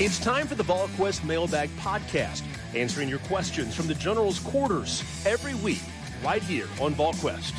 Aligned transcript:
It's 0.00 0.18
time 0.18 0.46
for 0.46 0.54
the 0.54 0.64
VolQuest 0.64 1.24
Mailbag 1.24 1.68
Podcast, 1.76 2.40
answering 2.74 3.10
your 3.10 3.18
questions 3.18 3.74
from 3.74 3.86
the 3.86 3.94
General's 3.94 4.38
quarters 4.38 5.04
every 5.26 5.54
week, 5.56 5.82
right 6.24 6.42
here 6.42 6.66
on 6.80 6.94
VolQuest. 6.94 7.52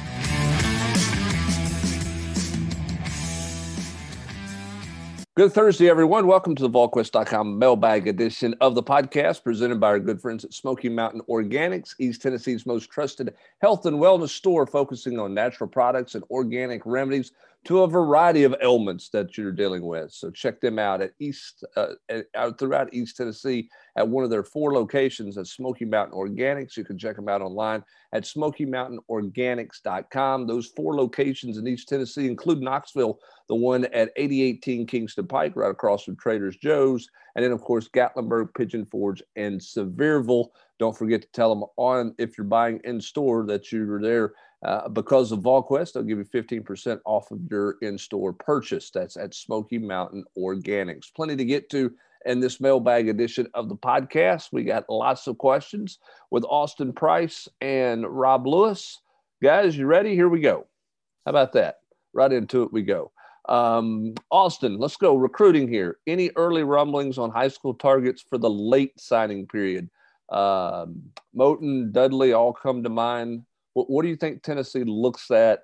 Good 5.36 5.54
Thursday, 5.54 5.88
everyone. 5.88 6.26
Welcome 6.26 6.56
to 6.56 6.64
the 6.64 6.70
VolQuest.com 6.70 7.60
mailbag 7.60 8.08
edition 8.08 8.56
of 8.60 8.74
the 8.74 8.82
podcast 8.82 9.44
presented 9.44 9.80
by 9.80 9.90
our 9.90 10.00
good 10.00 10.20
friends 10.20 10.44
at 10.44 10.52
Smoky 10.52 10.90
Mountain 10.90 11.22
Organics, 11.30 11.94
East 12.00 12.24
Tennessee's 12.24 12.66
most 12.66 12.90
trusted 12.90 13.36
health 13.62 13.86
and 13.86 13.98
wellness 13.98 14.30
store, 14.30 14.66
focusing 14.66 15.20
on 15.20 15.36
natural 15.36 15.70
products 15.70 16.16
and 16.16 16.24
organic 16.32 16.82
remedies 16.88 17.34
to 17.64 17.84
a 17.84 17.88
variety 17.88 18.44
of 18.44 18.56
ailments 18.62 19.10
that 19.10 19.38
you're 19.38 19.52
dealing 19.52 19.84
with. 19.84 20.12
So 20.12 20.32
check 20.32 20.60
them 20.60 20.80
out 20.80 21.00
at 21.02 21.12
East, 21.20 21.64
uh, 21.78 21.90
out 22.36 22.58
throughout 22.58 22.92
East 22.92 23.18
Tennessee 23.18 23.70
at 23.96 24.08
one 24.08 24.24
of 24.24 24.32
their 24.32 24.44
four 24.44 24.74
locations 24.74 25.38
at 25.38 25.46
Smoky 25.46 25.86
Mountain 25.86 26.18
Organics. 26.18 26.76
You 26.76 26.84
can 26.84 26.98
check 26.98 27.16
them 27.16 27.30
out 27.30 27.44
online 27.44 27.84
at 28.14 28.24
SmokyMountainOrganics.com. 28.24 30.48
Those 30.48 30.72
four 30.76 30.96
locations 30.96 31.60
in 31.60 31.68
East 31.68 31.88
Tennessee 31.88 32.26
include 32.26 32.62
Knoxville, 32.62 33.20
the 33.48 33.54
one 33.54 33.86
at 33.86 34.10
8018 34.16 34.88
Kingston 34.88 35.28
Pike, 35.28 35.56
right 35.56 35.70
across 35.70 36.04
from 36.04 36.16
Trader's 36.16 36.58
Joe's, 36.58 37.08
and 37.36 37.46
then 37.46 37.52
of 37.52 37.62
course 37.62 37.88
Gatlinburg, 37.90 38.56
Pigeon 38.56 38.86
Forge, 38.86 39.22
and 39.36 39.60
Sevierville. 39.60 40.48
Don't 40.80 40.98
forget 40.98 41.22
to 41.22 41.28
tell 41.32 41.54
them 41.54 41.66
on 41.78 42.16
if 42.18 42.40
you're 42.40 42.46
buying 42.46 42.80
in 42.86 43.00
store 43.00 43.46
that 43.46 43.72
you're 43.72 44.02
there 44.02 44.34
uh, 44.64 44.88
because 44.90 45.32
of 45.32 45.40
VolQuest, 45.40 45.94
they'll 45.94 46.04
give 46.04 46.20
you 46.20 46.26
15% 46.26 47.00
off 47.06 47.32
of 47.32 47.40
your 47.50 47.78
in 47.82 47.98
store 47.98 48.34
purchase. 48.34 48.92
That's 48.92 49.18
at 49.18 49.34
Smoky 49.34 49.80
Mountain 49.80 50.24
Organics. 50.38 51.14
Plenty 51.14 51.36
to 51.36 51.46
get 51.46 51.70
to 51.72 51.92
in 52.26 52.40
this 52.40 52.60
mailbag 52.62 53.10
edition 53.10 53.48
of 53.54 53.70
the 53.70 53.76
podcast. 53.76 54.50
We 54.52 54.64
got 54.64 54.90
lots 54.90 55.26
of 55.28 55.38
questions 55.38 55.98
with 56.30 56.46
Austin 56.48 56.94
Price 56.94 57.48
and 57.60 58.06
Rob 58.06 58.46
Lewis. 58.46 59.02
Guys, 59.42 59.76
you 59.76 59.88
ready? 59.88 60.14
Here 60.14 60.30
we 60.30 60.42
go. 60.42 60.68
How 61.26 61.32
about 61.32 61.54
that? 61.54 61.80
Right 62.14 62.32
into 62.32 62.64
it 62.64 62.74
we 62.74 62.84
go. 62.84 63.12
Um, 63.50 64.14
Austin, 64.30 64.78
let's 64.78 64.98
go 64.98 65.16
recruiting 65.16 65.68
here. 65.68 65.98
Any 66.06 66.30
early 66.36 66.64
rumblings 66.64 67.18
on 67.18 67.32
high 67.32 67.48
school 67.48 67.74
targets 67.74 68.22
for 68.22 68.38
the 68.38 68.50
late 68.50 69.00
signing 69.00 69.48
period? 69.48 69.90
Um, 70.30 71.02
Moten, 71.36 71.92
Dudley 71.92 72.34
all 72.34 72.54
come 72.54 72.84
to 72.84 72.90
mind. 72.90 73.44
What, 73.74 73.90
what 73.90 74.04
do 74.04 74.10
you 74.10 74.16
think 74.16 74.44
Tennessee 74.44 74.84
looks 74.84 75.32
at? 75.32 75.60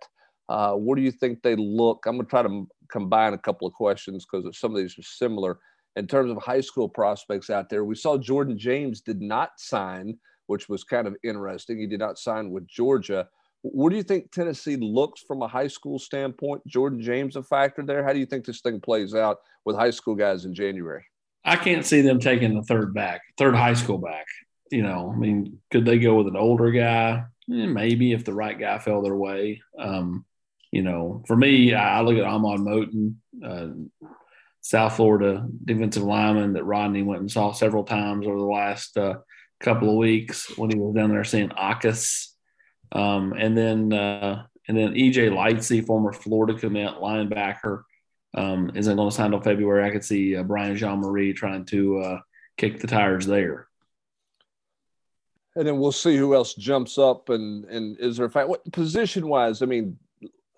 Uh, 0.49 0.73
what 0.73 0.95
do 0.95 1.01
you 1.01 1.11
think 1.11 1.41
they 1.41 1.55
look? 1.55 2.05
I'm 2.05 2.15
going 2.15 2.25
to 2.25 2.29
try 2.29 2.43
to 2.43 2.67
combine 2.89 3.33
a 3.33 3.37
couple 3.37 3.67
of 3.67 3.73
questions 3.73 4.25
because 4.25 4.57
some 4.57 4.71
of 4.71 4.77
these 4.77 4.97
are 4.97 5.03
similar 5.03 5.59
in 5.95 6.07
terms 6.07 6.31
of 6.31 6.37
high 6.37 6.61
school 6.61 6.87
prospects 6.87 7.49
out 7.49 7.69
there. 7.69 7.83
We 7.83 7.95
saw 7.95 8.17
Jordan 8.17 8.57
James 8.57 9.01
did 9.01 9.21
not 9.21 9.51
sign, 9.57 10.17
which 10.45 10.69
was 10.69 10.83
kind 10.83 11.07
of 11.07 11.15
interesting. 11.23 11.79
He 11.79 11.87
did 11.87 11.99
not 11.99 12.19
sign 12.19 12.51
with 12.51 12.67
Georgia. 12.67 13.27
What 13.63 13.89
do 13.89 13.95
you 13.97 14.03
think 14.03 14.31
Tennessee 14.31 14.77
looks 14.77 15.21
from 15.21 15.41
a 15.41 15.47
high 15.47 15.67
school 15.67 15.99
standpoint? 15.99 16.65
Jordan 16.67 17.01
James 17.01 17.35
a 17.35 17.43
factor 17.43 17.83
there? 17.83 18.03
How 18.03 18.13
do 18.13 18.19
you 18.19 18.25
think 18.25 18.45
this 18.45 18.61
thing 18.61 18.79
plays 18.79 19.15
out 19.15 19.39
with 19.65 19.75
high 19.75 19.89
school 19.89 20.15
guys 20.15 20.45
in 20.45 20.53
January? 20.53 21.03
I 21.43 21.55
can't 21.55 21.85
see 21.85 22.01
them 22.01 22.19
taking 22.19 22.53
the 22.53 22.63
third 22.63 22.93
back, 22.93 23.21
third 23.37 23.55
high 23.55 23.73
school 23.73 23.97
back. 23.97 24.25
You 24.69 24.83
know, 24.83 25.11
I 25.13 25.17
mean, 25.17 25.59
could 25.71 25.85
they 25.85 25.97
go 25.97 26.15
with 26.15 26.27
an 26.27 26.35
older 26.35 26.71
guy? 26.71 27.23
Eh, 27.51 27.65
maybe 27.65 28.11
if 28.11 28.25
the 28.25 28.33
right 28.33 28.59
guy 28.59 28.77
fell 28.79 29.01
their 29.01 29.15
way. 29.15 29.61
Um, 29.79 30.25
you 30.71 30.81
know, 30.81 31.23
for 31.27 31.35
me, 31.35 31.73
I, 31.73 32.01
look 32.01 32.17
at 32.17 32.25
Amon 32.25 32.59
Moten, 32.59 33.15
uh, 33.43 33.67
South 34.61 34.97
Florida 34.97 35.47
defensive 35.63 36.03
lineman 36.03 36.53
that 36.53 36.65
Rodney 36.65 37.03
went 37.03 37.21
and 37.21 37.31
saw 37.31 37.53
several 37.53 37.85
times 37.85 38.27
over 38.27 38.37
the 38.37 38.43
last 38.43 38.97
uh, 38.97 39.15
couple 39.61 39.89
of 39.89 39.95
weeks 39.95 40.57
when 40.57 40.69
he 40.69 40.77
was 40.77 40.93
down 40.93 41.09
there 41.09 41.23
seeing 41.23 41.49
Akis. 41.49 42.27
Um, 42.91 43.33
and 43.33 43.57
then 43.57 43.93
uh, 43.93 44.43
and 44.67 44.77
then 44.77 44.93
EJ 44.93 45.31
Lightsey, 45.31 45.85
former 45.85 46.11
Florida 46.11 46.53
commit 46.59 46.95
linebacker, 46.95 47.83
um, 48.33 48.71
isn't 48.75 48.97
going 48.97 49.09
to 49.09 49.15
sign 49.15 49.27
until 49.27 49.41
February. 49.41 49.85
I 49.85 49.91
could 49.91 50.03
see 50.03 50.35
uh, 50.35 50.43
Brian 50.43 50.75
Jean-Mary 50.75 51.33
trying 51.33 51.65
to 51.67 51.99
uh, 51.99 52.19
kick 52.57 52.79
the 52.79 52.87
tires 52.87 53.25
there 53.25 53.67
and 55.57 55.67
then 55.67 55.79
we'll 55.79 55.91
see 55.91 56.15
who 56.15 56.35
else 56.35 56.53
jumps 56.53 56.97
up 56.97 57.29
and 57.29 57.65
and 57.65 57.99
is 57.99 58.17
there 58.17 58.27
a 58.27 58.29
fact 58.29 58.47
what 58.47 58.71
position 58.71 59.27
wise 59.27 59.61
i 59.61 59.65
mean 59.65 59.97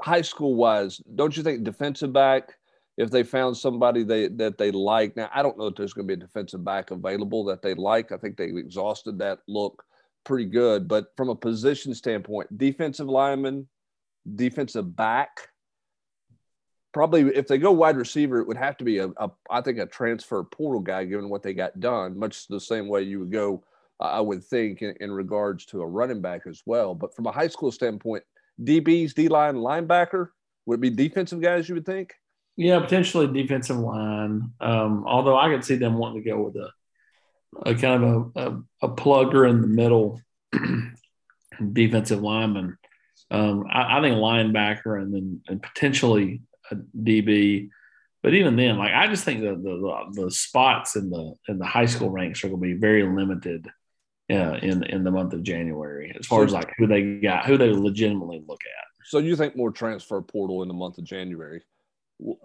high 0.02 0.22
school 0.22 0.56
wise 0.56 1.02
don't 1.16 1.36
you 1.36 1.42
think 1.42 1.64
defensive 1.64 2.14
back 2.14 2.58
if 2.98 3.10
they 3.10 3.24
found 3.24 3.56
somebody 3.56 4.04
they 4.04 4.28
that 4.28 4.58
they 4.58 4.72
like 4.72 5.16
now 5.16 5.30
i 5.34 5.42
don't 5.42 5.58
know 5.58 5.68
if 5.68 5.76
there's 5.76 5.94
going 5.94 6.08
to 6.08 6.16
be 6.16 6.22
a 6.22 6.26
defensive 6.26 6.64
back 6.64 6.92
available 6.92 7.44
that 7.46 7.62
they 7.62 7.74
like. 7.74 8.12
I 8.12 8.18
think 8.18 8.36
they 8.36 8.46
exhausted 8.46 9.18
that 9.20 9.40
look 9.48 9.84
pretty 10.26 10.46
good 10.46 10.88
but 10.88 11.08
from 11.16 11.30
a 11.30 11.36
position 11.36 11.96
standpoint 11.96 12.56
defensive 12.58 13.08
lineman 13.08 13.68
defensive 14.36 14.96
back 14.96 15.30
probably 16.94 17.22
if 17.36 17.48
they 17.48 17.58
go 17.58 17.72
wide 17.72 17.96
receiver 17.96 18.40
it 18.40 18.48
would 18.48 18.58
have 18.58 18.76
to 18.78 18.84
be 18.84 18.98
a, 18.98 19.08
a 19.08 19.32
i 19.50 19.62
think 19.62 19.80
a 19.80 19.86
transfer 19.86 20.44
portal 20.44 20.82
guy 20.82 21.06
given 21.06 21.30
what 21.30 21.42
they 21.42 21.54
got 21.54 21.80
done 21.80 22.20
much 22.20 22.48
the 22.48 22.60
same 22.60 22.90
way 22.90 23.02
you 23.02 23.20
would 23.20 23.32
go 23.32 23.64
I 24.00 24.22
would 24.22 24.44
think, 24.44 24.82
in, 24.82 24.96
in, 25.02 25.12
regards 25.12 25.66
to 25.68 25.82
a 25.82 25.88
running 25.88 26.22
back 26.22 26.42
as 26.48 26.62
well. 26.66 26.96
But 26.96 27.16
from 27.16 27.26
a 27.28 27.32
high 27.32 27.48
school 27.48 27.72
standpoint, 27.72 28.24
DBs, 28.62 29.14
D 29.14 29.28
line, 29.28 29.56
linebacker, 29.56 30.30
would 30.66 30.80
it 30.80 30.82
be 30.82 30.90
defensive 30.90 31.42
guys 31.42 31.68
you 31.68 31.76
would 31.76 31.86
think? 31.86 32.14
Yeah, 32.56 32.80
potentially 32.80 33.28
defensive 33.28 33.78
line. 33.78 34.52
Um, 34.60 35.06
although 35.08 35.38
I 35.38 35.50
could 35.50 35.64
see 35.64 35.76
them 35.76 35.98
wanting 35.98 36.24
to 36.24 36.30
go 36.30 36.42
with 36.42 36.56
a, 36.56 36.70
a 37.66 37.76
kind 37.76 38.04
of 38.04 38.32
a, 38.36 38.50
a, 38.50 38.64
a 38.84 38.90
plugger 38.90 39.50
in 39.50 39.62
the 39.62 39.68
middle 39.68 40.22
defensive 41.74 42.22
lineman. 42.22 42.78
Um, 43.32 43.66
I, 43.72 43.98
I, 43.98 44.02
think 44.02 44.16
linebacker 44.16 45.02
and 45.02 45.14
then 45.14 45.42
and 45.48 45.62
potentially 45.62 46.42
a 46.72 46.76
DB. 46.76 47.70
But 48.24 48.34
even 48.34 48.56
then, 48.56 48.78
like 48.78 48.94
I 48.94 49.08
just 49.08 49.24
think 49.24 49.42
the, 49.42 49.56
the 49.56 50.24
the 50.24 50.32
spots 50.32 50.96
in 50.96 51.10
the 51.10 51.36
in 51.48 51.60
the 51.60 51.66
high 51.66 51.86
school 51.86 52.10
ranks 52.10 52.44
are 52.44 52.50
going 52.50 52.60
to 52.60 52.68
be 52.68 52.74
very 52.74 53.04
limited 53.04 53.68
uh, 54.30 54.58
in 54.62 54.84
in 54.84 55.04
the 55.04 55.12
month 55.12 55.34
of 55.34 55.44
January 55.44 56.16
as 56.18 56.28
far 56.28 56.44
as 56.44 56.52
like 56.52 56.72
who 56.78 56.88
they 56.88 57.20
got, 57.20 57.46
who 57.46 57.58
they 57.58 57.72
legitimately 57.72 58.44
look 58.48 58.62
at. 58.66 58.86
So 59.06 59.18
you 59.18 59.36
think 59.36 59.56
more 59.56 59.72
transfer 59.72 60.22
portal 60.22 60.62
in 60.62 60.68
the 60.68 60.74
month 60.74 60.98
of 60.98 61.04
January? 61.04 61.64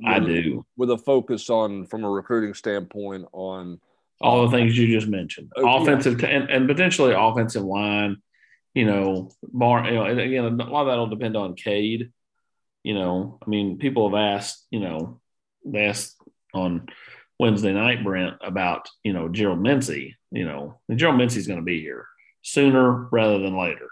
I 0.07 0.21
do, 0.21 0.65
with 0.77 0.91
a 0.91 0.99
focus 0.99 1.51
on 1.51 1.87
from 1.87 2.05
a 2.05 2.11
recruiting 2.11 2.55
standpoint 2.55 3.27
on 3.33 3.81
all 4.21 4.47
the 4.47 4.57
things 4.57 4.79
you 4.79 4.87
just 4.87 5.09
mentioned, 5.09 5.53
uh, 5.59 5.69
offensive 5.69 6.21
yeah. 6.21 6.29
and, 6.29 6.51
and 6.51 6.69
potentially 6.69 7.13
offensive 7.17 7.65
line. 7.65 8.19
You 8.73 8.87
know, 8.87 9.31
bar. 9.43 9.85
You 9.85 9.95
know, 9.95 10.05
again, 10.07 10.45
a 10.45 10.65
lot 10.65 10.83
of 10.83 10.87
that'll 10.87 11.07
depend 11.07 11.37
on 11.37 11.55
Cade. 11.55 12.13
You 12.83 12.95
know, 12.95 13.39
I 13.45 13.49
mean, 13.49 13.79
people 13.79 14.09
have 14.09 14.19
asked. 14.19 14.67
You 14.71 14.81
know, 14.81 15.21
they 15.65 15.87
asked 15.87 16.17
on 16.53 16.87
Wednesday 17.45 17.75
night, 17.75 18.03
Brent, 18.03 18.37
about 18.41 18.89
you 19.03 19.13
know 19.13 19.29
Gerald 19.29 19.61
Mincey. 19.61 20.17
You 20.31 20.47
know, 20.47 20.81
Gerald 20.95 21.19
Mincey's 21.19 21.47
going 21.47 21.59
to 21.59 21.65
be 21.65 21.79
here 21.79 22.07
sooner 22.41 23.07
rather 23.13 23.39
than 23.39 23.55
later. 23.55 23.91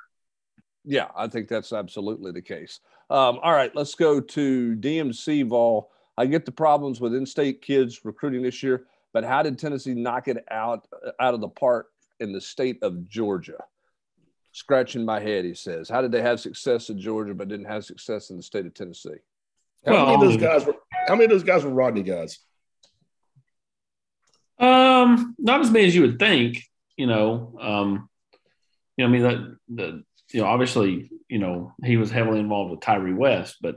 Yeah, 0.87 1.09
I 1.15 1.29
think 1.29 1.49
that's 1.49 1.71
absolutely 1.71 2.33
the 2.33 2.41
case. 2.41 2.81
Um, 3.11 3.39
all 3.43 3.53
right, 3.53 3.71
let's 3.77 3.95
go 3.95 4.23
to 4.23 4.75
DMC 4.77 5.47
Vol. 5.47 5.91
I 6.17 6.25
get 6.25 6.47
the 6.47 6.53
problems 6.53 6.99
with 6.99 7.15
in-state 7.15 7.61
kids 7.61 8.07
recruiting 8.07 8.41
this 8.41 8.63
year, 8.63 8.87
but 9.13 9.23
how 9.23 9.43
did 9.43 9.59
Tennessee 9.59 9.93
knock 9.93 10.29
it 10.29 10.43
out 10.51 10.89
out 11.21 11.35
of 11.35 11.43
the 11.43 11.49
park 11.49 11.89
in 12.21 12.33
the 12.33 12.41
state 12.41 12.79
of 12.81 13.07
Georgia? 13.07 13.63
Scratching 14.53 15.05
my 15.05 15.21
head, 15.21 15.45
he 15.45 15.53
says. 15.53 15.91
How 15.91 16.01
did 16.01 16.11
they 16.11 16.23
have 16.23 16.41
success 16.41 16.89
in 16.89 16.99
Georgia 16.99 17.35
but 17.35 17.49
didn't 17.49 17.67
have 17.67 17.85
success 17.85 18.31
in 18.31 18.39
the 18.39 18.43
state 18.43 18.65
of 18.65 18.73
Tennessee? 18.73 19.21
How 19.85 19.93
well, 19.93 20.07
many 20.07 20.15
of 20.15 20.21
those 20.23 20.41
guys 20.41 20.65
were? 20.65 20.77
How 21.07 21.15
many 21.15 21.25
of 21.25 21.31
those 21.31 21.45
guys 21.45 21.65
were 21.65 21.71
Rodney 21.71 22.03
guys? 22.03 22.39
Um, 25.03 25.35
not 25.39 25.61
as 25.61 25.71
many 25.71 25.87
as 25.87 25.95
you 25.95 26.03
would 26.03 26.19
think. 26.19 26.63
You 26.97 27.07
know, 27.07 27.59
um, 27.61 28.09
you 28.97 29.05
know, 29.05 29.09
I 29.09 29.13
mean 29.13 29.23
that 29.23 29.57
the 29.69 30.05
you 30.33 30.41
know 30.41 30.47
obviously 30.47 31.11
you 31.29 31.39
know 31.39 31.75
he 31.85 31.97
was 31.97 32.11
heavily 32.11 32.41
involved 32.41 32.71
with 32.71 32.81
Tyree 32.81 33.15
West, 33.15 33.57
but 33.61 33.77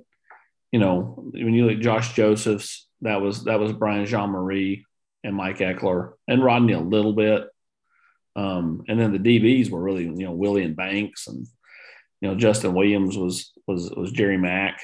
you 0.72 0.80
know 0.80 1.30
when 1.31 1.54
you 1.54 1.66
look 1.66 1.77
at 1.77 1.83
Josh 1.83 2.13
Josephs, 2.13 2.88
that 3.01 3.22
was 3.22 3.45
that 3.45 3.60
was 3.60 3.74
Brian 3.74 4.06
Jean-Mary 4.06 4.86
and 5.24 5.36
Mike 5.36 5.57
Ekeler 5.57 6.13
and 6.27 6.44
Rodney 6.44 6.74
a 6.74 6.80
little 6.80 7.13
bit. 7.13 7.48
Um, 8.36 8.83
and 8.88 9.00
then 9.00 9.13
the 9.13 9.39
DBs 9.39 9.69
were 9.69 9.81
really 9.81 10.04
you 10.04 10.25
know 10.25 10.33
Willie 10.33 10.63
and 10.63 10.75
Banks 10.75 11.28
and 11.28 11.48
you 12.21 12.30
know 12.30 12.36
Justin 12.36 12.74
Williams 12.74 13.18
was 13.18 13.51
was 13.66 13.89
was 13.92 14.12
Jerry 14.12 14.38
Mack. 14.38 14.81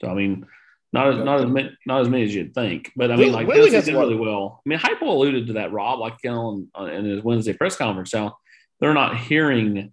So 0.00 0.08
I 0.08 0.14
mean 0.14 0.46
not 0.92 1.08
as 1.08 1.24
not 1.24 1.40
as 1.40 1.46
many, 1.46 1.70
not 1.86 2.02
as 2.02 2.08
many 2.08 2.24
as 2.24 2.34
you'd 2.34 2.54
think, 2.54 2.92
but 2.94 3.10
I 3.10 3.16
mean, 3.16 3.32
like 3.32 3.46
Willie 3.46 3.70
did 3.70 3.86
really 3.88 4.14
well. 4.14 4.60
I 4.64 4.68
mean, 4.68 4.78
Heupel 4.78 5.08
alluded 5.08 5.46
to 5.48 5.52
that, 5.54 5.72
Rob, 5.72 5.98
like 5.98 6.14
you 6.22 6.30
know, 6.30 6.66
uh, 6.78 6.84
in 6.84 7.04
his 7.04 7.22
Wednesday 7.22 7.54
press 7.54 7.76
conference. 7.76 8.12
Now 8.12 8.36
they're 8.80 8.94
not 8.94 9.16
hearing, 9.16 9.92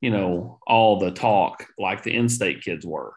you 0.00 0.10
know, 0.10 0.60
all 0.66 0.98
the 0.98 1.10
talk 1.10 1.66
like 1.78 2.02
the 2.02 2.14
in-state 2.14 2.62
kids 2.62 2.86
were. 2.86 3.12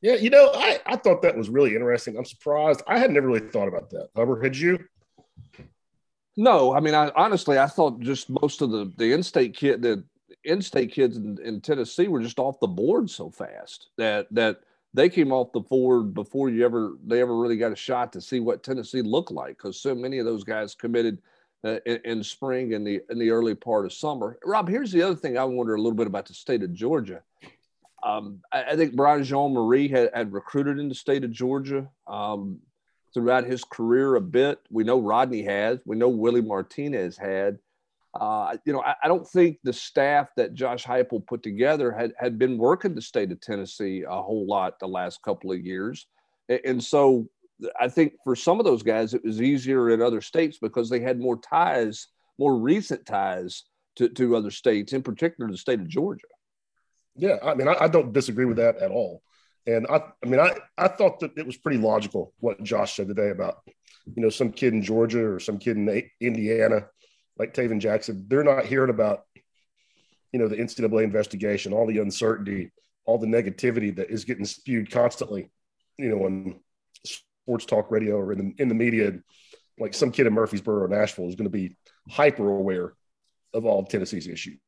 Yeah, 0.00 0.14
you 0.14 0.30
know, 0.30 0.52
I, 0.54 0.78
I 0.86 0.96
thought 0.96 1.22
that 1.22 1.36
was 1.36 1.48
really 1.48 1.74
interesting. 1.74 2.16
I'm 2.16 2.24
surprised. 2.24 2.82
I 2.86 2.98
had 2.98 3.10
never 3.10 3.26
really 3.26 3.48
thought 3.48 3.66
about 3.66 3.90
that. 3.90 4.08
Hubbard, 4.14 4.44
had 4.44 4.56
you? 4.56 4.78
No, 6.36 6.72
I 6.72 6.78
mean, 6.78 6.94
I 6.94 7.10
honestly, 7.16 7.58
I 7.58 7.66
thought 7.66 8.00
just 8.00 8.30
most 8.30 8.62
of 8.62 8.70
the 8.70 8.92
the 8.96 9.12
in-state 9.12 9.56
kid, 9.56 9.82
the 9.82 10.04
in-state 10.44 10.92
kids 10.92 11.16
in, 11.16 11.36
in 11.44 11.60
Tennessee 11.60 12.08
were 12.08 12.22
just 12.22 12.38
off 12.38 12.60
the 12.60 12.68
board 12.68 13.10
so 13.10 13.28
fast 13.30 13.88
that 13.98 14.28
that 14.30 14.60
they 14.94 15.08
came 15.08 15.32
off 15.32 15.52
the 15.52 15.60
board 15.60 16.14
before 16.14 16.48
you 16.48 16.64
ever 16.64 16.96
they 17.06 17.20
ever 17.20 17.36
really 17.36 17.56
got 17.56 17.72
a 17.72 17.76
shot 17.76 18.12
to 18.12 18.20
see 18.20 18.40
what 18.40 18.62
Tennessee 18.62 19.02
looked 19.02 19.30
like 19.30 19.56
because 19.56 19.80
so 19.80 19.94
many 19.94 20.18
of 20.18 20.26
those 20.26 20.44
guys 20.44 20.74
committed 20.74 21.18
uh, 21.64 21.78
in, 21.86 22.00
in, 22.04 22.22
spring 22.22 22.74
and 22.74 22.86
the 22.86 23.00
in 23.10 23.18
the 23.18 23.30
early 23.30 23.54
part 23.54 23.84
of 23.84 23.92
summer. 23.92 24.38
Rob, 24.44 24.68
here's 24.68 24.92
the 24.92 25.02
other 25.02 25.16
thing 25.16 25.36
I 25.36 25.44
wonder 25.44 25.74
a 25.74 25.80
little 25.80 25.96
bit 25.96 26.06
about 26.06 26.26
the 26.26 26.34
state 26.34 26.62
of 26.62 26.72
Georgia. 26.72 27.22
Um, 28.02 28.40
I, 28.52 28.62
I, 28.62 28.76
think 28.76 28.94
Brian 28.94 29.24
Jean-Mary 29.24 29.88
had, 29.88 30.10
had, 30.14 30.32
recruited 30.32 30.78
in 30.78 30.88
the 30.88 30.94
state 30.94 31.24
of 31.24 31.32
Georgia 31.32 31.88
um, 32.06 32.60
throughout 33.12 33.44
his 33.44 33.64
career 33.64 34.14
a 34.14 34.20
bit. 34.20 34.60
We 34.70 34.84
know 34.84 35.00
Rodney 35.00 35.42
has. 35.42 35.80
We 35.84 35.96
know 35.96 36.08
Willie 36.08 36.40
Martinez 36.40 37.16
had. 37.16 37.58
Uh, 38.14 38.56
you 38.64 38.72
know, 38.72 38.82
I, 38.82 38.94
I, 39.02 39.08
don't 39.08 39.28
think 39.28 39.58
the 39.62 39.72
staff 39.72 40.28
that 40.36 40.54
Josh 40.54 40.84
Heupel 40.84 41.26
put 41.26 41.42
together 41.42 41.92
had 41.92 42.12
had 42.18 42.38
been 42.38 42.56
working 42.56 42.94
the 42.94 43.02
state 43.02 43.30
of 43.30 43.40
Tennessee 43.40 44.02
a 44.08 44.22
whole 44.22 44.46
lot 44.46 44.78
the 44.80 44.88
last 44.88 45.22
couple 45.22 45.52
of 45.52 45.60
years, 45.60 46.06
and, 46.48 46.82
so 46.82 47.28
I 47.78 47.88
think 47.88 48.14
for 48.24 48.34
some 48.34 48.58
of 48.58 48.64
those 48.64 48.82
guys 48.82 49.12
it 49.12 49.24
was 49.24 49.42
easier 49.42 49.90
in 49.90 50.00
other 50.00 50.22
states 50.22 50.58
because 50.60 50.88
they 50.88 51.00
had 51.00 51.20
more 51.20 51.38
ties, 51.38 52.06
more 52.38 52.56
recent 52.56 53.04
ties 53.04 53.64
to, 53.96 54.08
to 54.08 54.36
other 54.36 54.50
states, 54.50 54.94
in 54.94 55.02
particular 55.02 55.50
the 55.50 55.58
state 55.58 55.80
of 55.80 55.88
Georgia. 55.88 56.28
Yeah, 57.14 57.36
I 57.42 57.54
mean, 57.54 57.68
I, 57.68 57.74
I 57.80 57.88
don't 57.88 58.12
disagree 58.12 58.46
with 58.46 58.56
that 58.56 58.78
at 58.78 58.90
all. 58.90 59.22
And 59.66 59.86
I, 59.90 60.00
I 60.24 60.26
mean, 60.26 60.40
I, 60.40 60.56
I 60.78 60.88
thought 60.88 61.20
that 61.20 61.36
it 61.36 61.44
was 61.44 61.58
pretty 61.58 61.78
logical 61.78 62.32
what 62.38 62.62
Josh 62.62 62.96
said 62.96 63.08
today 63.08 63.30
about, 63.30 63.58
you 64.06 64.22
know, 64.22 64.30
some 64.30 64.50
kid 64.50 64.72
in 64.72 64.82
Georgia 64.82 65.26
or 65.26 65.40
some 65.40 65.58
kid 65.58 65.76
in 65.76 66.10
Indiana, 66.20 66.86
like 67.38 67.54
Tayven 67.54 67.80
Jackson. 67.80 68.26
They're 68.28 68.44
not 68.44 68.66
hearing 68.66 68.90
about, 68.90 69.24
you 70.32 70.38
know, 70.38 70.48
the 70.48 70.56
NCAA 70.56 71.04
investigation, 71.04 71.72
all 71.72 71.86
the 71.86 71.98
uncertainty, 71.98 72.72
all 73.06 73.18
the 73.18 73.26
negativity 73.26 73.94
that 73.96 74.10
is 74.10 74.24
getting 74.24 74.44
spewed 74.44 74.90
constantly, 74.90 75.50
you 75.96 76.08
know, 76.08 76.24
on 76.24 76.60
sports 77.04 77.64
talk 77.64 77.90
radio 77.90 78.16
or 78.16 78.32
in 78.32 78.38
the 78.38 78.62
in 78.62 78.68
the 78.68 78.74
media. 78.74 79.12
Like 79.78 79.94
some 79.94 80.10
kid 80.10 80.26
in 80.26 80.34
Murfreesboro 80.34 80.84
or 80.84 80.88
Nashville 80.88 81.28
is 81.28 81.36
going 81.36 81.50
to 81.50 81.50
be 81.50 81.76
hyper 82.10 82.50
aware 82.50 82.94
of 83.54 83.64
all 83.64 83.78
of 83.78 83.88
Tennessee's 83.88 84.26
issues. 84.26 84.58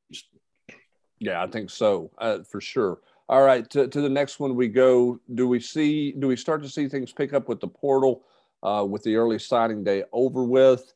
Yeah, 1.18 1.42
I 1.42 1.48
think 1.48 1.68
so 1.68 2.10
uh, 2.18 2.38
for 2.50 2.60
sure. 2.60 3.00
All 3.28 3.42
right, 3.42 3.68
to, 3.70 3.86
to 3.86 4.00
the 4.00 4.08
next 4.08 4.40
one 4.40 4.56
we 4.56 4.68
go. 4.68 5.20
Do 5.34 5.46
we 5.46 5.60
see? 5.60 6.12
Do 6.12 6.26
we 6.28 6.36
start 6.36 6.62
to 6.62 6.68
see 6.68 6.88
things 6.88 7.12
pick 7.12 7.32
up 7.32 7.48
with 7.48 7.60
the 7.60 7.68
portal 7.68 8.24
uh, 8.62 8.84
with 8.88 9.02
the 9.02 9.16
early 9.16 9.38
signing 9.38 9.84
day 9.84 10.04
over 10.12 10.44
with? 10.44 10.92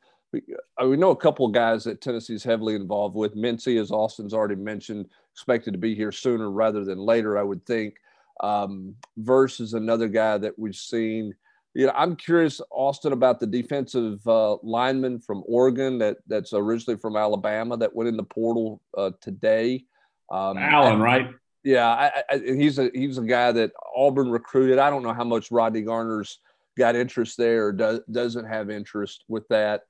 We, 0.88 0.96
know 0.96 1.10
a 1.10 1.16
couple 1.16 1.46
of 1.46 1.52
guys 1.52 1.84
that 1.84 2.00
Tennessee's 2.00 2.44
heavily 2.44 2.74
involved 2.74 3.14
with. 3.14 3.34
Mincey, 3.34 3.78
as 3.78 3.90
Austin's 3.90 4.34
already 4.34 4.56
mentioned, 4.56 5.06
expected 5.32 5.72
to 5.72 5.78
be 5.78 5.94
here 5.94 6.12
sooner 6.12 6.50
rather 6.50 6.84
than 6.84 6.98
later, 6.98 7.38
I 7.38 7.42
would 7.42 7.64
think. 7.66 7.96
Um, 8.40 8.96
versus 9.16 9.74
another 9.74 10.08
guy 10.08 10.38
that 10.38 10.58
we've 10.58 10.74
seen. 10.74 11.34
You 11.74 11.86
know, 11.86 11.92
I'm 11.96 12.16
curious, 12.16 12.60
Austin, 12.70 13.12
about 13.12 13.40
the 13.40 13.46
defensive 13.46 14.26
uh, 14.26 14.56
lineman 14.62 15.20
from 15.20 15.42
Oregon 15.46 15.98
that 15.98 16.18
that's 16.26 16.52
originally 16.52 16.98
from 16.98 17.16
Alabama 17.16 17.76
that 17.76 17.94
went 17.94 18.08
in 18.08 18.16
the 18.16 18.24
portal 18.24 18.80
uh, 18.96 19.10
today. 19.20 19.84
Um, 20.30 20.58
Allen, 20.58 20.94
and, 20.94 21.02
right? 21.02 21.30
Yeah, 21.62 21.88
I, 21.88 22.22
I, 22.30 22.38
he's 22.38 22.78
a 22.78 22.90
he's 22.92 23.18
a 23.18 23.22
guy 23.22 23.52
that 23.52 23.72
Auburn 23.96 24.30
recruited. 24.30 24.78
I 24.78 24.90
don't 24.90 25.02
know 25.02 25.14
how 25.14 25.24
much 25.24 25.50
Rodney 25.50 25.82
Garner's 25.82 26.38
got 26.76 26.96
interest 26.96 27.36
there 27.38 27.66
or 27.66 27.72
does, 27.72 28.00
doesn't 28.10 28.46
have 28.46 28.70
interest 28.70 29.24
with 29.28 29.46
that. 29.48 29.82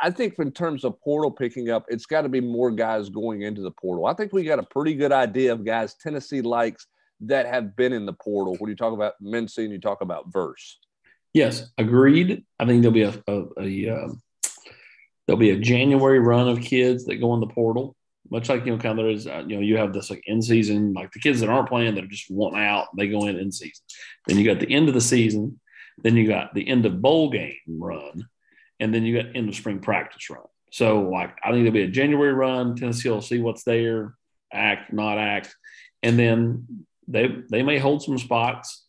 I 0.00 0.10
think 0.10 0.38
in 0.38 0.52
terms 0.52 0.84
of 0.84 1.00
portal 1.00 1.30
picking 1.30 1.70
up, 1.70 1.86
it's 1.88 2.06
got 2.06 2.22
to 2.22 2.28
be 2.28 2.40
more 2.40 2.70
guys 2.70 3.08
going 3.08 3.42
into 3.42 3.62
the 3.62 3.70
portal. 3.70 4.06
I 4.06 4.14
think 4.14 4.32
we 4.32 4.44
got 4.44 4.58
a 4.58 4.64
pretty 4.64 4.94
good 4.94 5.12
idea 5.12 5.52
of 5.52 5.64
guys 5.64 5.94
Tennessee 5.94 6.42
likes 6.42 6.86
that 7.20 7.46
have 7.46 7.76
been 7.76 7.92
in 7.92 8.06
the 8.06 8.12
portal. 8.12 8.56
When 8.58 8.68
you 8.70 8.76
talk 8.76 8.92
about 8.92 9.14
Mincey 9.20 9.64
and 9.64 9.72
you 9.72 9.80
talk 9.80 10.00
about 10.00 10.32
Verse. 10.32 10.78
Yes, 11.32 11.70
agreed. 11.78 12.44
I 12.58 12.66
think 12.66 12.82
there'll 12.82 12.92
be 12.92 13.02
a, 13.02 13.22
a, 13.26 13.44
a 13.58 13.88
um, 13.88 14.20
there'll 15.26 15.38
be 15.38 15.50
a 15.50 15.58
January 15.58 16.18
run 16.18 16.48
of 16.48 16.60
kids 16.60 17.06
that 17.06 17.16
go 17.16 17.34
in 17.34 17.40
the 17.40 17.46
portal 17.46 17.96
much 18.32 18.48
like 18.48 18.64
you 18.64 18.72
know, 18.72 18.78
kind 18.78 18.98
of 18.98 19.04
there 19.04 19.14
is, 19.14 19.26
uh, 19.26 19.44
you 19.46 19.56
know, 19.56 19.60
you 19.60 19.76
have 19.76 19.92
this 19.92 20.08
like 20.08 20.22
in 20.26 20.40
season, 20.40 20.94
like 20.94 21.12
the 21.12 21.20
kids 21.20 21.38
that 21.40 21.50
aren't 21.50 21.68
playing 21.68 21.94
that 21.94 22.04
are 22.04 22.08
just 22.08 22.30
wanting 22.30 22.62
out, 22.62 22.86
they 22.96 23.06
go 23.06 23.26
in 23.26 23.38
in 23.38 23.52
season. 23.52 23.84
Then 24.26 24.38
you 24.38 24.44
got 24.44 24.58
the 24.58 24.72
end 24.72 24.88
of 24.88 24.94
the 24.94 25.02
season, 25.02 25.60
then 26.02 26.16
you 26.16 26.26
got 26.26 26.54
the 26.54 26.66
end 26.66 26.86
of 26.86 27.02
bowl 27.02 27.28
game 27.28 27.54
run, 27.68 28.26
and 28.80 28.94
then 28.94 29.04
you 29.04 29.22
got 29.22 29.36
end 29.36 29.48
of 29.48 29.54
spring 29.54 29.80
practice 29.80 30.28
run. 30.30 30.42
So 30.70 31.02
like 31.02 31.36
I 31.44 31.50
think 31.50 31.64
there'll 31.64 31.72
be 31.72 31.82
a 31.82 31.88
January 31.88 32.32
run. 32.32 32.76
Tennessee 32.76 33.08
will 33.08 33.20
see 33.20 33.40
what's 33.40 33.64
there, 33.64 34.14
act, 34.52 34.92
not 34.92 35.18
act, 35.18 35.54
and 36.02 36.18
then 36.18 36.86
they 37.08 37.28
they 37.50 37.62
may 37.62 37.78
hold 37.78 38.02
some 38.02 38.18
spots, 38.18 38.84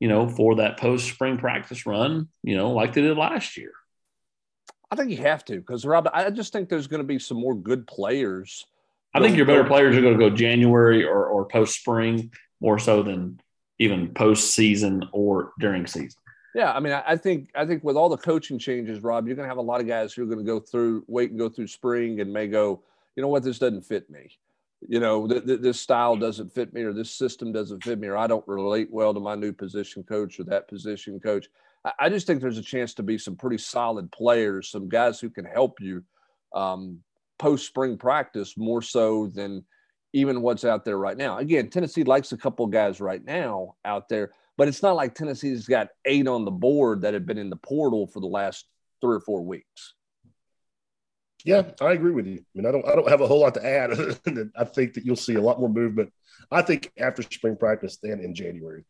you 0.00 0.08
know, 0.08 0.28
for 0.28 0.56
that 0.56 0.78
post 0.78 1.08
spring 1.08 1.38
practice 1.38 1.86
run, 1.86 2.28
you 2.42 2.56
know, 2.56 2.72
like 2.72 2.92
they 2.92 3.02
did 3.02 3.16
last 3.16 3.56
year. 3.56 3.72
I 4.90 4.96
think 4.96 5.10
you 5.10 5.18
have 5.18 5.44
to 5.46 5.56
because 5.56 5.84
Rob, 5.84 6.08
I 6.12 6.30
just 6.30 6.52
think 6.52 6.68
there's 6.68 6.86
going 6.86 7.02
to 7.02 7.06
be 7.06 7.18
some 7.18 7.38
more 7.38 7.54
good 7.54 7.86
players. 7.86 8.64
I 9.14 9.20
think 9.20 9.36
your 9.36 9.46
better 9.46 9.64
players 9.64 9.96
are 9.96 10.00
going 10.00 10.18
to 10.18 10.30
go 10.30 10.34
January 10.34 11.04
or, 11.04 11.26
or 11.26 11.46
post 11.46 11.78
spring 11.78 12.30
more 12.60 12.78
so 12.78 13.02
than 13.02 13.40
even 13.78 14.14
post 14.14 14.54
season 14.54 15.04
or 15.12 15.52
during 15.58 15.86
season. 15.86 16.20
Yeah, 16.54 16.72
I 16.72 16.80
mean, 16.80 16.92
I 16.92 17.16
think 17.16 17.50
I 17.54 17.66
think 17.66 17.84
with 17.84 17.96
all 17.96 18.08
the 18.08 18.16
coaching 18.16 18.58
changes, 18.58 19.02
Rob, 19.02 19.26
you're 19.26 19.36
going 19.36 19.44
to 19.44 19.50
have 19.50 19.58
a 19.58 19.62
lot 19.62 19.80
of 19.80 19.86
guys 19.86 20.12
who 20.12 20.22
are 20.22 20.26
going 20.26 20.38
to 20.38 20.44
go 20.44 20.58
through, 20.58 21.04
wait 21.06 21.30
and 21.30 21.38
go 21.38 21.48
through 21.48 21.66
spring, 21.66 22.20
and 22.20 22.32
may 22.32 22.48
go, 22.48 22.82
you 23.16 23.22
know 23.22 23.28
what, 23.28 23.42
this 23.42 23.58
doesn't 23.58 23.82
fit 23.82 24.08
me. 24.10 24.30
You 24.88 25.00
know, 25.00 25.28
th- 25.28 25.44
th- 25.44 25.60
this 25.60 25.80
style 25.80 26.16
doesn't 26.16 26.52
fit 26.52 26.72
me, 26.72 26.82
or 26.82 26.92
this 26.92 27.10
system 27.10 27.52
doesn't 27.52 27.84
fit 27.84 27.98
me, 27.98 28.08
or 28.08 28.16
I 28.16 28.26
don't 28.26 28.46
relate 28.48 28.88
well 28.90 29.12
to 29.12 29.20
my 29.20 29.34
new 29.34 29.52
position 29.52 30.02
coach 30.02 30.40
or 30.40 30.44
that 30.44 30.68
position 30.68 31.20
coach. 31.20 31.48
I 31.98 32.08
just 32.08 32.26
think 32.26 32.40
there's 32.40 32.58
a 32.58 32.62
chance 32.62 32.94
to 32.94 33.02
be 33.02 33.18
some 33.18 33.36
pretty 33.36 33.58
solid 33.58 34.10
players, 34.10 34.70
some 34.70 34.88
guys 34.88 35.20
who 35.20 35.30
can 35.30 35.44
help 35.44 35.80
you 35.80 36.02
um, 36.54 36.98
post 37.38 37.66
spring 37.66 37.96
practice 37.96 38.56
more 38.56 38.82
so 38.82 39.28
than 39.28 39.64
even 40.12 40.42
what's 40.42 40.64
out 40.64 40.84
there 40.84 40.98
right 40.98 41.16
now. 41.16 41.38
Again, 41.38 41.70
Tennessee 41.70 42.04
likes 42.04 42.32
a 42.32 42.36
couple 42.36 42.66
guys 42.66 43.00
right 43.00 43.24
now 43.24 43.74
out 43.84 44.08
there, 44.08 44.32
but 44.58 44.68
it's 44.68 44.82
not 44.82 44.96
like 44.96 45.14
Tennessee's 45.14 45.66
got 45.66 45.88
eight 46.04 46.26
on 46.26 46.44
the 46.44 46.50
board 46.50 47.02
that 47.02 47.14
have 47.14 47.24
been 47.24 47.38
in 47.38 47.48
the 47.48 47.56
portal 47.56 48.08
for 48.08 48.20
the 48.20 48.26
last 48.26 48.66
three 49.00 49.16
or 49.16 49.20
four 49.20 49.42
weeks. 49.42 49.94
Yeah, 51.44 51.62
I 51.80 51.92
agree 51.92 52.10
with 52.10 52.26
you. 52.26 52.40
I 52.40 52.44
mean, 52.54 52.66
I 52.66 52.72
don't, 52.72 52.86
I 52.86 52.96
don't 52.96 53.08
have 53.08 53.20
a 53.20 53.26
whole 53.28 53.40
lot 53.40 53.54
to 53.54 53.64
add. 53.64 53.92
I 54.56 54.64
think 54.64 54.94
that 54.94 55.04
you'll 55.04 55.14
see 55.14 55.36
a 55.36 55.40
lot 55.40 55.60
more 55.60 55.68
movement. 55.68 56.12
I 56.50 56.62
think 56.62 56.90
after 56.98 57.22
spring 57.22 57.56
practice 57.56 57.98
than 57.98 58.20
in 58.20 58.34
January. 58.34 58.84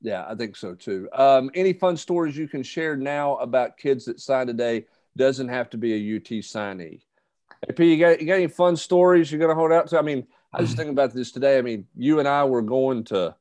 Yeah, 0.00 0.24
I 0.26 0.36
think 0.36 0.56
so 0.56 0.74
too. 0.74 1.08
Um, 1.12 1.50
any 1.54 1.72
fun 1.72 1.96
stories 1.96 2.36
you 2.36 2.48
can 2.48 2.62
share 2.62 2.96
now 2.96 3.36
about 3.36 3.76
kids 3.76 4.04
that 4.04 4.20
signed 4.20 4.46
today? 4.46 4.86
Doesn't 5.16 5.48
have 5.48 5.68
to 5.70 5.76
be 5.76 5.92
a 5.92 6.16
UT 6.16 6.24
signee. 6.42 7.02
AP, 7.68 7.80
you 7.80 7.98
got 7.98 8.20
you 8.20 8.26
got 8.26 8.34
any 8.34 8.46
fun 8.46 8.76
stories 8.76 9.30
you're 9.30 9.40
going 9.40 9.50
to 9.50 9.56
hold 9.56 9.72
out 9.72 9.88
to? 9.88 9.98
I 9.98 10.02
mean, 10.02 10.26
I 10.52 10.60
was 10.60 10.70
thinking 10.74 10.92
about 10.92 11.12
this 11.12 11.32
today. 11.32 11.58
I 11.58 11.62
mean, 11.62 11.86
you 11.96 12.20
and 12.20 12.28
I 12.28 12.44
were 12.44 12.62
going 12.62 13.04
to, 13.04 13.34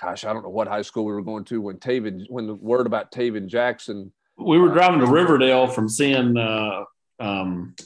gosh, 0.00 0.24
I 0.24 0.32
don't 0.32 0.42
know 0.42 0.48
what 0.48 0.68
high 0.68 0.82
school 0.82 1.04
we 1.04 1.12
were 1.12 1.22
going 1.22 1.44
to 1.44 1.60
when 1.60 1.76
Tayven, 1.76 2.24
when 2.28 2.46
the 2.46 2.54
word 2.54 2.86
about 2.86 3.12
Tayven 3.12 3.46
Jackson. 3.46 4.12
We 4.36 4.58
were 4.58 4.70
driving 4.70 5.00
to 5.00 5.06
Riverdale 5.06 5.68
from 5.68 5.88
seeing 5.88 6.36
uh, 6.36 6.84
um, 7.20 7.76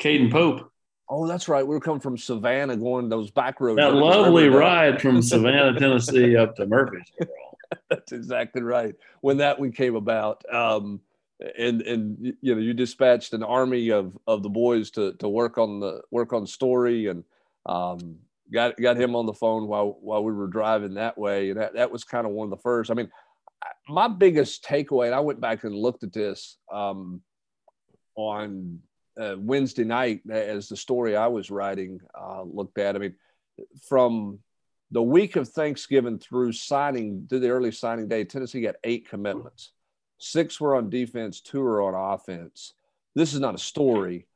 Caden 0.00 0.32
Pope 0.32 0.72
Oh, 1.10 1.26
that's 1.26 1.48
right. 1.48 1.66
We 1.66 1.74
were 1.74 1.80
coming 1.80 2.00
from 2.00 2.18
Savannah, 2.18 2.76
going 2.76 3.08
those 3.08 3.30
back 3.30 3.60
roads. 3.60 3.78
That 3.78 3.94
lovely 3.94 4.48
ride 4.48 5.00
from 5.00 5.22
Savannah, 5.22 5.78
Tennessee, 5.78 6.36
up 6.36 6.54
to 6.56 6.66
Murfreesboro. 6.66 7.28
that's 7.88 8.12
exactly 8.12 8.62
right. 8.62 8.94
When 9.22 9.38
that 9.38 9.58
one 9.58 9.72
came 9.72 9.96
about, 9.96 10.44
um, 10.52 11.00
and 11.58 11.80
and 11.82 12.34
you 12.42 12.54
know, 12.54 12.60
you 12.60 12.74
dispatched 12.74 13.32
an 13.32 13.42
army 13.42 13.90
of 13.90 14.18
of 14.26 14.42
the 14.42 14.50
boys 14.50 14.90
to 14.92 15.14
to 15.14 15.28
work 15.28 15.56
on 15.56 15.80
the 15.80 16.02
work 16.10 16.34
on 16.34 16.46
story, 16.46 17.06
and 17.06 17.24
um, 17.64 18.16
got 18.52 18.76
got 18.80 19.00
him 19.00 19.14
on 19.14 19.26
the 19.26 19.32
phone 19.32 19.66
while 19.66 19.98
while 20.00 20.24
we 20.24 20.32
were 20.32 20.46
driving 20.46 20.94
that 20.94 21.18
way, 21.18 21.50
and 21.50 21.60
that 21.60 21.74
that 21.74 21.90
was 21.90 22.04
kind 22.04 22.26
of 22.26 22.32
one 22.32 22.46
of 22.46 22.50
the 22.50 22.62
first. 22.62 22.90
I 22.90 22.94
mean, 22.94 23.10
my 23.88 24.08
biggest 24.08 24.64
takeaway, 24.64 25.06
and 25.06 25.14
I 25.14 25.20
went 25.20 25.40
back 25.40 25.64
and 25.64 25.74
looked 25.74 26.02
at 26.02 26.12
this 26.12 26.56
um, 26.72 27.22
on 28.14 28.80
uh, 29.20 29.34
Wednesday 29.38 29.84
night, 29.84 30.22
as 30.30 30.68
the 30.68 30.76
story 30.76 31.16
I 31.16 31.26
was 31.26 31.50
writing 31.50 32.00
uh, 32.18 32.42
looked 32.42 32.78
at, 32.78 32.94
I 32.96 32.98
mean, 32.98 33.14
from 33.88 34.38
the 34.90 35.02
week 35.02 35.36
of 35.36 35.48
Thanksgiving 35.48 36.18
through 36.18 36.52
signing 36.52 37.26
through 37.28 37.40
the 37.40 37.50
early 37.50 37.72
signing 37.72 38.08
day, 38.08 38.24
Tennessee 38.24 38.60
got 38.60 38.76
eight 38.84 39.08
commitments. 39.08 39.72
Six 40.18 40.60
were 40.60 40.74
on 40.74 40.90
defense, 40.90 41.40
two 41.40 41.60
were 41.60 41.82
on 41.82 42.14
offense. 42.14 42.74
This 43.14 43.34
is 43.34 43.40
not 43.40 43.54
a 43.54 43.58
story, 43.58 44.26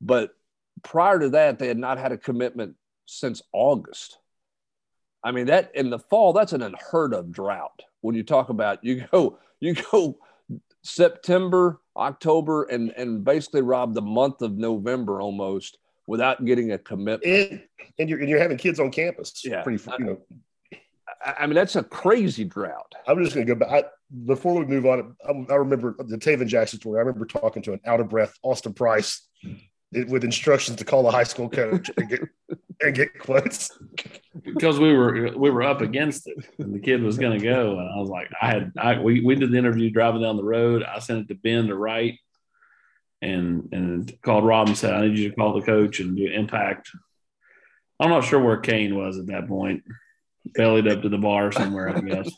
but 0.00 0.34
prior 0.82 1.18
to 1.18 1.30
that, 1.30 1.58
they 1.58 1.68
had 1.68 1.78
not 1.78 1.98
had 1.98 2.12
a 2.12 2.18
commitment 2.18 2.76
since 3.12 3.42
August. 3.52 4.18
I 5.22 5.30
mean, 5.30 5.46
that 5.46 5.70
in 5.74 5.90
the 5.90 5.98
fall, 5.98 6.32
that's 6.32 6.52
an 6.52 6.62
unheard 6.62 7.14
of 7.14 7.30
drought. 7.30 7.82
When 8.00 8.14
you 8.14 8.24
talk 8.24 8.48
about 8.48 8.82
you 8.82 9.04
go, 9.12 9.38
you 9.60 9.74
go 9.92 10.18
September, 10.82 11.80
October, 11.96 12.64
and 12.64 12.92
and 12.96 13.24
basically 13.24 13.62
rob 13.62 13.94
the 13.94 14.02
month 14.02 14.42
of 14.42 14.56
November 14.56 15.20
almost 15.20 15.78
without 16.08 16.44
getting 16.44 16.72
a 16.72 16.78
commitment. 16.78 17.24
And, 17.24 17.62
and 17.98 18.08
you're 18.08 18.18
and 18.18 18.28
you're 18.28 18.40
having 18.40 18.56
kids 18.56 18.80
on 18.80 18.90
campus. 18.90 19.42
Yeah. 19.44 19.62
Pretty, 19.62 19.82
you 19.98 20.04
know. 20.04 20.18
I, 21.24 21.34
I 21.40 21.46
mean, 21.46 21.54
that's 21.54 21.76
a 21.76 21.84
crazy 21.84 22.44
drought. 22.44 22.92
I'm 23.06 23.22
just 23.22 23.34
going 23.34 23.46
to 23.46 23.54
go 23.54 23.58
back. 23.58 23.84
I, 23.84 23.88
before 24.26 24.54
we 24.58 24.64
move 24.64 24.86
on, 24.86 25.16
I, 25.24 25.52
I 25.52 25.56
remember 25.56 25.94
the 25.98 26.18
Tayven 26.18 26.48
Jackson 26.48 26.80
story. 26.80 26.98
I 26.98 27.02
remember 27.02 27.26
talking 27.26 27.62
to 27.62 27.74
an 27.74 27.80
out 27.86 28.00
of 28.00 28.08
breath 28.08 28.36
Austin 28.42 28.74
Price 28.74 29.28
with 29.92 30.24
instructions 30.24 30.78
to 30.78 30.84
call 30.84 31.02
the 31.02 31.10
high 31.10 31.22
school 31.22 31.48
coach 31.48 31.90
and 31.96 32.08
get 32.08 32.20
and 32.86 32.94
get 32.94 33.18
quotes. 33.18 33.70
because 34.42 34.78
we 34.78 34.92
were 34.92 35.32
we 35.36 35.50
were 35.50 35.62
up 35.62 35.80
against 35.80 36.26
it 36.26 36.36
and 36.58 36.74
the 36.74 36.78
kid 36.78 37.02
was 37.02 37.18
going 37.18 37.38
to 37.38 37.44
go 37.44 37.78
and 37.78 37.88
i 37.88 37.98
was 37.98 38.08
like 38.08 38.30
i 38.40 38.46
had 38.46 38.72
i 38.78 38.98
we, 38.98 39.20
we 39.20 39.34
did 39.34 39.52
the 39.52 39.58
interview 39.58 39.90
driving 39.90 40.22
down 40.22 40.36
the 40.36 40.44
road. 40.44 40.82
I 40.82 40.98
sent 40.98 41.20
it 41.20 41.28
to 41.28 41.34
ben 41.34 41.68
to 41.68 41.76
write 41.76 42.18
and 43.20 43.68
and 43.72 44.12
called 44.22 44.44
rob 44.44 44.68
and 44.68 44.76
said 44.76 44.94
i 44.94 45.06
need 45.06 45.18
you 45.18 45.30
to 45.30 45.36
call 45.36 45.54
the 45.54 45.66
coach 45.66 46.00
and 46.00 46.16
do 46.16 46.26
impact. 46.26 46.90
I'm 48.00 48.10
not 48.10 48.24
sure 48.24 48.40
where 48.40 48.56
kane 48.56 48.96
was 48.96 49.18
at 49.18 49.26
that 49.26 49.46
point. 49.46 49.84
Bellied 50.54 50.88
up 50.88 51.02
to 51.02 51.08
the 51.08 51.18
bar 51.18 51.52
somewhere 51.52 51.90
i 51.96 52.00
guess. 52.00 52.30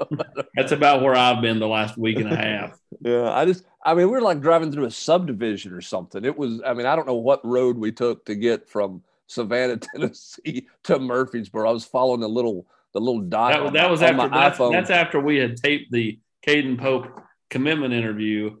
That's 0.54 0.72
about 0.72 1.02
where 1.02 1.16
i've 1.16 1.42
been 1.42 1.58
the 1.58 1.68
last 1.68 1.98
week 1.98 2.18
and 2.18 2.32
a 2.32 2.36
half. 2.36 2.78
Yeah, 3.00 3.32
I 3.32 3.44
just, 3.44 3.64
I 3.84 3.94
mean, 3.94 4.08
we 4.10 4.16
are 4.16 4.22
like 4.22 4.40
driving 4.40 4.70
through 4.70 4.84
a 4.84 4.90
subdivision 4.90 5.72
or 5.72 5.80
something. 5.80 6.24
It 6.24 6.38
was, 6.38 6.62
I 6.64 6.72
mean, 6.72 6.86
I 6.86 6.94
don't 6.94 7.06
know 7.06 7.16
what 7.16 7.44
road 7.44 7.76
we 7.76 7.90
took 7.90 8.24
to 8.26 8.36
get 8.36 8.68
from 8.68 9.02
Savannah, 9.32 9.76
Tennessee 9.94 10.66
to 10.84 10.98
Murfreesboro. 10.98 11.68
I 11.68 11.72
was 11.72 11.84
following 11.84 12.20
the 12.20 12.28
little, 12.28 12.66
the 12.92 13.00
little 13.00 13.20
dot. 13.20 13.52
that, 13.52 13.72
that 13.72 13.90
was 13.90 14.02
on 14.02 14.10
after 14.10 14.28
my 14.28 14.28
that's, 14.28 14.58
iPhone. 14.58 14.72
that's 14.72 14.90
after 14.90 15.20
we 15.20 15.36
had 15.36 15.56
taped 15.56 15.90
the 15.90 16.18
Caden 16.46 16.78
Pope 16.78 17.20
commitment 17.50 17.94
interview 17.94 18.56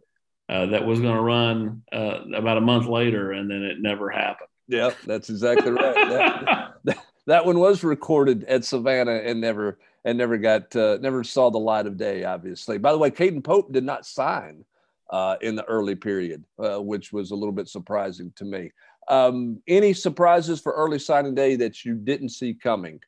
uh, 0.48 0.66
that 0.66 0.84
was 0.84 1.00
going 1.00 1.14
to 1.14 1.22
run 1.22 1.82
uh, 1.92 2.20
about 2.34 2.58
a 2.58 2.60
month 2.60 2.86
later, 2.86 3.32
and 3.32 3.50
then 3.50 3.62
it 3.62 3.80
never 3.80 4.10
happened. 4.10 4.48
yeah, 4.68 4.90
that's 5.06 5.30
exactly 5.30 5.70
right. 5.70 6.68
That, 6.84 6.98
that 7.26 7.46
one 7.46 7.60
was 7.60 7.84
recorded 7.84 8.42
at 8.44 8.64
Savannah 8.64 9.20
and 9.24 9.40
never, 9.40 9.78
and 10.04 10.18
never 10.18 10.36
got, 10.36 10.74
uh, 10.74 10.98
never 11.00 11.22
saw 11.22 11.48
the 11.48 11.58
light 11.58 11.86
of 11.86 11.96
day. 11.96 12.24
Obviously, 12.24 12.78
by 12.78 12.90
the 12.90 12.98
way, 12.98 13.08
Caden 13.08 13.44
Pope 13.44 13.72
did 13.72 13.84
not 13.84 14.04
sign 14.04 14.64
uh, 15.12 15.36
in 15.42 15.54
the 15.54 15.64
early 15.64 15.94
period, 15.94 16.42
uh, 16.58 16.78
which 16.78 17.12
was 17.12 17.30
a 17.30 17.36
little 17.36 17.52
bit 17.52 17.68
surprising 17.68 18.32
to 18.34 18.44
me. 18.44 18.72
Um, 19.08 19.60
any 19.66 19.92
surprises 19.92 20.60
for 20.60 20.72
early 20.72 20.98
signing 20.98 21.34
day 21.34 21.56
that 21.56 21.84
you 21.84 21.94
didn't 21.94 22.30
see 22.30 22.54
coming? 22.54 23.00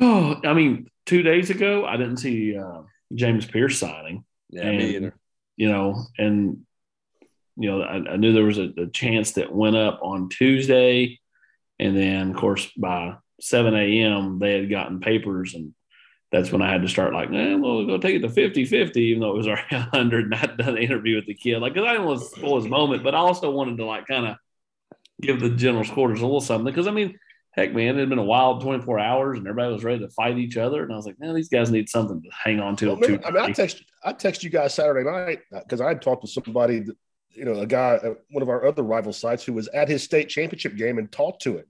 Oh, 0.00 0.36
I 0.44 0.54
mean, 0.54 0.88
two 1.06 1.22
days 1.22 1.50
ago, 1.50 1.84
I 1.86 1.96
didn't 1.96 2.18
see 2.18 2.56
uh, 2.56 2.82
James 3.14 3.46
Pearce 3.46 3.78
signing. 3.78 4.24
Yeah, 4.50 4.70
me 4.70 4.76
And- 4.76 4.82
either. 4.82 5.14
You 5.56 5.68
know, 5.68 6.04
and 6.16 6.58
you 7.56 7.68
know, 7.68 7.82
I, 7.82 8.12
I 8.12 8.16
knew 8.16 8.32
there 8.32 8.44
was 8.44 8.58
a, 8.58 8.70
a 8.78 8.86
chance 8.86 9.32
that 9.32 9.52
went 9.52 9.74
up 9.74 9.98
on 10.02 10.28
Tuesday, 10.28 11.18
and 11.80 11.96
then 11.96 12.30
of 12.30 12.36
course 12.36 12.70
by 12.76 13.16
seven 13.40 13.74
a.m. 13.74 14.38
they 14.38 14.52
had 14.52 14.70
gotten 14.70 15.00
papers, 15.00 15.54
and 15.54 15.74
that's 16.30 16.52
when 16.52 16.62
I 16.62 16.70
had 16.70 16.82
to 16.82 16.88
start 16.88 17.14
like, 17.14 17.30
eh, 17.30 17.54
well, 17.54 17.76
we'll 17.76 17.86
go 17.86 17.98
take 17.98 18.16
it 18.16 18.20
to 18.20 18.28
50-50, 18.28 18.96
even 18.96 19.20
though 19.20 19.30
it 19.30 19.36
was 19.36 19.48
already 19.48 19.76
hundred. 19.92 20.26
And 20.26 20.34
I'd 20.34 20.56
done 20.56 20.74
the 20.74 20.80
interview 20.80 21.16
with 21.16 21.26
the 21.26 21.34
kid, 21.34 21.58
like, 21.58 21.74
because 21.74 21.86
I 21.86 21.92
didn't 21.92 22.06
want 22.06 22.20
to 22.20 22.26
spoil 22.26 22.60
his 22.60 22.68
moment, 22.68 23.02
but 23.02 23.14
I 23.14 23.18
also 23.18 23.50
wanted 23.50 23.78
to 23.78 23.84
like 23.84 24.06
kind 24.06 24.26
of 24.26 24.36
give 25.20 25.40
the 25.40 25.50
general's 25.50 25.90
quarters 25.90 26.20
a 26.20 26.24
little 26.26 26.40
something, 26.40 26.66
because 26.66 26.86
I 26.86 26.90
mean 26.90 27.18
heck, 27.58 27.74
man, 27.74 27.96
it 27.96 28.00
had 28.00 28.08
been 28.08 28.18
a 28.18 28.24
wild 28.24 28.60
24 28.60 29.00
hours 29.00 29.36
and 29.38 29.46
everybody 29.46 29.72
was 29.72 29.82
ready 29.82 29.98
to 29.98 30.08
fight 30.10 30.38
each 30.38 30.56
other. 30.56 30.84
And 30.84 30.92
I 30.92 30.96
was 30.96 31.06
like, 31.06 31.18
man, 31.18 31.34
these 31.34 31.48
guys 31.48 31.72
need 31.72 31.88
something 31.88 32.22
to 32.22 32.28
hang 32.30 32.60
on 32.60 32.76
to. 32.76 32.86
Well, 32.86 32.96
remember- 32.96 33.26
I 33.26 33.30
mean, 33.32 33.42
I 33.42 33.52
text 33.52 33.82
I 34.04 34.12
text 34.12 34.44
you 34.44 34.50
guys 34.50 34.74
Saturday 34.74 35.08
night 35.08 35.40
because 35.50 35.80
I 35.80 35.88
had 35.88 36.00
talked 36.00 36.24
to 36.24 36.28
somebody, 36.28 36.80
that, 36.80 36.96
you 37.30 37.44
know, 37.44 37.54
a 37.54 37.66
guy 37.66 37.94
at 37.96 38.16
one 38.30 38.42
of 38.42 38.48
our 38.48 38.64
other 38.64 38.84
rival 38.84 39.12
sites 39.12 39.44
who 39.44 39.52
was 39.52 39.66
at 39.68 39.88
his 39.88 40.04
state 40.04 40.28
championship 40.28 40.76
game 40.76 40.98
and 40.98 41.10
talked 41.10 41.42
to 41.42 41.58
him, 41.58 41.64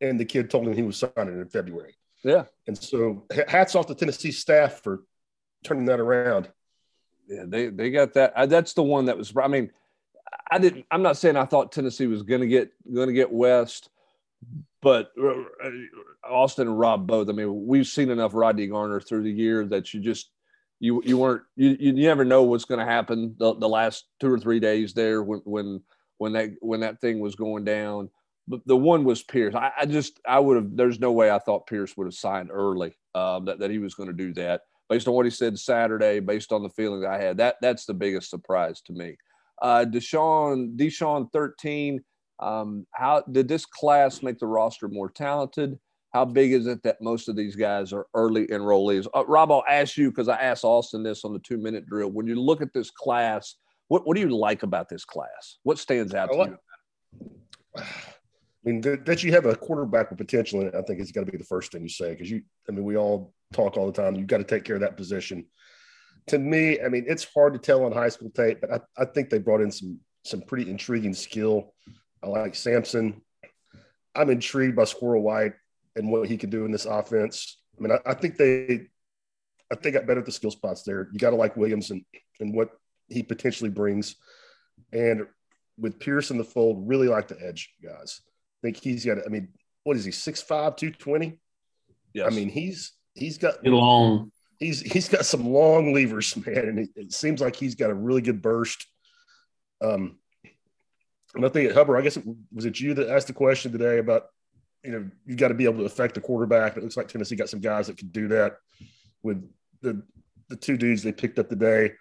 and 0.00 0.18
the 0.18 0.24
kid 0.24 0.48
told 0.50 0.66
him 0.66 0.72
he 0.72 0.82
was 0.82 0.96
signing 0.96 1.38
in 1.38 1.48
February. 1.48 1.94
Yeah. 2.26 2.46
And 2.66 2.76
so, 2.76 3.24
hats 3.46 3.76
off 3.76 3.86
to 3.86 3.94
Tennessee 3.94 4.32
staff 4.32 4.82
for 4.82 5.04
turning 5.62 5.84
that 5.84 6.00
around. 6.00 6.48
Yeah, 7.28 7.44
they 7.46 7.68
they 7.68 7.90
got 7.90 8.14
that. 8.14 8.32
I, 8.36 8.46
that's 8.46 8.72
the 8.72 8.82
one 8.82 9.04
that 9.04 9.16
was. 9.16 9.32
I 9.40 9.46
mean, 9.46 9.70
I 10.50 10.58
didn't. 10.58 10.86
I'm 10.90 11.02
not 11.02 11.16
saying 11.16 11.36
I 11.36 11.44
thought 11.44 11.70
Tennessee 11.70 12.08
was 12.08 12.22
going 12.22 12.40
to 12.40 12.48
get 12.48 12.72
going 12.92 13.06
to 13.06 13.12
get 13.12 13.32
West, 13.32 13.90
but 14.82 15.12
uh, 15.22 15.34
Austin 16.28 16.66
and 16.66 16.78
Rob 16.78 17.06
both. 17.06 17.28
I 17.28 17.32
mean, 17.32 17.66
we've 17.66 17.86
seen 17.86 18.10
enough 18.10 18.34
Rodney 18.34 18.66
Garner 18.66 19.00
through 19.00 19.22
the 19.22 19.30
year 19.30 19.64
that 19.66 19.94
you 19.94 20.00
just 20.00 20.30
you 20.80 21.02
you 21.04 21.18
weren't 21.18 21.42
you 21.54 21.76
you 21.78 21.92
never 21.92 22.24
know 22.24 22.42
what's 22.42 22.64
going 22.64 22.84
to 22.84 22.92
happen 22.92 23.36
the, 23.38 23.54
the 23.54 23.68
last 23.68 24.06
two 24.18 24.32
or 24.32 24.38
three 24.38 24.58
days 24.58 24.94
there 24.94 25.22
when 25.22 25.42
when 25.44 25.80
when 26.18 26.32
that 26.32 26.50
when 26.60 26.80
that 26.80 27.00
thing 27.00 27.20
was 27.20 27.36
going 27.36 27.64
down. 27.64 28.10
But 28.48 28.60
the 28.66 28.76
one 28.76 29.04
was 29.04 29.22
Pearce. 29.22 29.54
I, 29.54 29.72
I 29.80 29.86
just 29.86 30.20
I 30.26 30.38
would 30.38 30.56
have. 30.56 30.76
There's 30.76 31.00
no 31.00 31.12
way 31.12 31.30
I 31.30 31.38
thought 31.38 31.66
Pearce 31.66 31.96
would 31.96 32.06
have 32.06 32.14
signed 32.14 32.50
early. 32.52 32.96
Um, 33.14 33.44
that 33.46 33.58
that 33.58 33.70
he 33.70 33.78
was 33.78 33.94
going 33.94 34.08
to 34.08 34.12
do 34.12 34.32
that 34.34 34.62
based 34.88 35.08
on 35.08 35.14
what 35.14 35.26
he 35.26 35.30
said 35.30 35.58
Saturday, 35.58 36.20
based 36.20 36.52
on 36.52 36.62
the 36.62 36.70
feeling 36.70 37.04
I 37.04 37.18
had. 37.18 37.38
That 37.38 37.56
that's 37.60 37.86
the 37.86 37.94
biggest 37.94 38.30
surprise 38.30 38.80
to 38.82 38.92
me. 38.92 39.16
Uh, 39.60 39.84
Deshaun 39.88 40.76
Deshaun 40.76 41.30
thirteen. 41.32 42.04
Um, 42.38 42.86
how 42.92 43.22
did 43.32 43.48
this 43.48 43.64
class 43.64 44.22
make 44.22 44.38
the 44.38 44.46
roster 44.46 44.88
more 44.88 45.08
talented? 45.08 45.78
How 46.12 46.24
big 46.24 46.52
is 46.52 46.66
it 46.66 46.82
that 46.82 47.00
most 47.00 47.28
of 47.28 47.36
these 47.36 47.56
guys 47.56 47.92
are 47.92 48.06
early 48.14 48.46
enrollees? 48.46 49.06
Uh, 49.14 49.26
Rob, 49.26 49.50
I'll 49.50 49.64
ask 49.68 49.96
you 49.96 50.10
because 50.10 50.28
I 50.28 50.36
asked 50.36 50.64
Austin 50.64 51.02
this 51.02 51.24
on 51.24 51.32
the 51.32 51.38
two 51.40 51.58
minute 51.58 51.86
drill. 51.86 52.10
When 52.10 52.26
you 52.26 52.40
look 52.40 52.62
at 52.62 52.72
this 52.72 52.90
class, 52.90 53.56
what, 53.88 54.06
what 54.06 54.14
do 54.14 54.20
you 54.20 54.34
like 54.34 54.62
about 54.62 54.88
this 54.88 55.04
class? 55.04 55.58
What 55.62 55.78
stands 55.78 56.14
out 56.14 56.30
to 56.32 56.58
you? 57.76 57.82
I 58.66 58.70
mean, 58.70 58.82
th- 58.82 59.04
that 59.04 59.22
you 59.22 59.30
have 59.32 59.46
a 59.46 59.54
quarterback 59.54 60.10
with 60.10 60.18
potential 60.18 60.60
in 60.60 60.68
it, 60.68 60.74
I 60.74 60.82
think 60.82 61.00
it's 61.00 61.12
got 61.12 61.24
to 61.24 61.32
be 61.32 61.38
the 61.38 61.44
first 61.44 61.70
thing 61.70 61.82
you 61.82 61.88
say 61.88 62.10
because 62.10 62.28
you, 62.28 62.42
I 62.68 62.72
mean, 62.72 62.84
we 62.84 62.96
all 62.96 63.32
talk 63.52 63.76
all 63.76 63.86
the 63.86 63.92
time. 63.92 64.16
You've 64.16 64.26
got 64.26 64.38
to 64.38 64.44
take 64.44 64.64
care 64.64 64.74
of 64.74 64.82
that 64.82 64.96
position. 64.96 65.46
To 66.28 66.38
me, 66.38 66.80
I 66.80 66.88
mean, 66.88 67.04
it's 67.06 67.26
hard 67.32 67.52
to 67.52 67.60
tell 67.60 67.84
on 67.84 67.92
high 67.92 68.08
school 68.08 68.30
tape, 68.30 68.60
but 68.60 68.72
I, 68.72 68.80
I 69.02 69.04
think 69.04 69.30
they 69.30 69.38
brought 69.38 69.60
in 69.60 69.70
some 69.70 70.00
some 70.24 70.42
pretty 70.42 70.68
intriguing 70.68 71.14
skill. 71.14 71.72
I 72.20 72.26
like 72.26 72.56
Sampson. 72.56 73.22
I'm 74.16 74.30
intrigued 74.30 74.74
by 74.74 74.84
Squirrel 74.84 75.22
White 75.22 75.52
and 75.94 76.10
what 76.10 76.28
he 76.28 76.36
can 76.36 76.50
do 76.50 76.64
in 76.64 76.72
this 76.72 76.86
offense. 76.86 77.60
I 77.78 77.82
mean, 77.82 77.92
I, 77.92 78.10
I 78.10 78.14
think 78.14 78.36
they, 78.36 78.88
I 79.70 79.76
think 79.76 79.94
got 79.94 80.06
better 80.06 80.20
at 80.20 80.26
the 80.26 80.32
skill 80.32 80.50
spots 80.50 80.82
there. 80.82 81.08
You 81.12 81.20
got 81.20 81.30
to 81.30 81.36
like 81.36 81.56
Williams 81.56 81.92
and 81.92 82.02
and 82.40 82.52
what 82.52 82.70
he 83.08 83.22
potentially 83.22 83.70
brings, 83.70 84.16
and 84.92 85.28
with 85.78 86.00
Pearce 86.00 86.32
in 86.32 86.38
the 86.38 86.44
fold, 86.44 86.88
really 86.88 87.06
like 87.06 87.28
the 87.28 87.38
edge 87.40 87.72
guys. 87.80 88.22
I 88.66 88.72
think 88.72 88.82
he's 88.82 89.04
got. 89.04 89.18
I 89.24 89.28
mean, 89.28 89.48
what 89.84 89.96
is 89.96 90.04
he? 90.04 90.10
6'5", 90.10 90.76
220? 90.76 91.38
Yes. 92.12 92.26
I 92.26 92.34
mean, 92.34 92.48
he's 92.48 92.92
he's 93.14 93.38
got 93.38 93.62
Get 93.62 93.72
along. 93.72 94.32
he's 94.58 94.80
he's 94.80 95.08
got 95.08 95.24
some 95.24 95.48
long 95.48 95.94
levers, 95.94 96.36
man, 96.46 96.56
and 96.56 96.78
it, 96.80 96.90
it 96.96 97.12
seems 97.12 97.40
like 97.40 97.54
he's 97.54 97.76
got 97.76 97.90
a 97.90 97.94
really 97.94 98.22
good 98.22 98.42
burst. 98.42 98.86
Um, 99.80 100.18
and 101.34 101.44
I 101.44 101.48
think 101.48 101.72
Hubbard, 101.72 101.98
I 101.98 102.02
guess 102.02 102.16
it 102.16 102.24
was 102.52 102.64
it 102.64 102.80
you 102.80 102.94
that 102.94 103.08
asked 103.08 103.28
the 103.28 103.34
question 103.34 103.70
today 103.70 103.98
about 103.98 104.24
you 104.82 104.90
know 104.90 105.10
you 105.26 105.36
got 105.36 105.48
to 105.48 105.54
be 105.54 105.64
able 105.64 105.78
to 105.78 105.84
affect 105.84 106.14
the 106.14 106.20
quarterback. 106.20 106.76
It 106.76 106.82
looks 106.82 106.96
like 106.96 107.08
Tennessee 107.08 107.36
got 107.36 107.50
some 107.50 107.60
guys 107.60 107.86
that 107.86 107.98
can 107.98 108.08
do 108.08 108.28
that 108.28 108.56
with 109.22 109.48
the 109.82 110.02
the 110.48 110.56
two 110.56 110.76
dudes 110.76 111.02
they 111.02 111.12
picked 111.12 111.38
up 111.38 111.48
today. 111.48 111.92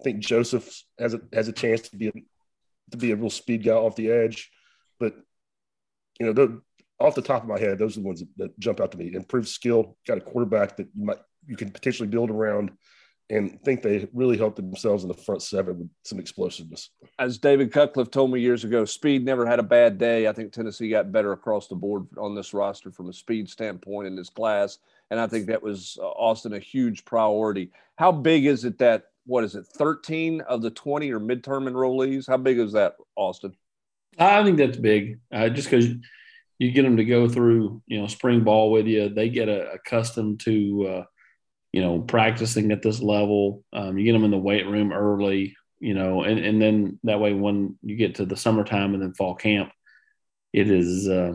I 0.00 0.02
think 0.02 0.18
Joseph 0.18 0.68
has 0.98 1.14
a 1.14 1.20
has 1.32 1.48
a 1.48 1.52
chance 1.52 1.88
to 1.88 1.96
be 1.96 2.08
a, 2.08 2.12
to 2.90 2.96
be 2.98 3.12
a 3.12 3.16
real 3.16 3.30
speed 3.30 3.64
guy 3.64 3.72
off 3.72 3.96
the 3.96 4.10
edge, 4.10 4.50
but 4.98 5.14
you 6.20 6.26
know 6.26 6.32
the, 6.32 6.60
off 7.00 7.14
the 7.14 7.22
top 7.22 7.42
of 7.42 7.48
my 7.48 7.58
head, 7.58 7.78
those 7.78 7.96
are 7.96 8.00
the 8.00 8.06
ones 8.06 8.22
that, 8.36 8.58
jump 8.60 8.80
out 8.80 8.92
to 8.92 8.98
me. 8.98 9.12
Improved 9.14 9.48
skill, 9.48 9.96
got 10.06 10.18
a 10.18 10.20
quarterback 10.20 10.76
that 10.76 10.88
you 10.94 11.04
might 11.04 11.18
you 11.46 11.56
can 11.56 11.70
potentially 11.70 12.06
build 12.08 12.30
around, 12.30 12.70
and 13.30 13.60
think 13.62 13.80
they 13.80 14.06
really 14.12 14.36
helped 14.36 14.56
themselves 14.56 15.04
in 15.04 15.08
the 15.08 15.14
front 15.14 15.40
seven 15.40 15.78
with 15.78 15.88
some 16.04 16.18
explosiveness. 16.18 16.90
as 17.18 17.38
David 17.38 17.72
Cutcliffe 17.72 18.10
told 18.10 18.30
me 18.30 18.40
years 18.40 18.64
ago, 18.64 18.84
speed 18.84 19.24
never 19.24 19.46
had 19.46 19.58
a 19.58 19.64
bad 19.64 19.98
day. 19.98 20.28
I 20.28 20.32
think 20.32 20.52
Tennessee 20.52 20.90
got 20.90 21.12
better 21.12 21.32
across 21.32 21.68
the 21.68 21.74
board 21.74 22.06
on 22.18 22.34
this 22.34 22.52
roster 22.52 22.90
from 22.90 23.08
a 23.08 23.12
speed 23.12 23.48
standpoint 23.48 24.08
in 24.08 24.16
this 24.16 24.28
class. 24.28 24.78
And 25.10 25.18
I 25.18 25.26
think 25.26 25.46
that 25.46 25.62
was 25.62 25.98
uh, 26.00 26.06
Austin 26.06 26.52
a 26.52 26.58
huge 26.58 27.04
priority. 27.04 27.70
How 27.96 28.12
big 28.12 28.46
is 28.46 28.64
it 28.64 28.78
that, 28.78 29.06
what 29.26 29.44
is 29.44 29.54
it, 29.54 29.66
13 29.66 30.40
of 30.42 30.62
the 30.62 30.70
20 30.70 31.10
are 31.12 31.20
midterm 31.20 31.68
enrollees? 31.68 32.28
How 32.28 32.36
big 32.36 32.58
is 32.58 32.72
that, 32.72 32.96
Austin? 33.16 33.54
I 34.18 34.44
think 34.44 34.58
that's 34.58 34.76
big, 34.76 35.20
uh, 35.32 35.48
just 35.48 35.70
because 35.70 35.88
you 36.58 36.72
get 36.72 36.82
them 36.82 36.98
to 36.98 37.04
go 37.04 37.28
through, 37.28 37.82
you 37.86 38.00
know, 38.00 38.06
spring 38.06 38.44
ball 38.44 38.70
with 38.70 38.86
you. 38.86 39.08
They 39.08 39.30
get 39.30 39.48
uh, 39.48 39.72
accustomed 39.72 40.40
to, 40.40 40.86
uh, 40.88 41.04
you 41.72 41.80
know, 41.80 42.00
practicing 42.00 42.70
at 42.70 42.82
this 42.82 43.00
level. 43.00 43.64
Um, 43.72 43.96
you 43.96 44.04
get 44.04 44.12
them 44.12 44.24
in 44.24 44.30
the 44.30 44.38
weight 44.38 44.66
room 44.66 44.92
early, 44.92 45.56
you 45.78 45.94
know, 45.94 46.22
and, 46.22 46.38
and 46.38 46.60
then 46.60 46.98
that 47.04 47.20
way 47.20 47.32
when 47.32 47.78
you 47.82 47.96
get 47.96 48.16
to 48.16 48.26
the 48.26 48.36
summertime 48.36 48.92
and 48.92 49.02
then 49.02 49.14
fall 49.14 49.34
camp, 49.34 49.72
it 50.52 50.70
is 50.70 51.08
uh, 51.08 51.34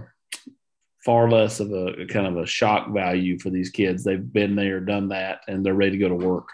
far 1.03 1.29
less 1.29 1.59
of 1.59 1.71
a 1.71 2.05
kind 2.07 2.27
of 2.27 2.37
a 2.37 2.45
shock 2.45 2.93
value 2.93 3.39
for 3.39 3.49
these 3.49 3.69
kids. 3.69 4.03
They've 4.03 4.33
been 4.33 4.55
there, 4.55 4.79
done 4.79 5.09
that, 5.09 5.39
and 5.47 5.65
they're 5.65 5.73
ready 5.73 5.91
to 5.91 5.97
go 5.97 6.09
to 6.09 6.15
work. 6.15 6.49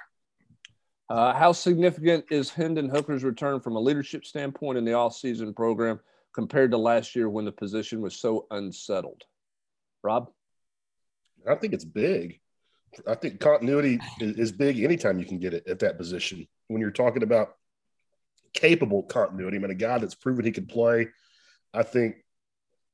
Uh, 1.11 1.33
how 1.33 1.51
significant 1.51 2.23
is 2.31 2.49
Hendon 2.49 2.87
Hooker's 2.87 3.25
return 3.25 3.59
from 3.59 3.75
a 3.75 3.79
leadership 3.81 4.23
standpoint 4.23 4.77
in 4.77 4.85
the 4.85 4.93
off-season 4.93 5.53
program 5.53 5.99
compared 6.33 6.71
to 6.71 6.77
last 6.77 7.17
year 7.17 7.27
when 7.27 7.43
the 7.43 7.51
position 7.51 7.99
was 7.99 8.15
so 8.15 8.47
unsettled? 8.49 9.21
Rob? 10.03 10.31
I 11.45 11.55
think 11.55 11.73
it's 11.73 11.83
big. 11.83 12.39
I 13.05 13.15
think 13.15 13.41
continuity 13.41 13.99
is, 14.21 14.53
big 14.53 14.79
anytime 14.79 15.19
you 15.19 15.25
can 15.25 15.37
get 15.37 15.53
it 15.53 15.67
at 15.67 15.79
that 15.79 15.97
position. 15.97 16.47
When 16.69 16.79
you're 16.79 16.91
talking 16.91 17.23
about 17.23 17.57
capable 18.53 19.03
continuity, 19.03 19.57
I 19.57 19.59
mean, 19.59 19.71
a 19.71 19.75
guy 19.75 19.97
that's 19.97 20.15
proven 20.15 20.45
he 20.45 20.53
can 20.53 20.65
play, 20.65 21.09
I 21.73 21.83
think, 21.83 22.23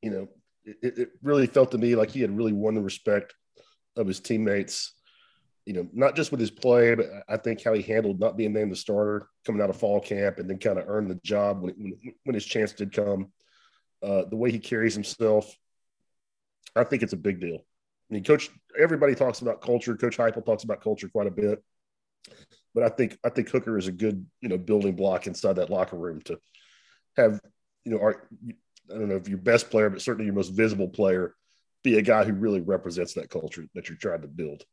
you 0.01 0.09
know, 0.09 0.27
it, 0.65 0.97
it 0.97 1.09
really 1.21 1.45
felt 1.45 1.69
to 1.69 1.77
me 1.77 1.95
like 1.95 2.09
he 2.09 2.21
had 2.21 2.35
really 2.35 2.53
won 2.53 2.73
the 2.73 2.81
respect 2.81 3.35
of 3.95 4.07
his 4.07 4.19
teammates 4.19 4.93
you 5.67 5.73
know, 5.73 5.85
not 5.91 6.15
just 6.15 6.31
with 6.31 6.39
his 6.39 6.49
play, 6.49 6.95
but 6.95 7.07
I 7.27 7.35
think 7.35 7.61
how 7.61 7.73
he 7.73 7.81
handled 7.81 8.21
not 8.21 8.37
being 8.37 8.53
named 8.53 8.71
the 8.71 8.75
starter 8.77 9.27
coming 9.45 9.61
out 9.61 9.69
of 9.69 9.75
fall 9.75 9.99
camp 9.99 10.39
and 10.39 10.49
then 10.49 10.59
kind 10.59 10.79
of 10.79 10.87
earned 10.87 11.09
the 11.09 11.19
job 11.25 11.61
when, 11.61 11.73
when, 11.77 12.13
when 12.23 12.33
his 12.35 12.45
chance 12.45 12.71
did 12.71 12.93
come. 12.93 13.33
Uh, 14.01 14.23
the 14.29 14.37
way 14.37 14.49
he 14.49 14.59
carries 14.59 14.93
himself, 14.93 15.53
I 16.73 16.85
think 16.85 17.03
it's 17.03 17.11
a 17.11 17.17
big 17.17 17.41
deal. 17.41 17.57
I 17.57 18.13
mean, 18.13 18.23
coach, 18.23 18.49
everybody 18.79 19.13
talks 19.13 19.41
about 19.41 19.61
culture. 19.61 19.97
Coach 19.97 20.15
Heupel 20.15 20.45
talks 20.45 20.63
about 20.63 20.81
culture 20.81 21.09
quite 21.09 21.27
a 21.27 21.31
bit, 21.31 21.61
but 22.73 22.83
I 22.83 22.89
think 22.89 23.17
I 23.25 23.29
think 23.29 23.49
Hooker 23.49 23.77
is 23.77 23.87
a 23.87 23.91
good 23.91 24.25
you 24.39 24.47
know 24.47 24.57
building 24.57 24.95
block 24.95 25.27
inside 25.27 25.57
that 25.57 25.69
locker 25.69 25.97
room 25.97 26.21
to 26.21 26.39
have 27.17 27.41
you 27.83 27.91
know 27.91 27.99
our, 27.99 28.29
I 28.89 28.93
don't 28.93 29.09
know 29.09 29.17
if 29.17 29.27
your 29.27 29.39
best 29.39 29.69
player, 29.69 29.89
but 29.89 30.01
certainly 30.01 30.27
your 30.27 30.35
most 30.35 30.53
visible 30.53 30.87
player, 30.87 31.35
be 31.83 31.97
a 31.97 32.01
guy 32.01 32.23
who 32.23 32.31
really 32.31 32.61
represents 32.61 33.15
that 33.15 33.29
culture 33.29 33.65
that 33.75 33.89
you're 33.89 33.97
trying 33.97 34.21
to 34.21 34.29
build. 34.29 34.63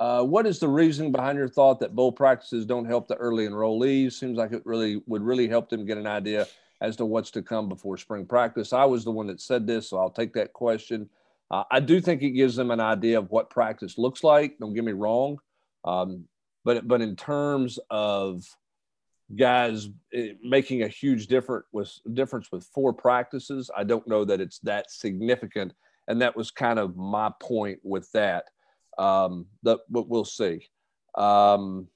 Uh, 0.00 0.24
what 0.24 0.46
is 0.46 0.58
the 0.58 0.68
reason 0.68 1.12
behind 1.12 1.36
your 1.36 1.48
thought 1.48 1.78
that 1.78 1.94
bowl 1.94 2.10
practices 2.10 2.64
don't 2.64 2.86
help 2.86 3.06
the 3.06 3.16
early 3.16 3.46
enrollees? 3.46 4.14
Seems 4.14 4.38
like 4.38 4.52
it 4.52 4.64
really 4.64 5.02
would 5.06 5.20
really 5.20 5.46
help 5.46 5.68
them 5.68 5.84
get 5.84 5.98
an 5.98 6.06
idea 6.06 6.46
as 6.80 6.96
to 6.96 7.04
what's 7.04 7.30
to 7.32 7.42
come 7.42 7.68
before 7.68 7.98
spring 7.98 8.24
practice. 8.24 8.72
I 8.72 8.86
was 8.86 9.04
the 9.04 9.10
one 9.10 9.26
that 9.26 9.42
said 9.42 9.66
this, 9.66 9.90
so 9.90 9.98
I'll 9.98 10.08
take 10.08 10.32
that 10.32 10.54
question. 10.54 11.10
Uh, 11.50 11.64
I 11.70 11.80
do 11.80 12.00
think 12.00 12.22
it 12.22 12.30
gives 12.30 12.56
them 12.56 12.70
an 12.70 12.80
idea 12.80 13.18
of 13.18 13.30
what 13.30 13.50
practice 13.50 13.98
looks 13.98 14.24
like. 14.24 14.58
Don't 14.58 14.72
get 14.72 14.84
me 14.84 14.92
wrong, 14.92 15.38
um, 15.84 16.24
but 16.64 16.88
but 16.88 17.02
in 17.02 17.14
terms 17.14 17.78
of 17.90 18.44
guys 19.36 19.88
eh, 20.14 20.32
making 20.42 20.82
a 20.82 20.88
huge 20.88 21.26
difference 21.26 21.66
with 21.72 21.92
difference 22.14 22.50
with 22.50 22.64
four 22.72 22.94
practices, 22.94 23.70
I 23.76 23.84
don't 23.84 24.08
know 24.08 24.24
that 24.24 24.40
it's 24.40 24.60
that 24.60 24.90
significant. 24.90 25.74
And 26.08 26.22
that 26.22 26.36
was 26.36 26.50
kind 26.50 26.78
of 26.78 26.96
my 26.96 27.30
point 27.40 27.80
with 27.82 28.10
that. 28.12 28.46
Um, 29.00 29.46
that, 29.62 29.78
but 29.88 30.08
we'll 30.08 30.26
see. 30.26 30.68
Um, 31.14 31.88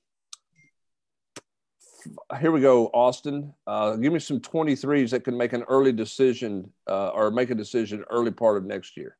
here 2.40 2.50
we 2.50 2.60
go, 2.60 2.86
Austin. 2.88 3.52
Uh, 3.66 3.96
give 3.96 4.12
me 4.12 4.18
some 4.18 4.40
23s 4.40 5.10
that 5.10 5.24
can 5.24 5.36
make 5.36 5.52
an 5.52 5.64
early 5.64 5.92
decision 5.92 6.72
uh, 6.88 7.08
or 7.08 7.30
make 7.30 7.50
a 7.50 7.54
decision 7.54 8.04
early 8.10 8.30
part 8.30 8.56
of 8.56 8.64
next 8.64 8.96
year. 8.96 9.16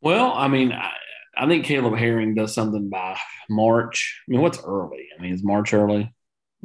Well, 0.00 0.32
I 0.32 0.48
mean, 0.48 0.72
I, 0.72 0.90
I, 1.36 1.46
think 1.46 1.64
Caleb 1.64 1.96
Herring 1.96 2.34
does 2.34 2.52
something 2.52 2.88
by 2.88 3.16
March. 3.48 4.20
I 4.28 4.32
mean, 4.32 4.40
what's 4.40 4.62
early? 4.64 5.06
I 5.16 5.22
mean, 5.22 5.32
is 5.32 5.44
March 5.44 5.72
early? 5.72 6.12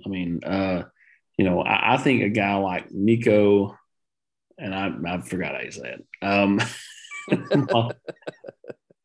I 0.04 0.10
mean, 0.10 0.44
uh, 0.44 0.84
you 1.38 1.46
know, 1.46 1.62
I, 1.62 1.94
I, 1.94 1.98
think 1.98 2.24
a 2.24 2.30
guy 2.30 2.56
like 2.56 2.92
Nico, 2.92 3.77
and 4.58 4.74
I, 4.74 4.89
I 5.08 5.22
forgot 5.22 5.54
how 5.54 5.62
you 5.62 5.72
say 5.72 5.98
it. 6.00 6.06
Um, 6.24 6.60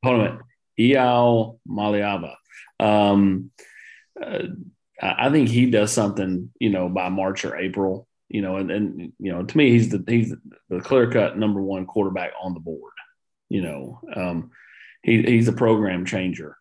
hold 0.02 0.20
on 0.20 0.40
Iao 0.78 1.58
Maliava. 1.68 2.34
Um, 2.80 3.50
uh, 4.20 4.48
I 5.00 5.30
think 5.30 5.48
he 5.48 5.70
does 5.70 5.92
something, 5.92 6.50
you 6.60 6.70
know, 6.70 6.88
by 6.88 7.08
March 7.08 7.44
or 7.44 7.56
April, 7.56 8.06
you 8.28 8.40
know, 8.40 8.56
and, 8.56 8.70
and 8.70 9.12
you 9.18 9.32
know, 9.32 9.42
to 9.42 9.56
me, 9.56 9.70
he's 9.70 9.90
the 9.90 10.04
he's 10.06 10.34
the 10.68 10.80
clear 10.80 11.10
cut 11.10 11.36
number 11.36 11.60
one 11.60 11.86
quarterback 11.86 12.32
on 12.40 12.54
the 12.54 12.60
board. 12.60 12.92
You 13.48 13.62
know, 13.62 14.00
um, 14.14 14.50
he, 15.02 15.22
he's 15.22 15.48
a 15.48 15.52
program 15.52 16.06
changer 16.06 16.56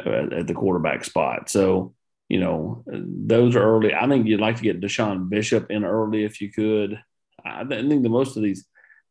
at, 0.00 0.32
at, 0.32 0.46
the 0.46 0.54
quarterback 0.54 1.04
spot. 1.04 1.50
So, 1.50 1.94
you 2.28 2.40
know, 2.40 2.84
those 2.86 3.54
are 3.56 3.62
early. 3.62 3.94
I 3.94 4.08
think 4.08 4.26
you'd 4.26 4.40
like 4.40 4.56
to 4.56 4.62
get 4.62 4.80
Deshaun 4.80 5.28
Bishop 5.28 5.70
in 5.70 5.84
early 5.84 6.24
if 6.24 6.40
you 6.40 6.50
could. 6.50 6.98
I 7.44 7.64
think 7.64 8.02
the 8.02 8.08
most 8.08 8.36
of 8.36 8.42
these 8.42 8.64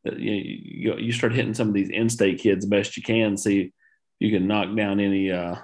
you, 0.04 0.98
you 0.98 1.12
start 1.12 1.34
hitting 1.34 1.54
some 1.54 1.68
of 1.68 1.74
these 1.74 1.90
in-state 1.90 2.40
kids 2.40 2.66
the 2.66 2.70
best 2.70 2.98
you 2.98 3.04
can. 3.04 3.38
See, 3.38 3.74
you 4.20 4.32
can 4.32 4.48
knock 4.48 4.76
down 4.76 5.00
any 5.00 5.32
uh, 5.32 5.56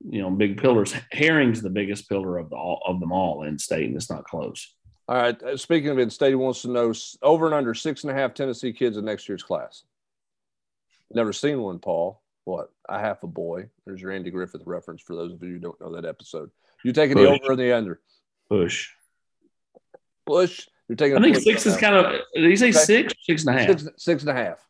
you 0.00 0.22
know 0.22 0.30
big 0.30 0.60
pillars. 0.60 0.94
Herring's 1.12 1.62
the 1.62 1.70
biggest 1.70 2.08
pillar 2.08 2.38
of 2.38 2.50
the 2.50 2.56
all 2.56 2.82
of 2.86 3.00
them 3.00 3.12
all 3.12 3.42
in 3.42 3.58
state, 3.58 3.86
and 3.86 3.96
it's 3.96 4.10
not 4.10 4.24
close. 4.24 4.74
All 5.08 5.16
right. 5.16 5.40
Uh, 5.40 5.56
speaking 5.56 5.90
of 5.90 5.98
in-state, 5.98 6.30
he 6.30 6.34
wants 6.34 6.62
to 6.62 6.68
know 6.68 6.92
over 7.22 7.46
and 7.46 7.54
under 7.54 7.74
six 7.74 8.02
and 8.02 8.10
a 8.10 8.14
half 8.14 8.34
Tennessee 8.34 8.72
kids 8.72 8.96
in 8.96 9.04
next 9.04 9.28
year's 9.28 9.42
class. 9.42 9.84
Never 11.12 11.32
seen 11.32 11.62
one, 11.62 11.78
Paul. 11.78 12.20
What? 12.44 12.70
A 12.88 12.98
half 12.98 13.22
a 13.22 13.28
boy. 13.28 13.68
There's 13.84 14.00
your 14.00 14.10
Andy 14.10 14.30
Griffith 14.30 14.62
reference 14.66 15.02
for 15.02 15.14
those 15.14 15.32
of 15.32 15.42
you 15.42 15.54
who 15.54 15.58
don't 15.58 15.80
know 15.80 15.94
that 15.94 16.04
episode. 16.04 16.50
You 16.84 16.92
taking 16.92 17.16
Bush. 17.16 17.24
the 17.24 17.44
over 17.44 17.52
and 17.52 17.60
the 17.60 17.72
under? 17.72 18.00
Push. 18.48 18.90
Bush. 20.26 20.68
You're 20.88 20.96
taking. 20.96 21.16
I 21.18 21.20
think 21.20 21.36
six 21.36 21.66
is 21.66 21.76
kind 21.76 21.94
of. 21.94 22.20
Did 22.34 22.50
he 22.50 22.56
say 22.56 22.68
okay. 22.68 22.78
six? 22.78 23.14
Six 23.22 23.44
and 23.44 23.56
a 23.56 23.60
half. 23.60 23.80
Six, 23.80 23.88
six 23.96 24.22
and 24.22 24.30
a 24.30 24.34
half. 24.34 24.66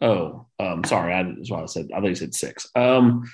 Oh, 0.00 0.46
um, 0.58 0.82
sorry. 0.84 1.12
I, 1.12 1.22
that's 1.22 1.50
why 1.50 1.62
I 1.62 1.66
said. 1.66 1.90
I 1.94 2.00
think 2.00 2.08
he 2.08 2.14
said 2.14 2.34
six. 2.34 2.68
Um, 2.74 3.30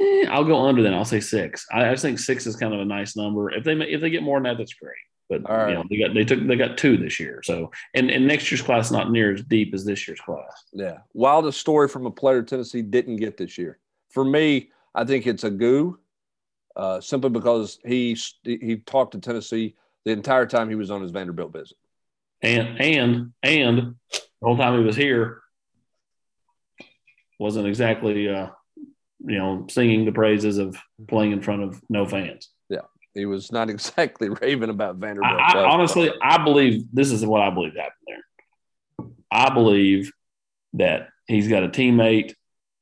eh, 0.00 0.26
I'll 0.30 0.44
go 0.44 0.66
under. 0.66 0.82
Then 0.82 0.94
I'll 0.94 1.04
say 1.04 1.20
six. 1.20 1.66
I, 1.72 1.88
I, 1.88 1.90
just 1.90 2.02
think 2.02 2.18
six 2.18 2.46
is 2.46 2.56
kind 2.56 2.72
of 2.72 2.80
a 2.80 2.84
nice 2.84 3.16
number. 3.16 3.50
If 3.50 3.64
they 3.64 3.72
if 3.72 4.00
they 4.00 4.10
get 4.10 4.22
more 4.22 4.38
than 4.38 4.44
that, 4.44 4.58
that's 4.58 4.74
great. 4.74 4.94
But 5.28 5.48
right. 5.48 5.70
you 5.70 5.74
know, 5.74 5.84
they 5.90 5.98
got 5.98 6.14
they 6.14 6.24
took 6.24 6.46
they 6.46 6.56
got 6.56 6.78
two 6.78 6.96
this 6.96 7.18
year. 7.18 7.42
So 7.42 7.72
and 7.94 8.10
and 8.10 8.26
next 8.26 8.50
year's 8.50 8.62
class 8.62 8.90
not 8.90 9.10
near 9.10 9.34
as 9.34 9.42
deep 9.42 9.74
as 9.74 9.84
this 9.84 10.06
year's 10.06 10.20
class. 10.20 10.64
Yeah. 10.72 10.98
Wildest 11.12 11.60
story 11.60 11.88
from 11.88 12.06
a 12.06 12.10
player 12.10 12.42
Tennessee 12.42 12.82
didn't 12.82 13.16
get 13.16 13.36
this 13.36 13.58
year. 13.58 13.78
For 14.10 14.24
me, 14.24 14.70
I 14.94 15.04
think 15.04 15.26
it's 15.26 15.42
Agu, 15.42 15.96
uh, 16.76 17.00
simply 17.00 17.30
because 17.30 17.78
he 17.84 18.16
he 18.44 18.76
talked 18.76 19.12
to 19.12 19.20
Tennessee 19.20 19.74
the 20.04 20.12
entire 20.12 20.46
time 20.46 20.68
he 20.68 20.74
was 20.74 20.90
on 20.90 21.02
his 21.02 21.10
Vanderbilt 21.10 21.52
visit. 21.52 21.76
And 22.40 22.80
and 22.80 23.32
and 23.42 23.94
the 24.10 24.20
whole 24.42 24.56
time 24.56 24.78
he 24.78 24.84
was 24.84 24.96
here 24.96 25.42
wasn't 27.38 27.66
exactly 27.66 28.28
uh, 28.28 28.48
you 29.20 29.38
know 29.38 29.66
singing 29.70 30.04
the 30.04 30.12
praises 30.12 30.58
of 30.58 30.76
playing 31.08 31.32
in 31.32 31.40
front 31.40 31.62
of 31.62 31.80
no 31.88 32.06
fans. 32.06 32.48
Yeah, 32.68 32.80
he 33.14 33.26
was 33.26 33.52
not 33.52 33.70
exactly 33.70 34.28
raving 34.28 34.70
about 34.70 34.96
Vanderbilt. 34.96 35.40
I, 35.40 35.58
I, 35.58 35.70
honestly, 35.70 36.12
I 36.20 36.42
believe 36.42 36.84
this 36.92 37.12
is 37.12 37.24
what 37.24 37.42
I 37.42 37.50
believe 37.50 37.74
happened 37.74 37.92
there. 38.06 39.10
I 39.30 39.54
believe 39.54 40.12
that 40.74 41.08
he's 41.26 41.48
got 41.48 41.62
a 41.62 41.68
teammate 41.68 42.34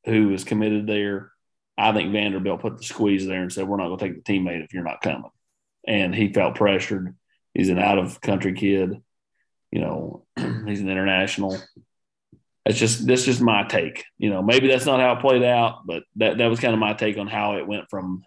who 0.06 0.33
is 0.33 0.44
committed 0.44 0.87
there. 0.87 1.33
I 1.76 1.92
think 1.92 2.12
Vanderbilt 2.12 2.61
put 2.61 2.78
the 2.78 2.85
squeeze 2.85 3.26
there 3.26 3.42
and 3.42 3.52
said, 3.52 3.68
"We're 3.68 3.76
not 3.76 3.88
going 3.88 3.98
to 3.98 4.09
take 4.09 4.24
the 4.24 4.33
teammate 4.33 4.64
if 4.64 4.72
you're 4.72 4.85
not 4.85 5.02
coming." 5.02 5.30
And 5.87 6.14
he 6.14 6.33
felt 6.33 6.55
pressured. 6.55 7.14
He's 7.55 7.69
an 7.69 7.79
out 7.79 7.99
of 7.99 8.21
country 8.21 8.53
kid. 8.53 9.03
You 9.71 9.81
know, 9.81 10.27
he's 10.37 10.81
an 10.81 10.88
international. 10.88 11.59
That's 12.64 12.79
just 12.79 13.07
that's 13.07 13.25
just 13.25 13.40
my 13.40 13.64
take. 13.64 14.05
You 14.19 14.31
know, 14.31 14.43
maybe 14.43 14.69
that's 14.69 14.87
not 14.87 15.01
how 15.01 15.12
it 15.14 15.21
played 15.21 15.43
out, 15.43 15.87
but 15.87 16.03
that 16.16 16.38
that 16.38 16.47
was 16.47 16.61
kind 16.61 16.75
of 16.75 16.81
my 16.81 16.93
take 16.93 17.19
on 17.19 17.27
how 17.27 17.57
it 17.57 17.66
went 17.66 17.88
from 17.88 18.23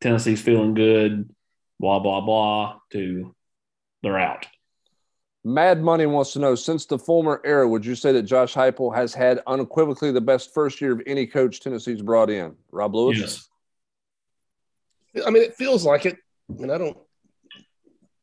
Tennessee's 0.00 0.40
feeling 0.40 0.74
good, 0.74 1.28
blah 1.78 1.98
blah 1.98 2.20
blah, 2.20 2.78
to 2.92 3.34
they're 4.02 4.18
out. 4.18 4.46
Mad 5.44 5.82
Money 5.82 6.06
wants 6.06 6.32
to 6.32 6.38
know 6.40 6.54
since 6.54 6.86
the 6.86 6.98
former 6.98 7.40
era, 7.44 7.66
would 7.66 7.86
you 7.86 7.94
say 7.94 8.12
that 8.12 8.24
Josh 8.24 8.54
Heupel 8.54 8.94
has 8.94 9.14
had 9.14 9.40
unequivocally 9.46 10.10
the 10.10 10.20
best 10.20 10.52
first 10.52 10.80
year 10.80 10.92
of 10.92 11.00
any 11.06 11.26
coach 11.26 11.60
Tennessee's 11.60 12.02
brought 12.02 12.28
in? 12.28 12.54
Rob 12.70 12.94
Lewis. 12.94 13.48
Yes. 15.14 15.26
I 15.26 15.30
mean, 15.30 15.42
it 15.42 15.54
feels 15.54 15.84
like 15.84 16.06
it. 16.06 16.18
I 16.50 16.60
mean, 16.60 16.70
I 16.70 16.78
don't. 16.78 16.96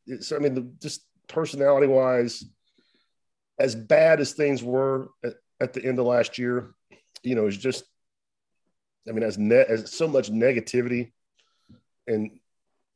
It's, 0.06 0.32
I 0.32 0.38
mean, 0.38 0.54
the, 0.54 0.72
just 0.80 1.02
personality 1.28 1.86
wise, 1.86 2.44
as 3.58 3.74
bad 3.74 4.20
as 4.20 4.32
things 4.32 4.62
were 4.62 5.08
at, 5.24 5.34
at, 5.60 5.72
the 5.72 5.84
end 5.84 5.98
of 5.98 6.06
last 6.06 6.38
year, 6.38 6.74
you 7.22 7.34
know, 7.34 7.46
it's 7.46 7.56
just, 7.56 7.84
I 9.08 9.12
mean, 9.12 9.24
as 9.24 9.38
net 9.38 9.68
as 9.68 9.92
so 9.92 10.06
much 10.06 10.30
negativity, 10.30 11.12
and 12.06 12.30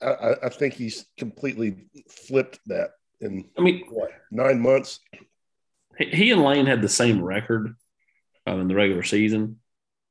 I, 0.03 0.35
I 0.45 0.49
think 0.49 0.75
he's 0.75 1.07
completely 1.19 1.87
flipped 2.09 2.61
that 2.66 2.90
in. 3.21 3.49
I 3.59 3.62
mean, 3.62 3.85
what 3.90 4.11
nine 4.31 4.61
months? 4.61 5.01
He 5.99 6.31
and 6.31 6.43
Lane 6.43 6.66
had 6.66 6.81
the 6.81 6.88
same 6.88 7.23
record 7.23 7.75
um, 8.47 8.61
in 8.61 8.69
the 8.69 8.75
regular 8.75 9.03
season, 9.03 9.59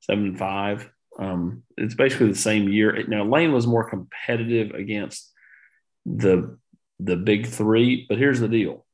seven 0.01 0.25
and 0.27 0.39
five. 0.39 0.89
Um, 1.19 1.63
it's 1.77 1.95
basically 1.95 2.29
the 2.29 2.35
same 2.35 2.69
year. 2.69 3.03
Now 3.07 3.25
Lane 3.25 3.51
was 3.51 3.67
more 3.67 3.89
competitive 3.89 4.71
against 4.71 5.31
the 6.05 6.57
the 6.99 7.17
big 7.17 7.45
three, 7.45 8.05
but 8.07 8.17
here's 8.17 8.39
the 8.39 8.47
deal: 8.47 8.85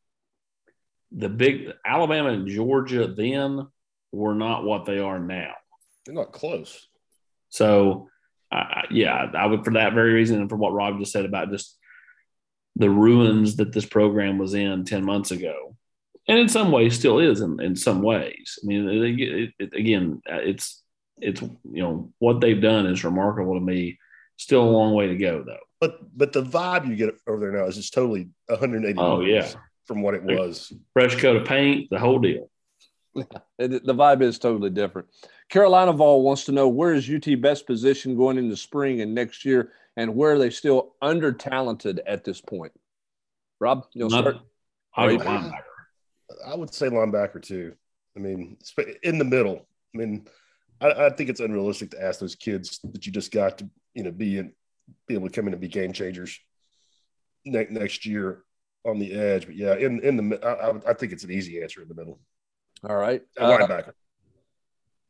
the 1.12 1.30
big 1.30 1.72
Alabama 1.86 2.30
and 2.30 2.48
Georgia 2.48 3.08
then 3.08 3.68
were 4.12 4.36
not 4.36 4.64
what 4.64 4.86
they 4.86 5.00
are 5.00 5.20
now. 5.20 5.54
They're 6.06 6.16
not 6.16 6.32
close. 6.32 6.88
So 7.50 8.10
uh, 8.52 8.84
yeah, 8.90 9.32
I 9.38 9.46
would 9.46 9.64
for 9.64 9.74
that 9.74 9.94
very 9.94 10.14
reason, 10.14 10.40
and 10.42 10.50
for 10.50 10.56
what 10.56 10.74
Rob 10.74 11.00
just 11.00 11.12
said 11.12 11.26
about 11.26 11.52
just 11.52 11.78
the 12.76 12.90
ruins 12.90 13.58
that 13.58 13.72
this 13.72 13.86
program 13.86 14.38
was 14.38 14.54
in 14.54 14.84
ten 14.84 15.06
months 15.06 15.32
ago, 15.32 15.76
and 16.28 16.40
in 16.40 16.50
some 16.50 16.72
ways 16.72 16.98
still 16.98 17.20
is 17.20 17.42
in, 17.42 17.62
in 17.62 17.76
some 17.76 18.02
ways. 18.02 18.58
I 18.64 18.68
mean, 18.68 18.90
it, 18.90 19.54
it, 19.60 19.74
again, 19.74 20.22
it's 20.26 20.82
it's 21.18 21.42
you 21.42 21.82
know 21.82 22.12
what 22.20 22.42
they've 22.42 22.62
done 22.62 22.86
is 22.86 23.04
remarkable 23.04 23.56
to 23.56 23.60
me. 23.60 23.98
Still 24.38 24.64
a 24.64 24.70
long 24.70 24.94
way 24.94 25.08
to 25.08 25.16
go 25.16 25.44
though. 25.44 25.58
But 25.80 26.00
but 26.18 26.34
the 26.34 26.44
vibe 26.44 26.88
you 26.88 26.96
get 26.96 27.16
over 27.28 27.40
there 27.40 27.52
now 27.52 27.66
is 27.66 27.76
just 27.76 27.94
totally 27.94 28.30
180. 28.48 29.00
Oh 29.00 29.22
yeah, 29.22 29.50
from 29.86 30.02
what 30.02 30.14
it 30.14 30.24
was. 30.24 30.74
Fresh 30.94 31.22
coat 31.22 31.38
of 31.38 31.48
paint, 31.48 31.90
the 31.90 32.00
whole 32.00 32.20
deal. 32.20 32.50
the 33.14 33.96
vibe 33.96 34.22
is 34.22 34.38
totally 34.40 34.70
different. 34.70 35.08
Carolina 35.50 35.94
Vol 35.94 36.24
wants 36.24 36.46
to 36.46 36.52
know 36.52 36.68
where 36.68 36.94
is 36.94 37.10
UT 37.10 37.40
best 37.40 37.66
position 37.66 38.18
going 38.18 38.38
into 38.38 38.58
spring 38.58 39.00
and 39.02 39.16
next 39.16 39.46
year, 39.46 39.72
and 39.96 40.16
where 40.16 40.34
are 40.34 40.40
they 40.40 40.50
still 40.50 40.96
under 41.02 41.32
talented 41.32 42.02
at 42.06 42.26
this 42.26 42.42
point? 42.42 42.74
Rob, 43.60 43.86
you'll 43.94 44.10
Not, 44.10 44.22
start. 44.22 44.38
I 44.96 45.06
would, 45.06 45.22
I 45.22 46.56
would 46.56 46.74
say 46.74 46.90
linebacker 46.90 47.42
too. 47.42 47.74
I 48.18 48.20
mean, 48.20 48.58
in 49.04 49.18
the 49.18 49.24
middle. 49.24 49.66
I 49.94 49.98
mean, 49.98 50.28
I, 50.82 51.06
I, 51.06 51.10
think 51.10 51.30
it's 51.30 51.40
unrealistic 51.40 51.92
to 51.92 52.04
ask 52.04 52.20
those 52.20 52.36
kids 52.36 52.80
that 52.84 53.06
you 53.06 53.12
just 53.12 53.32
got 53.32 53.58
to, 53.60 53.70
you 53.94 54.04
know, 54.04 54.12
be 54.12 54.38
in, 54.38 54.54
be 55.08 55.14
able 55.14 55.30
to 55.30 55.34
come 55.34 55.48
in 55.48 55.54
and 55.54 55.62
be 55.62 55.68
game 55.68 55.94
changers 55.94 56.40
ne- 57.46 57.68
next 57.70 58.06
year 58.06 58.44
on 58.86 59.00
the 59.00 59.14
edge. 59.14 59.46
But 59.46 59.56
yeah, 59.56 59.76
in 59.76 60.00
in 60.02 60.30
the, 60.30 60.46
I, 60.46 60.92
I 60.92 60.94
think 60.94 61.12
it's 61.12 61.24
an 61.24 61.32
easy 61.32 61.62
answer 61.62 61.82
in 61.82 61.88
the 61.88 61.96
middle. 61.96 62.20
All 62.88 62.96
right, 62.96 63.22
uh, 63.40 63.58
linebacker. 63.58 63.94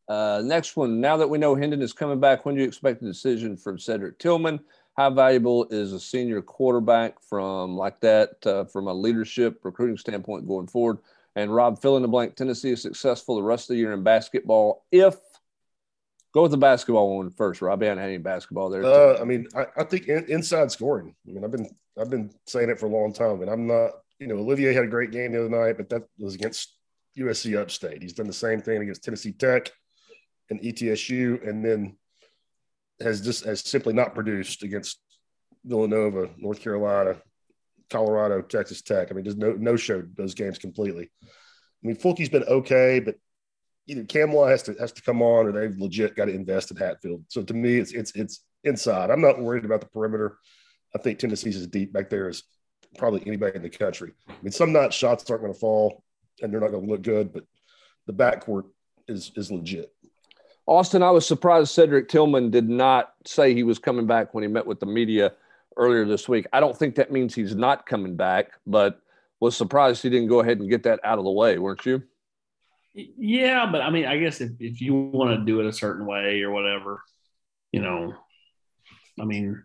Uh, 0.08 0.42
next 0.44 0.78
one. 0.78 1.02
Now 1.02 1.18
that 1.18 1.30
we 1.30 1.38
know 1.38 1.56
Hendon 1.56 1.82
is 1.82 1.94
coming 1.94 2.20
back, 2.20 2.46
when 2.46 2.56
do 2.56 2.62
you 2.62 2.68
expect 2.68 3.02
a 3.02 3.06
decision 3.06 3.58
from 3.58 3.80
Cedric 3.80 4.20
Tillman? 4.20 4.60
How 4.96 5.10
valuable 5.10 5.66
is 5.72 5.92
a 5.92 6.00
senior 6.00 6.42
quarterback 6.42 7.20
from 7.22 7.76
like 7.76 8.00
that 8.02 8.46
uh, 8.46 8.66
from 8.66 8.88
a 8.88 8.94
leadership 8.94 9.60
recruiting 9.64 9.98
standpoint 9.98 10.48
going 10.48 10.68
forward? 10.68 11.00
And 11.36 11.54
Rob, 11.54 11.82
fill 11.82 11.98
in 11.98 12.02
the 12.02 12.08
blank. 12.08 12.36
Tennessee 12.36 12.72
is 12.72 12.82
successful 12.82 13.36
the 13.36 13.44
rest 13.44 13.70
of 13.70 13.74
the 13.74 13.80
year 13.80 13.92
in 13.92 14.04
basketball 14.04 14.86
if 14.92 15.16
Go 16.36 16.42
with 16.42 16.52
the 16.52 16.58
basketball 16.58 17.16
one 17.16 17.30
first, 17.30 17.62
Rob. 17.62 17.82
I 17.82 17.86
haven't 17.86 18.00
had 18.00 18.10
any 18.10 18.18
basketball 18.18 18.70
there. 18.70 18.84
Uh, 18.84 19.18
I 19.22 19.24
mean, 19.24 19.48
I, 19.56 19.68
I 19.78 19.84
think 19.86 20.10
in, 20.10 20.26
inside 20.26 20.70
scoring. 20.70 21.16
I 21.26 21.32
mean, 21.32 21.46
I've 21.46 21.52
been 21.52 21.70
I've 21.98 22.10
been 22.10 22.30
saying 22.46 22.70
it 22.70 22.78
for 22.78 22.88
a 22.88 22.90
long 22.90 23.14
time, 23.14 23.42
and 23.42 23.50
I'm 23.50 23.68
not. 23.68 23.92
You 24.20 24.28
know, 24.28 24.36
Olivier 24.36 24.74
had 24.74 24.84
a 24.84 24.88
great 24.88 25.12
game 25.12 25.32
the 25.32 25.46
other 25.46 25.50
night, 25.50 25.78
but 25.78 25.88
that 25.92 26.04
was 26.20 26.36
against 26.36 26.76
USC 27.18 27.58
Upstate. 27.58 28.02
He's 28.02 28.12
done 28.12 28.28
the 28.28 28.34
same 28.34 28.62
thing 28.62 28.82
against 28.82 29.06
Tennessee 29.06 29.32
Tech 29.32 29.72
and 30.50 30.60
ETSU, 30.60 31.48
and 31.48 31.64
then 31.64 31.96
has 33.00 33.22
just 33.22 33.46
has 33.46 33.62
simply 33.62 33.94
not 33.94 34.14
produced 34.14 34.62
against 34.64 35.00
Villanova, 35.64 36.30
North 36.36 36.62
Carolina, 36.62 37.16
Colorado, 37.90 38.42
Texas 38.42 38.82
Tech. 38.82 39.08
I 39.10 39.14
mean, 39.14 39.24
just 39.24 39.38
no 39.38 39.54
no 39.54 39.78
showed 39.78 40.18
those 40.18 40.34
games 40.34 40.58
completely. 40.58 41.10
I 41.24 41.88
mean, 41.88 41.96
Fulke's 41.96 42.28
been 42.28 42.44
okay, 42.44 43.00
but 43.00 43.16
either 43.88 44.04
Nkamhoua 44.04 44.50
has 44.50 44.64
to 44.64 44.74
has 44.80 44.92
to 44.94 45.02
come 45.02 45.22
on 45.22 45.48
or 45.48 45.52
they've 45.52 45.78
legit 45.78 46.16
got 46.16 46.26
to 46.26 46.34
invest 46.34 46.72
in 46.72 46.78
Hatfield. 46.78 47.24
So 47.28 47.44
to 47.44 47.54
me, 47.54 47.78
it's 47.78 47.92
it's 47.92 48.12
it's 48.16 48.44
inside. 48.64 49.12
I'm 49.12 49.22
not 49.22 49.40
worried 49.40 49.66
about 49.66 49.82
the 49.82 49.88
perimeter. 49.88 50.38
I 50.96 51.00
think 51.00 51.20
Tennessee's 51.20 51.58
as 51.58 51.68
deep 51.68 51.94
back 51.94 52.10
there 52.10 52.30
as 52.30 52.44
probably 52.98 53.22
anybody 53.26 53.56
in 53.56 53.62
the 53.62 53.70
country. 53.70 54.14
I 54.30 54.34
mean, 54.42 54.52
some 54.52 54.72
night 54.72 54.94
shots 54.94 55.30
aren't 55.30 55.42
going 55.42 55.54
to 55.54 55.60
fall 55.60 56.04
and 56.42 56.52
they're 56.52 56.62
not 56.62 56.72
going 56.72 56.86
to 56.86 56.92
look 56.92 57.02
good, 57.02 57.34
but 57.34 57.44
the 58.08 58.14
backcourt 58.14 58.64
is 59.08 59.32
is 59.36 59.52
legit. 59.52 59.92
Austin, 60.68 61.04
I 61.04 61.12
was 61.12 61.28
surprised 61.28 61.72
Cedric 61.72 62.10
Tillman 62.10 62.50
did 62.50 62.68
not 62.68 63.14
say 63.26 63.54
he 63.54 63.64
was 63.64 63.78
coming 63.78 64.08
back 64.08 64.34
when 64.34 64.44
he 64.44 64.48
met 64.48 64.66
with 64.66 64.80
the 64.80 64.88
media 64.88 65.34
earlier 65.78 66.06
this 66.06 66.28
week. 66.28 66.48
I 66.54 66.60
don't 66.60 66.76
think 66.76 66.96
that 66.96 67.12
means 67.12 67.36
he's 67.36 67.56
not 67.56 67.86
coming 67.86 68.16
back, 68.16 68.54
but 68.66 69.00
was 69.40 69.56
surprised 69.56 70.02
he 70.02 70.10
didn't 70.10 70.30
go 70.30 70.40
ahead 70.40 70.60
and 70.60 70.70
get 70.70 70.84
that 70.84 71.00
out 71.04 71.20
of 71.20 71.26
the 71.26 71.32
way, 71.32 71.60
weren't 71.60 71.86
you? 71.86 72.02
Yeah, 72.96 73.70
but 73.70 73.82
I 73.82 73.90
mean, 73.90 74.06
I 74.06 74.18
guess 74.18 74.40
if, 74.40 74.52
if 74.60 74.80
you 74.80 74.94
want 74.94 75.38
to 75.38 75.46
do 75.46 75.60
it 75.60 75.66
a 75.66 75.74
certain 75.74 76.06
way 76.06 76.42
or 76.42 76.52
whatever, 76.52 77.04
you 77.74 77.82
know, 77.82 78.14
I 79.20 79.26
mean, 79.26 79.62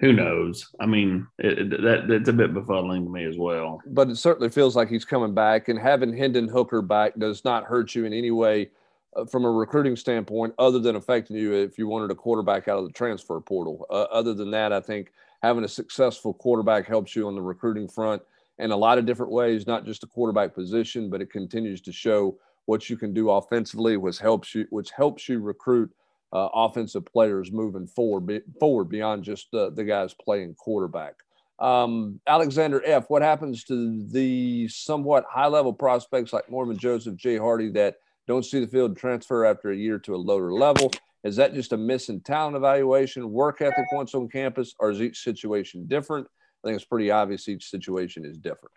who 0.00 0.12
knows? 0.12 0.68
I 0.80 0.86
mean, 0.86 1.28
it, 1.38 1.70
that 1.82 2.08
that's 2.08 2.28
a 2.28 2.32
bit 2.32 2.52
befuddling 2.52 3.04
to 3.04 3.10
me 3.10 3.24
as 3.24 3.38
well. 3.38 3.80
But 3.86 4.08
it 4.10 4.16
certainly 4.16 4.48
feels 4.48 4.74
like 4.74 4.88
he's 4.88 5.04
coming 5.04 5.32
back, 5.32 5.68
and 5.68 5.78
having 5.78 6.16
Hendon 6.16 6.48
Hooker 6.48 6.82
back 6.82 7.14
does 7.18 7.44
not 7.44 7.64
hurt 7.64 7.94
you 7.94 8.04
in 8.04 8.12
any 8.12 8.32
way 8.32 8.70
uh, 9.14 9.26
from 9.26 9.44
a 9.44 9.50
recruiting 9.50 9.94
standpoint, 9.94 10.54
other 10.58 10.80
than 10.80 10.96
affecting 10.96 11.36
you 11.36 11.52
if 11.52 11.78
you 11.78 11.86
wanted 11.86 12.10
a 12.10 12.16
quarterback 12.16 12.66
out 12.66 12.78
of 12.78 12.86
the 12.86 12.92
transfer 12.92 13.38
portal. 13.40 13.86
Uh, 13.90 14.06
other 14.10 14.34
than 14.34 14.50
that, 14.50 14.72
I 14.72 14.80
think 14.80 15.12
having 15.40 15.62
a 15.62 15.68
successful 15.68 16.34
quarterback 16.34 16.86
helps 16.86 17.14
you 17.14 17.28
on 17.28 17.36
the 17.36 17.42
recruiting 17.42 17.86
front 17.86 18.22
in 18.60 18.70
a 18.70 18.76
lot 18.76 18.98
of 18.98 19.06
different 19.06 19.32
ways, 19.32 19.66
not 19.66 19.84
just 19.84 20.04
a 20.04 20.06
quarterback 20.06 20.54
position, 20.54 21.10
but 21.10 21.20
it 21.20 21.30
continues 21.30 21.80
to 21.82 21.92
show 21.92 22.38
what 22.66 22.88
you 22.88 22.96
can 22.96 23.12
do 23.12 23.30
offensively, 23.30 23.96
which 23.96 24.18
helps 24.18 24.54
you, 24.54 24.66
which 24.70 24.90
helps 24.90 25.28
you 25.28 25.40
recruit 25.40 25.90
uh, 26.32 26.48
offensive 26.54 27.04
players 27.04 27.50
moving 27.50 27.86
forward, 27.86 28.26
be, 28.26 28.40
forward 28.58 28.84
beyond 28.84 29.24
just 29.24 29.52
uh, 29.54 29.70
the 29.70 29.84
guys 29.84 30.14
playing 30.14 30.54
quarterback. 30.54 31.14
Um, 31.58 32.20
Alexander 32.26 32.82
F., 32.86 33.10
what 33.10 33.22
happens 33.22 33.64
to 33.64 34.06
the 34.10 34.66
somewhat 34.68 35.24
high 35.28 35.48
level 35.48 35.72
prospects 35.72 36.32
like 36.32 36.50
Mormon 36.50 36.78
Joseph 36.78 37.16
J. 37.16 37.36
Hardy 37.36 37.70
that 37.72 37.96
don't 38.26 38.44
see 38.44 38.60
the 38.60 38.66
field 38.66 38.96
transfer 38.96 39.44
after 39.44 39.70
a 39.70 39.76
year 39.76 39.98
to 39.98 40.14
a 40.14 40.16
lower 40.16 40.52
level? 40.52 40.90
Is 41.22 41.36
that 41.36 41.52
just 41.52 41.72
a 41.72 41.76
missing 41.76 42.20
talent 42.20 42.56
evaluation, 42.56 43.30
work 43.30 43.60
ethic 43.60 43.84
once 43.92 44.14
on 44.14 44.28
campus, 44.28 44.74
or 44.78 44.90
is 44.90 45.02
each 45.02 45.22
situation 45.22 45.86
different? 45.86 46.26
I 46.62 46.68
think 46.68 46.76
it's 46.76 46.84
pretty 46.84 47.10
obvious 47.10 47.48
each 47.48 47.70
situation 47.70 48.24
is 48.24 48.36
different. 48.36 48.74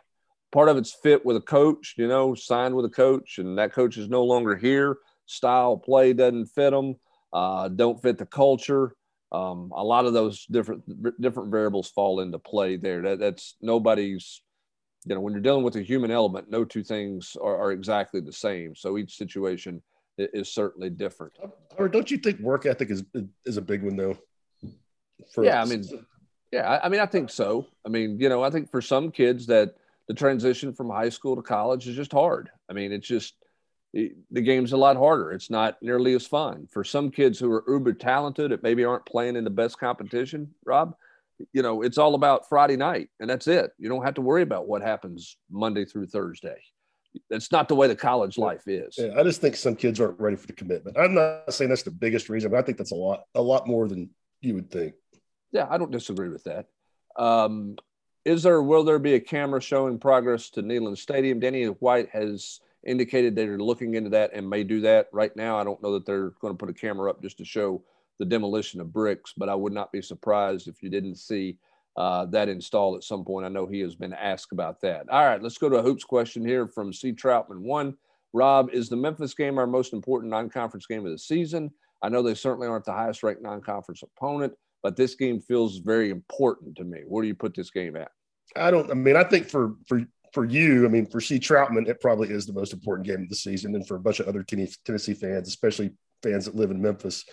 Part 0.51 0.69
of 0.69 0.77
it's 0.77 0.93
fit 0.93 1.25
with 1.25 1.35
a 1.35 1.41
coach, 1.41 1.95
you 1.97 2.07
know, 2.07 2.35
signed 2.35 2.75
with 2.75 2.85
a 2.85 2.89
coach, 2.89 3.39
and 3.39 3.57
that 3.57 3.73
coach 3.73 3.97
is 3.97 4.07
no 4.07 4.23
longer 4.23 4.55
here. 4.55 4.97
Style 5.25 5.77
play 5.77 6.13
doesn't 6.13 6.47
fit 6.47 6.71
them, 6.71 6.95
uh, 7.33 7.67
don't 7.69 8.01
fit 8.01 8.17
the 8.17 8.25
culture. 8.25 8.95
Um, 9.31 9.71
a 9.75 9.83
lot 9.83 10.05
of 10.05 10.13
those 10.13 10.45
different 10.45 10.83
different 11.19 11.49
variables 11.49 11.89
fall 11.89 12.19
into 12.19 12.37
play 12.37 12.77
there. 12.77 13.01
That, 13.01 13.19
that's 13.19 13.55
nobody's, 13.61 14.41
you 15.05 15.15
know, 15.15 15.21
when 15.21 15.33
you're 15.33 15.41
dealing 15.41 15.63
with 15.63 15.75
a 15.75 15.81
human 15.81 16.11
element, 16.11 16.51
no 16.51 16.63
two 16.63 16.83
things 16.83 17.35
are, 17.41 17.57
are 17.57 17.71
exactly 17.71 18.21
the 18.21 18.31
same. 18.31 18.75
So 18.75 18.97
each 18.97 19.17
situation 19.17 19.81
is, 20.19 20.29
is 20.33 20.53
certainly 20.53 20.91
different. 20.91 21.33
Or 21.77 21.89
don't 21.89 22.11
you 22.11 22.17
think 22.17 22.39
work 22.39 22.67
ethic 22.67 22.91
is 22.91 23.03
is 23.43 23.57
a 23.57 23.61
big 23.61 23.81
one 23.81 23.95
though? 23.95 24.17
For 25.33 25.43
yeah, 25.43 25.61
I 25.61 25.65
mean, 25.65 25.83
yeah, 26.53 26.79
I 26.83 26.87
mean, 26.87 27.01
I 27.01 27.07
think 27.07 27.31
so. 27.31 27.65
I 27.83 27.89
mean, 27.89 28.19
you 28.19 28.29
know, 28.29 28.43
I 28.43 28.51
think 28.51 28.69
for 28.69 28.79
some 28.79 29.09
kids 29.09 29.47
that 29.47 29.73
the 30.07 30.13
transition 30.13 30.71
from 30.71 30.87
high 30.87 31.09
school 31.09 31.35
to 31.35 31.41
college 31.41 31.87
is 31.87 31.95
just 31.95 32.11
hard. 32.11 32.51
I 32.69 32.73
mean, 32.73 32.91
it's 32.91 33.07
just 33.07 33.33
the 33.91 34.13
game's 34.31 34.71
a 34.71 34.77
lot 34.77 34.95
harder. 34.95 35.31
It's 35.31 35.49
not 35.49 35.81
nearly 35.81 36.13
as 36.13 36.27
fun 36.27 36.67
for 36.71 36.83
some 36.83 37.09
kids 37.09 37.39
who 37.39 37.51
are 37.51 37.63
uber 37.67 37.93
talented 37.93 38.51
that 38.51 38.61
maybe 38.61 38.83
aren't 38.83 39.07
playing 39.07 39.35
in 39.35 39.43
the 39.43 39.49
best 39.49 39.79
competition. 39.79 40.53
Rob, 40.63 40.95
you 41.53 41.63
know, 41.63 41.81
it's 41.81 41.97
all 41.97 42.13
about 42.13 42.47
Friday 42.47 42.75
night, 42.75 43.09
and 43.19 43.27
that's 43.27 43.47
it. 43.47 43.71
You 43.79 43.89
don't 43.89 44.05
have 44.05 44.13
to 44.15 44.21
worry 44.21 44.43
about 44.43 44.67
what 44.67 44.83
happens 44.83 45.37
Monday 45.49 45.85
through 45.85 46.05
Thursday. 46.05 46.61
That's 47.31 47.51
not 47.51 47.67
the 47.67 47.75
way 47.75 47.87
the 47.87 47.95
college 47.95 48.37
life 48.37 48.67
is. 48.67 48.95
Yeah, 48.99 49.13
I 49.17 49.23
just 49.23 49.41
think 49.41 49.55
some 49.55 49.75
kids 49.75 49.99
aren't 49.99 50.19
ready 50.19 50.35
for 50.35 50.45
the 50.45 50.53
commitment. 50.53 50.99
I'm 50.99 51.15
not 51.15 51.51
saying 51.51 51.69
that's 51.69 51.81
the 51.81 51.89
biggest 51.89 52.29
reason, 52.29 52.51
but 52.51 52.57
I 52.57 52.61
think 52.61 52.77
that's 52.77 52.91
a 52.91 52.95
lot, 52.95 53.23
a 53.33 53.41
lot 53.41 53.67
more 53.67 53.87
than 53.87 54.11
you 54.41 54.53
would 54.53 54.69
think. 54.69 54.93
Yeah, 55.53 55.67
I 55.69 55.77
don't 55.77 55.91
disagree 55.91 56.29
with 56.29 56.43
that. 56.43 56.67
Um, 57.15 57.77
is 58.25 58.43
there, 58.43 58.61
will 58.61 58.83
there 58.83 58.99
be 58.99 59.13
a 59.13 59.19
camera 59.19 59.61
showing 59.61 59.99
progress 59.99 60.49
to 60.51 60.63
Neyland 60.63 60.97
Stadium? 60.97 61.39
Danny 61.39 61.65
White 61.65 62.09
has 62.09 62.59
indicated 62.85 63.35
they're 63.35 63.59
looking 63.59 63.93
into 63.93 64.09
that 64.09 64.31
and 64.33 64.49
may 64.49 64.63
do 64.63 64.81
that 64.81 65.07
right 65.13 65.33
now. 65.35 65.57
I 65.57 65.63
don't 65.63 65.81
know 65.81 65.93
that 65.93 66.05
they're 66.05 66.31
going 66.41 66.53
to 66.53 66.57
put 66.57 66.69
a 66.69 66.73
camera 66.73 67.09
up 67.09 67.21
just 67.21 67.37
to 67.37 67.45
show 67.45 67.83
the 68.19 68.25
demolition 68.25 68.81
of 68.81 68.91
bricks, 68.91 69.33
but 69.37 69.47
I 69.47 69.55
would 69.55 69.73
not 69.73 69.91
be 69.91 70.01
surprised 70.01 70.67
if 70.67 70.81
you 70.81 70.89
didn't 70.89 71.15
see 71.15 71.57
uh, 71.95 72.25
that 72.27 72.49
installed 72.49 72.95
at 72.97 73.03
some 73.03 73.23
point. 73.23 73.45
I 73.45 73.49
know 73.49 73.67
he 73.67 73.79
has 73.81 73.95
been 73.95 74.13
asked 74.13 74.51
about 74.51 74.81
that. 74.81 75.09
All 75.09 75.25
right, 75.25 75.41
let's 75.41 75.57
go 75.57 75.69
to 75.69 75.77
a 75.77 75.83
hoops 75.83 76.03
question 76.03 76.45
here 76.45 76.67
from 76.67 76.91
C. 76.93 77.11
Troutman. 77.13 77.59
One, 77.59 77.95
Rob, 78.33 78.69
is 78.71 78.89
the 78.89 78.95
Memphis 78.95 79.33
game 79.33 79.57
our 79.57 79.67
most 79.67 79.93
important 79.93 80.31
non 80.31 80.49
conference 80.49 80.87
game 80.87 81.05
of 81.05 81.11
the 81.11 81.19
season? 81.19 81.71
I 82.01 82.09
know 82.09 82.21
they 82.21 82.33
certainly 82.33 82.67
aren't 82.67 82.85
the 82.85 82.93
highest 82.93 83.23
ranked 83.23 83.43
non 83.43 83.61
conference 83.61 84.03
opponent, 84.03 84.53
but 84.83 84.97
this 84.97 85.15
game 85.15 85.39
feels 85.39 85.77
very 85.77 86.11
important 86.11 86.75
to 86.75 86.83
me. 86.83 86.99
Where 87.07 87.23
do 87.23 87.27
you 87.27 87.35
put 87.35 87.55
this 87.55 87.71
game 87.71 87.95
at? 87.95 88.11
I 88.55 88.69
don't. 88.69 88.91
I 88.91 88.93
mean, 88.93 89.15
I 89.15 89.23
think 89.23 89.49
for 89.49 89.75
for 89.87 90.03
for 90.33 90.45
you, 90.45 90.85
I 90.85 90.89
mean, 90.89 91.05
for 91.05 91.21
C. 91.21 91.39
Troutman, 91.39 91.87
it 91.87 92.01
probably 92.01 92.29
is 92.29 92.45
the 92.45 92.53
most 92.53 92.73
important 92.73 93.07
game 93.07 93.21
of 93.21 93.29
the 93.29 93.35
season, 93.35 93.73
and 93.73 93.87
for 93.87 93.95
a 93.95 93.99
bunch 93.99 94.19
of 94.19 94.27
other 94.27 94.43
Tennessee 94.43 95.13
fans, 95.13 95.47
especially 95.47 95.93
fans 96.21 96.45
that 96.45 96.55
live 96.55 96.69
in 96.69 96.81
Memphis. 96.81 97.23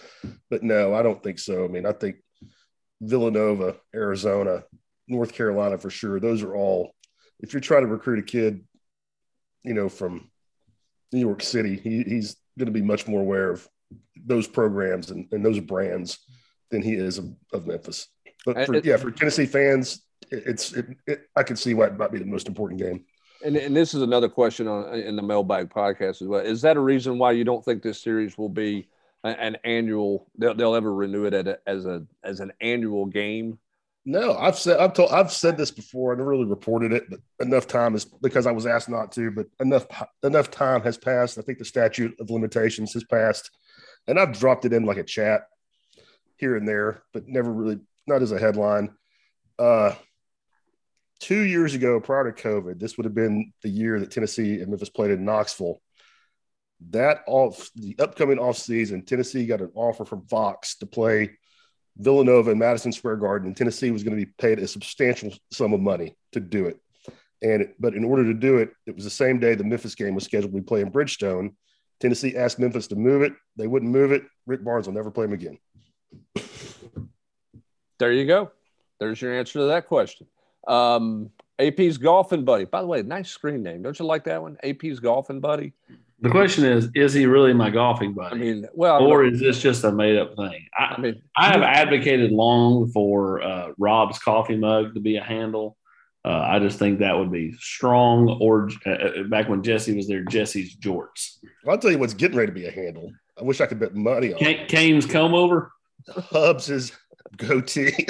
But 0.49 0.63
no, 0.63 0.95
I 0.95 1.03
don't 1.03 1.23
think 1.23 1.39
so. 1.39 1.65
I 1.65 1.69
mean, 1.69 1.85
I 1.85 1.93
think 1.93 2.17
Villanova, 3.01 3.77
Arizona, 3.95 4.63
North 5.09 5.33
Carolina 5.33 5.77
for 5.77 5.91
sure. 5.91 6.21
Those 6.21 6.43
are 6.43 6.55
all. 6.55 6.95
If 7.41 7.53
you're 7.53 7.61
trying 7.61 7.83
to 7.83 7.89
recruit 7.89 8.19
a 8.19 8.23
kid, 8.23 8.65
you 9.63 9.75
know, 9.75 9.89
from 9.89 10.31
New 11.11 11.21
York 11.21 11.43
City, 11.43 11.75
he, 11.75 12.03
he's 12.03 12.37
going 12.59 12.67
to 12.67 12.73
be 12.73 12.83
much 12.83 13.09
more 13.09 13.23
aware 13.23 13.51
of 13.51 13.67
those 14.15 14.47
programs 14.47 15.11
and, 15.11 15.27
and 15.33 15.45
those 15.45 15.59
brands 15.59 16.19
than 16.71 16.83
he 16.83 16.95
is 16.95 17.19
of, 17.19 17.33
of 17.53 17.67
Memphis. 17.67 18.09
But 18.45 18.67
for, 18.67 18.75
it, 18.75 18.85
yeah, 18.85 18.97
for 18.97 19.11
Tennessee 19.11 19.47
fans, 19.47 20.03
it, 20.31 20.43
it's 20.47 20.73
it, 20.73 20.87
it, 21.07 21.29
I 21.37 21.43
can 21.43 21.57
see 21.57 21.75
why 21.75 21.87
it 21.87 21.99
might 21.99 22.13
be 22.13 22.19
the 22.19 22.25
most 22.25 22.49
important 22.49 22.81
game. 22.81 23.05
And, 23.45 23.57
and 23.57 23.75
this 23.75 23.95
is 23.95 24.03
another 24.03 24.29
question 24.29 24.69
on 24.69 24.95
in 24.95 25.17
the 25.17 25.23
mailbag 25.23 25.71
podcast 25.71 26.23
as 26.23 26.29
well. 26.29 26.41
Is 26.41 26.63
that 26.63 26.77
a 26.77 26.81
reason 26.81 27.19
why 27.19 27.33
you 27.33 27.45
don't 27.45 27.65
think 27.65 27.83
this 27.83 28.03
series 28.03 28.37
will 28.37 28.49
be 28.49 28.89
an 29.25 29.57
annual? 29.65 30.31
They'll, 30.39 30.55
they'll 30.55 30.75
ever 30.75 30.93
renew 30.93 31.25
it 31.25 31.35
a, 31.35 31.59
as 31.67 31.87
a 31.87 32.05
as 32.23 32.41
an 32.41 32.53
annual 32.61 33.07
game? 33.07 33.59
No, 34.07 34.37
I've 34.37 34.59
said 34.59 34.79
I've 34.79 34.95
told 34.95 35.11
I've 35.11 35.33
said 35.33 35.57
this 35.57 35.71
before. 35.71 36.13
I 36.13 36.17
never 36.17 36.31
really 36.31 36.47
reported 36.47 36.93
it, 36.93 37.05
but 37.11 37.21
enough 37.41 37.67
time 37.67 37.95
is 37.95 38.05
because 38.05 38.47
I 38.47 38.53
was 38.53 38.67
asked 38.67 38.89
not 38.89 39.13
to. 39.13 39.31
But 39.31 39.47
enough 39.61 39.87
enough 40.23 40.51
time 40.51 40.83
has 40.83 40.97
passed. 40.97 41.39
I 41.39 41.43
think 41.43 41.59
the 41.59 41.65
statute 41.65 42.19
of 42.19 42.31
limitations 42.31 42.95
has 42.95 43.05
passed, 43.05 43.51
and 44.07 44.19
I've 44.19 44.39
dropped 44.39 44.65
it 44.65 44.73
in 44.73 44.85
like 44.85 44.97
a 44.97 45.05
chat 45.05 45.43
here 46.41 46.57
and 46.57 46.67
there, 46.67 47.03
but 47.13 47.29
never 47.29 47.53
really 47.53 47.79
not 48.07 48.23
as 48.23 48.33
a 48.33 48.39
headline. 48.39 48.91
Uh, 49.59 49.95
two 51.21 51.41
years 51.41 51.75
ago, 51.75 52.01
prior 52.01 52.33
to 52.33 52.43
COVID, 52.43 52.81
this 52.81 52.97
would 52.97 53.05
have 53.05 53.15
been 53.15 53.53
the 53.63 53.69
year 53.69 54.01
that 54.01 54.11
Tennessee 54.11 54.61
and 54.61 54.69
Memphis 54.69 54.89
played 54.89 55.11
in 55.11 55.25
Knoxville. 55.25 55.81
That 56.91 57.19
off 57.27 57.71
the 57.77 57.95
upcoming 57.99 58.39
off 58.39 58.57
season, 58.57 59.05
Tennessee 59.05 59.47
got 59.47 59.61
an 59.61 59.71
offer 59.75 60.07
from 60.07 60.27
Fox 60.27 60.79
to 60.79 60.87
play 60.87 61.39
Villanova 61.99 62.53
in 62.53 62.59
Madison 62.59 62.93
Square 62.93 63.17
Garden, 63.17 63.49
and 63.49 63.57
Tennessee 63.57 63.91
was 63.91 64.03
going 64.03 64.19
to 64.19 64.25
be 64.25 64.33
paid 64.39 64.59
a 64.59 64.67
substantial 64.67 65.33
sum 65.53 65.75
of 65.75 65.81
money 65.81 66.17
to 66.33 66.41
do 66.41 66.67
it. 66.67 66.79
And 67.43 67.69
but 67.79 67.95
in 67.95 68.05
order 68.05 68.25
to 68.25 68.35
do 68.35 68.59
it, 68.59 68.71
it 68.87 68.95
was 68.95 69.05
the 69.05 69.11
same 69.11 69.39
day 69.39 69.55
the 69.55 69.65
Memphis 69.65 69.95
game 69.95 70.15
was 70.15 70.25
scheduled 70.25 70.53
to 70.53 70.59
be 70.59 70.65
played 70.65 70.87
in 70.87 70.93
Bridgestone. 70.93 71.55
Tennessee 71.99 72.37
asked 72.37 72.59
Memphis 72.59 72.87
to 72.89 72.97
move 72.97 73.23
it. 73.23 73.35
They 73.57 73.67
wouldn't 73.67 73.93
move 73.93 74.13
it. 74.13 74.23
Rick 74.47 74.65
Barnes 74.65 74.87
will 74.87 74.95
never 74.95 75.11
play 75.11 75.27
him 75.27 75.35
again. 75.35 75.59
There 77.99 78.13
you 78.13 78.27
go. 78.27 78.51
There's 78.99 79.21
your 79.21 79.39
answer 79.39 79.59
to 79.61 79.65
that 79.67 79.87
question. 79.87 80.27
Um, 80.67 81.31
AP's 81.59 81.99
golfing 81.99 82.45
buddy. 82.45 82.65
By 82.65 82.81
the 82.81 82.87
way, 82.87 83.03
nice 83.03 83.31
screen 83.31 83.63
name. 83.63 83.83
Don't 83.83 83.99
you 83.99 84.07
like 84.07 84.25
that 84.25 84.41
one? 84.41 84.57
AP's 84.63 85.01
golfing 85.01 85.41
buddy. 85.41 85.75
The 86.23 86.31
question 86.31 86.65
is, 86.65 86.89
is 86.95 87.15
he 87.15 87.25
really 87.25 87.55
my 87.55 87.71
golfing 87.71 88.13
buddy? 88.13 88.35
I 88.35 88.39
mean, 88.39 88.67
well, 88.75 89.03
or 89.03 89.25
is 89.25 89.41
this 89.41 89.61
just 89.61 89.85
a 89.85 89.93
made 89.93 90.19
up 90.19 90.37
thing? 90.37 90.67
I, 90.79 90.95
I, 90.97 91.01
mean, 91.01 91.23
I 91.37 91.47
have 91.47 91.63
advocated 91.63 92.31
long 92.31 92.91
for 92.91 93.43
uh, 93.43 93.73
Rob's 93.79 94.19
coffee 94.19 94.57
mug 94.57 94.95
to 94.95 95.01
be 95.01 95.17
a 95.17 95.23
handle. 95.23 95.79
Uh, 96.23 96.47
I 96.47 96.59
just 96.59 96.79
think 96.79 96.99
that 96.99 97.17
would 97.17 97.33
be 97.33 97.53
strong. 97.55 98.37
Or 98.41 98.69
uh, 98.85 99.23
back 99.29 99.49
when 99.49 99.63
Jesse 99.63 99.97
was 99.97 100.09
there, 100.09 100.23
Jesse's 100.25 100.77
jorts. 100.77 101.39
I'll 101.67 101.79
tell 101.79 101.91
you 101.91 101.99
what's 101.99 102.15
getting 102.15 102.37
ready 102.37 102.53
to 102.53 102.55
be 102.55 102.67
a 102.67 102.71
handle. 102.71 103.11
I 103.39 103.45
wish 103.45 103.63
I 103.63 103.67
could 103.67 103.81
bet 103.81 103.95
money 103.95 104.35
on 104.35 104.39
K- 104.39 104.67
Kane's 104.67 105.07
comb 105.07 105.33
over. 105.33 105.73
Hubs 106.09 106.71
is 106.71 106.93
goatee. 107.37 108.07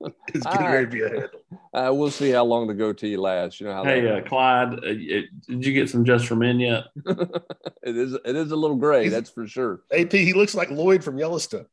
it's 0.00 0.46
getting 0.46 0.66
ready 0.66 0.86
to 0.86 0.90
be 0.90 1.02
a 1.02 1.08
handle. 1.08 1.28
Uh, 1.74 1.90
we'll 1.92 2.10
see 2.10 2.30
how 2.30 2.44
long 2.44 2.66
the 2.66 2.74
goatee 2.74 3.16
lasts. 3.16 3.60
You 3.60 3.66
know 3.66 3.74
how. 3.74 3.84
Hey, 3.84 4.08
uh, 4.08 4.20
Clyde, 4.22 4.74
uh, 4.84 4.92
did 4.92 5.28
you 5.48 5.72
get 5.72 5.88
some 5.88 6.04
just 6.04 6.26
for 6.26 6.36
men 6.36 6.60
yet? 6.60 6.84
it 7.06 7.96
is. 7.96 8.14
It 8.24 8.36
is 8.36 8.50
a 8.50 8.56
little 8.56 8.76
gray. 8.76 9.04
He's, 9.04 9.12
that's 9.12 9.30
for 9.30 9.46
sure. 9.46 9.80
AP, 9.92 10.12
he 10.12 10.32
looks 10.32 10.54
like 10.54 10.70
Lloyd 10.70 11.02
from 11.02 11.18
Yellowstone. 11.18 11.66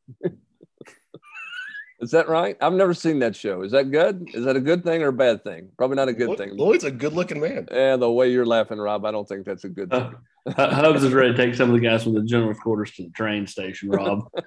is 1.99 2.11
that 2.11 2.29
right? 2.29 2.55
I've 2.61 2.73
never 2.73 2.93
seen 2.93 3.19
that 3.19 3.35
show. 3.35 3.61
Is 3.63 3.73
that 3.73 3.91
good? 3.91 4.29
Is 4.33 4.45
that 4.45 4.55
a 4.55 4.61
good 4.61 4.83
thing 4.83 5.03
or 5.03 5.09
a 5.09 5.13
bad 5.13 5.43
thing? 5.43 5.69
Probably 5.77 5.97
not 5.97 6.07
a 6.07 6.13
good 6.13 6.29
Lloyd, 6.29 6.37
thing. 6.37 6.55
Lloyd's 6.55 6.85
a 6.85 6.91
good-looking 6.91 7.41
man. 7.41 7.67
Yeah, 7.71 7.97
the 7.97 8.09
way 8.09 8.31
you're 8.31 8.45
laughing, 8.45 8.77
Rob, 8.77 9.05
I 9.05 9.11
don't 9.11 9.27
think 9.27 9.45
that's 9.45 9.65
a 9.65 9.69
good 9.69 9.91
thing. 9.91 10.15
Hubs 10.55 11.03
is 11.03 11.13
ready 11.13 11.31
to 11.31 11.37
take 11.37 11.55
some 11.55 11.69
of 11.69 11.75
the 11.75 11.85
guys 11.85 12.03
from 12.03 12.13
the 12.13 12.23
general 12.23 12.53
quarters 12.55 12.91
to 12.93 13.03
the 13.03 13.09
train 13.09 13.45
station, 13.47 13.89
Rob. 13.89 14.29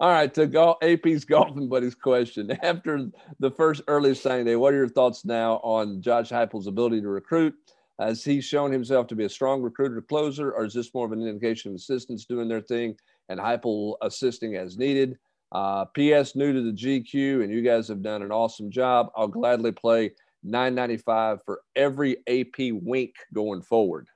All 0.00 0.10
right, 0.10 0.32
to 0.34 0.46
go 0.48 0.76
AP's 0.82 1.24
golfing 1.24 1.68
buddies 1.68 1.94
question. 1.94 2.50
After 2.62 3.08
the 3.38 3.50
first 3.50 3.82
early 3.86 4.14
signing 4.14 4.46
day, 4.46 4.56
what 4.56 4.74
are 4.74 4.78
your 4.78 4.88
thoughts 4.88 5.24
now 5.24 5.54
on 5.62 6.02
Josh 6.02 6.30
Heupel's 6.30 6.66
ability 6.66 7.00
to 7.02 7.08
recruit? 7.08 7.54
Has 8.00 8.24
he 8.24 8.40
shown 8.40 8.72
himself 8.72 9.06
to 9.08 9.14
be 9.14 9.24
a 9.24 9.28
strong 9.28 9.62
recruiter 9.62 10.02
closer, 10.02 10.50
or 10.52 10.64
is 10.64 10.74
this 10.74 10.92
more 10.92 11.06
of 11.06 11.12
an 11.12 11.26
indication 11.26 11.70
of 11.70 11.76
assistants 11.76 12.24
doing 12.24 12.48
their 12.48 12.60
thing 12.60 12.96
and 13.28 13.38
Heupel 13.38 13.94
assisting 14.02 14.56
as 14.56 14.76
needed? 14.76 15.18
Uh, 15.52 15.84
P.S. 15.84 16.34
New 16.34 16.52
to 16.52 16.62
the 16.62 16.72
GQ, 16.72 17.44
and 17.44 17.52
you 17.52 17.62
guys 17.62 17.86
have 17.86 18.02
done 18.02 18.22
an 18.22 18.32
awesome 18.32 18.70
job. 18.70 19.08
I'll 19.14 19.28
gladly 19.28 19.70
play 19.70 20.12
9.95 20.44 21.40
for 21.44 21.60
every 21.76 22.16
AP 22.26 22.72
wink 22.72 23.14
going 23.32 23.62
forward. 23.62 24.08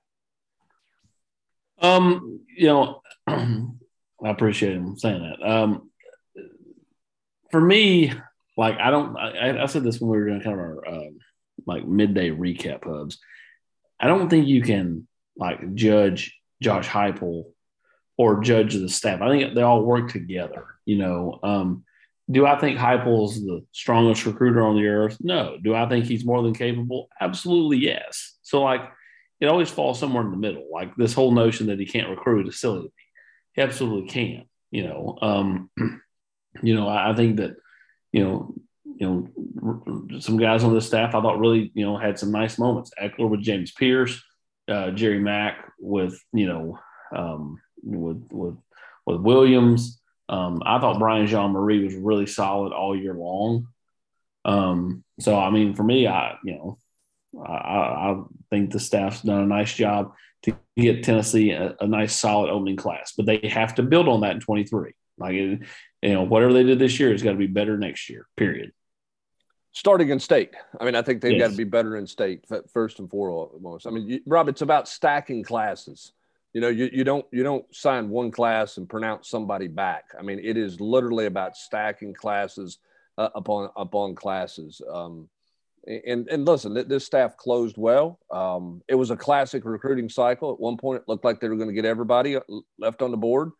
Um, 1.80 2.40
you 2.56 2.66
know. 2.66 3.02
I 4.24 4.30
appreciate 4.30 4.74
him 4.74 4.96
saying 4.96 5.22
that. 5.22 5.46
Um, 5.46 5.90
for 7.50 7.60
me, 7.60 8.12
like 8.56 8.78
I 8.78 8.90
don't, 8.90 9.16
I, 9.16 9.62
I, 9.62 9.66
said 9.66 9.84
this 9.84 10.00
when 10.00 10.10
we 10.10 10.16
were 10.16 10.26
doing 10.28 10.40
kind 10.40 10.54
of 10.54 10.58
our 10.58 10.88
um, 10.88 11.18
like 11.66 11.86
midday 11.86 12.30
recap 12.30 12.84
hubs. 12.84 13.18
I 14.00 14.06
don't 14.06 14.28
think 14.28 14.46
you 14.46 14.62
can 14.62 15.06
like 15.36 15.74
judge 15.74 16.38
Josh 16.62 16.88
Heupel 16.88 17.44
or 18.16 18.40
judge 18.40 18.74
the 18.74 18.88
staff. 18.88 19.20
I 19.20 19.28
think 19.28 19.54
they 19.54 19.62
all 19.62 19.82
work 19.82 20.10
together. 20.10 20.64
You 20.86 20.98
know, 20.98 21.38
um, 21.42 21.84
do 22.30 22.46
I 22.46 22.58
think 22.58 22.78
Heupel's 22.78 23.40
the 23.44 23.64
strongest 23.72 24.26
recruiter 24.26 24.62
on 24.62 24.76
the 24.76 24.86
earth? 24.86 25.16
No. 25.20 25.56
Do 25.62 25.74
I 25.74 25.88
think 25.88 26.06
he's 26.06 26.24
more 26.24 26.42
than 26.42 26.54
capable? 26.54 27.08
Absolutely 27.20 27.78
yes. 27.78 28.36
So 28.42 28.62
like, 28.62 28.80
it 29.40 29.46
always 29.46 29.70
falls 29.70 29.98
somewhere 29.98 30.24
in 30.24 30.30
the 30.30 30.36
middle. 30.36 30.66
Like 30.72 30.96
this 30.96 31.12
whole 31.12 31.30
notion 31.30 31.66
that 31.68 31.78
he 31.78 31.86
can't 31.86 32.08
recruit 32.08 32.48
is 32.48 32.58
silly 32.58 32.90
me 33.56 33.62
absolutely 33.62 34.08
can. 34.08 34.44
You 34.70 34.84
know, 34.84 35.18
um, 35.22 35.70
you 36.62 36.74
know, 36.74 36.88
I, 36.88 37.10
I 37.12 37.14
think 37.14 37.36
that, 37.36 37.56
you 38.12 38.24
know, 38.24 38.54
you 38.98 39.30
know, 39.60 40.18
some 40.20 40.38
guys 40.38 40.64
on 40.64 40.72
the 40.72 40.80
staff 40.80 41.14
I 41.14 41.20
thought 41.20 41.38
really, 41.38 41.70
you 41.74 41.84
know, 41.84 41.98
had 41.98 42.18
some 42.18 42.32
nice 42.32 42.58
moments. 42.58 42.90
Ekeler 43.00 43.28
with 43.28 43.42
James 43.42 43.72
Pearce, 43.72 44.22
uh, 44.68 44.90
Jerry 44.90 45.18
Mack 45.18 45.70
with, 45.78 46.18
you 46.32 46.46
know, 46.46 46.78
um, 47.14 47.60
with 47.82 48.26
with 48.30 48.56
with 49.04 49.20
Williams. 49.20 50.00
Um, 50.28 50.62
I 50.64 50.78
thought 50.80 50.98
Brian 50.98 51.26
Jean-Mary 51.26 51.84
was 51.84 51.94
really 51.94 52.26
solid 52.26 52.72
all 52.72 52.96
year 52.96 53.14
long. 53.14 53.68
Um, 54.44 55.04
so 55.20 55.38
I 55.38 55.50
mean, 55.50 55.74
for 55.74 55.82
me, 55.82 56.06
I 56.06 56.36
you 56.44 56.54
know, 56.54 56.78
I, 57.44 57.52
I 57.52 58.22
think 58.50 58.70
the 58.70 58.80
staff's 58.80 59.22
done 59.22 59.42
a 59.42 59.46
nice 59.46 59.72
job 59.72 60.12
to 60.42 60.56
get 60.76 61.02
Tennessee 61.02 61.50
a, 61.50 61.76
a, 61.80 61.86
nice 61.86 62.14
solid 62.14 62.50
opening 62.50 62.76
class. 62.76 63.12
But 63.16 63.26
they 63.26 63.48
have 63.48 63.74
to 63.76 63.82
build 63.82 64.08
on 64.08 64.20
that 64.20 64.32
in 64.32 64.40
23. 64.40 64.92
Like, 65.18 65.34
you 65.34 65.60
know, 66.02 66.22
whatever 66.22 66.52
they 66.52 66.62
did 66.62 66.78
this 66.78 67.00
year 67.00 67.12
is 67.12 67.22
got 67.22 67.32
to 67.32 67.38
be 67.38 67.46
better 67.46 67.76
next 67.76 68.08
year, 68.08 68.26
period. 68.36 68.72
Starting 69.72 70.10
in 70.10 70.20
state. 70.20 70.54
I 70.80 70.84
mean, 70.84 70.94
I 70.94 71.02
think 71.02 71.20
they've 71.20 71.32
yes. 71.32 71.48
got 71.48 71.50
to 71.50 71.56
be 71.56 71.64
better 71.64 71.96
in 71.96 72.06
state 72.06 72.44
first 72.72 72.98
and 72.98 73.10
foremost. 73.10 73.86
I 73.86 73.90
mean, 73.90 74.08
you, 74.08 74.20
Rob, 74.24 74.48
it's 74.48 74.62
about 74.62 74.88
stacking 74.88 75.42
classes. 75.42 76.12
You 76.56 76.62
know, 76.62 76.68
you, 76.68 76.88
you 76.90 77.04
don't 77.04 77.26
you 77.32 77.42
don't 77.42 77.66
sign 77.70 78.08
one 78.08 78.30
class 78.30 78.78
and 78.78 78.88
pronounce 78.88 79.28
somebody 79.28 79.68
back. 79.68 80.04
I 80.18 80.22
mean, 80.22 80.40
it 80.42 80.56
is 80.56 80.80
literally 80.80 81.26
about 81.26 81.54
stacking 81.54 82.14
classes 82.14 82.78
uh, 83.18 83.28
upon 83.34 83.68
upon 83.76 84.14
classes. 84.14 84.80
Um, 84.90 85.28
and 85.86 86.26
and 86.28 86.46
listen, 86.46 86.72
this 86.88 87.04
staff 87.04 87.36
closed 87.36 87.76
well. 87.76 88.20
Um, 88.30 88.80
it 88.88 88.94
was 88.94 89.10
a 89.10 89.18
classic 89.18 89.66
recruiting 89.66 90.08
cycle. 90.08 90.50
At 90.50 90.58
one 90.58 90.78
point, 90.78 91.02
it 91.02 91.08
looked 91.08 91.26
like 91.26 91.40
they 91.40 91.50
were 91.50 91.56
going 91.56 91.68
to 91.68 91.74
get 91.74 91.84
everybody 91.84 92.36
uh, 92.36 92.40
left 92.78 93.02
on 93.02 93.10
the 93.10 93.18
board. 93.18 93.50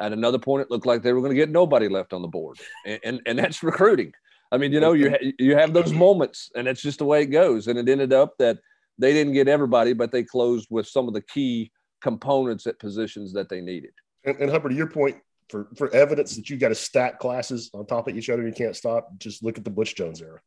At 0.00 0.12
another 0.12 0.40
point, 0.40 0.62
it 0.62 0.72
looked 0.72 0.86
like 0.86 1.04
they 1.04 1.12
were 1.12 1.20
going 1.20 1.30
to 1.30 1.40
get 1.40 1.50
nobody 1.50 1.86
left 1.86 2.12
on 2.12 2.20
the 2.20 2.26
board, 2.26 2.58
and, 2.84 2.98
and, 3.04 3.20
and 3.26 3.38
that's 3.38 3.62
recruiting. 3.62 4.12
I 4.50 4.56
mean, 4.56 4.72
you 4.72 4.80
know, 4.80 4.94
you 4.94 5.10
ha- 5.10 5.32
you 5.38 5.54
have 5.54 5.72
those 5.72 5.92
moments, 5.92 6.50
and 6.56 6.66
that's 6.66 6.82
just 6.82 6.98
the 6.98 7.04
way 7.04 7.22
it 7.22 7.26
goes. 7.26 7.68
And 7.68 7.78
it 7.78 7.88
ended 7.88 8.12
up 8.12 8.38
that 8.38 8.58
they 8.98 9.12
didn't 9.12 9.34
get 9.34 9.46
everybody, 9.46 9.92
but 9.92 10.10
they 10.10 10.24
closed 10.24 10.66
with 10.68 10.88
some 10.88 11.06
of 11.06 11.14
the 11.14 11.22
key 11.22 11.70
components 12.00 12.66
at 12.66 12.78
positions 12.78 13.32
that 13.32 13.48
they 13.48 13.60
needed. 13.60 13.92
And, 14.24 14.36
and 14.38 14.50
Hubbard, 14.50 14.70
to 14.72 14.76
your 14.76 14.88
point, 14.88 15.16
for 15.48 15.68
for 15.76 15.92
evidence 15.94 16.36
that 16.36 16.48
you 16.48 16.56
got 16.56 16.68
to 16.68 16.74
stack 16.74 17.18
classes 17.18 17.70
on 17.74 17.86
top 17.86 18.08
of 18.08 18.16
each 18.16 18.30
other, 18.30 18.46
you 18.46 18.52
can't 18.52 18.76
stop. 18.76 19.10
Just 19.18 19.42
look 19.42 19.58
at 19.58 19.64
the 19.64 19.70
Butch 19.70 19.94
Jones 19.94 20.22
era. 20.22 20.40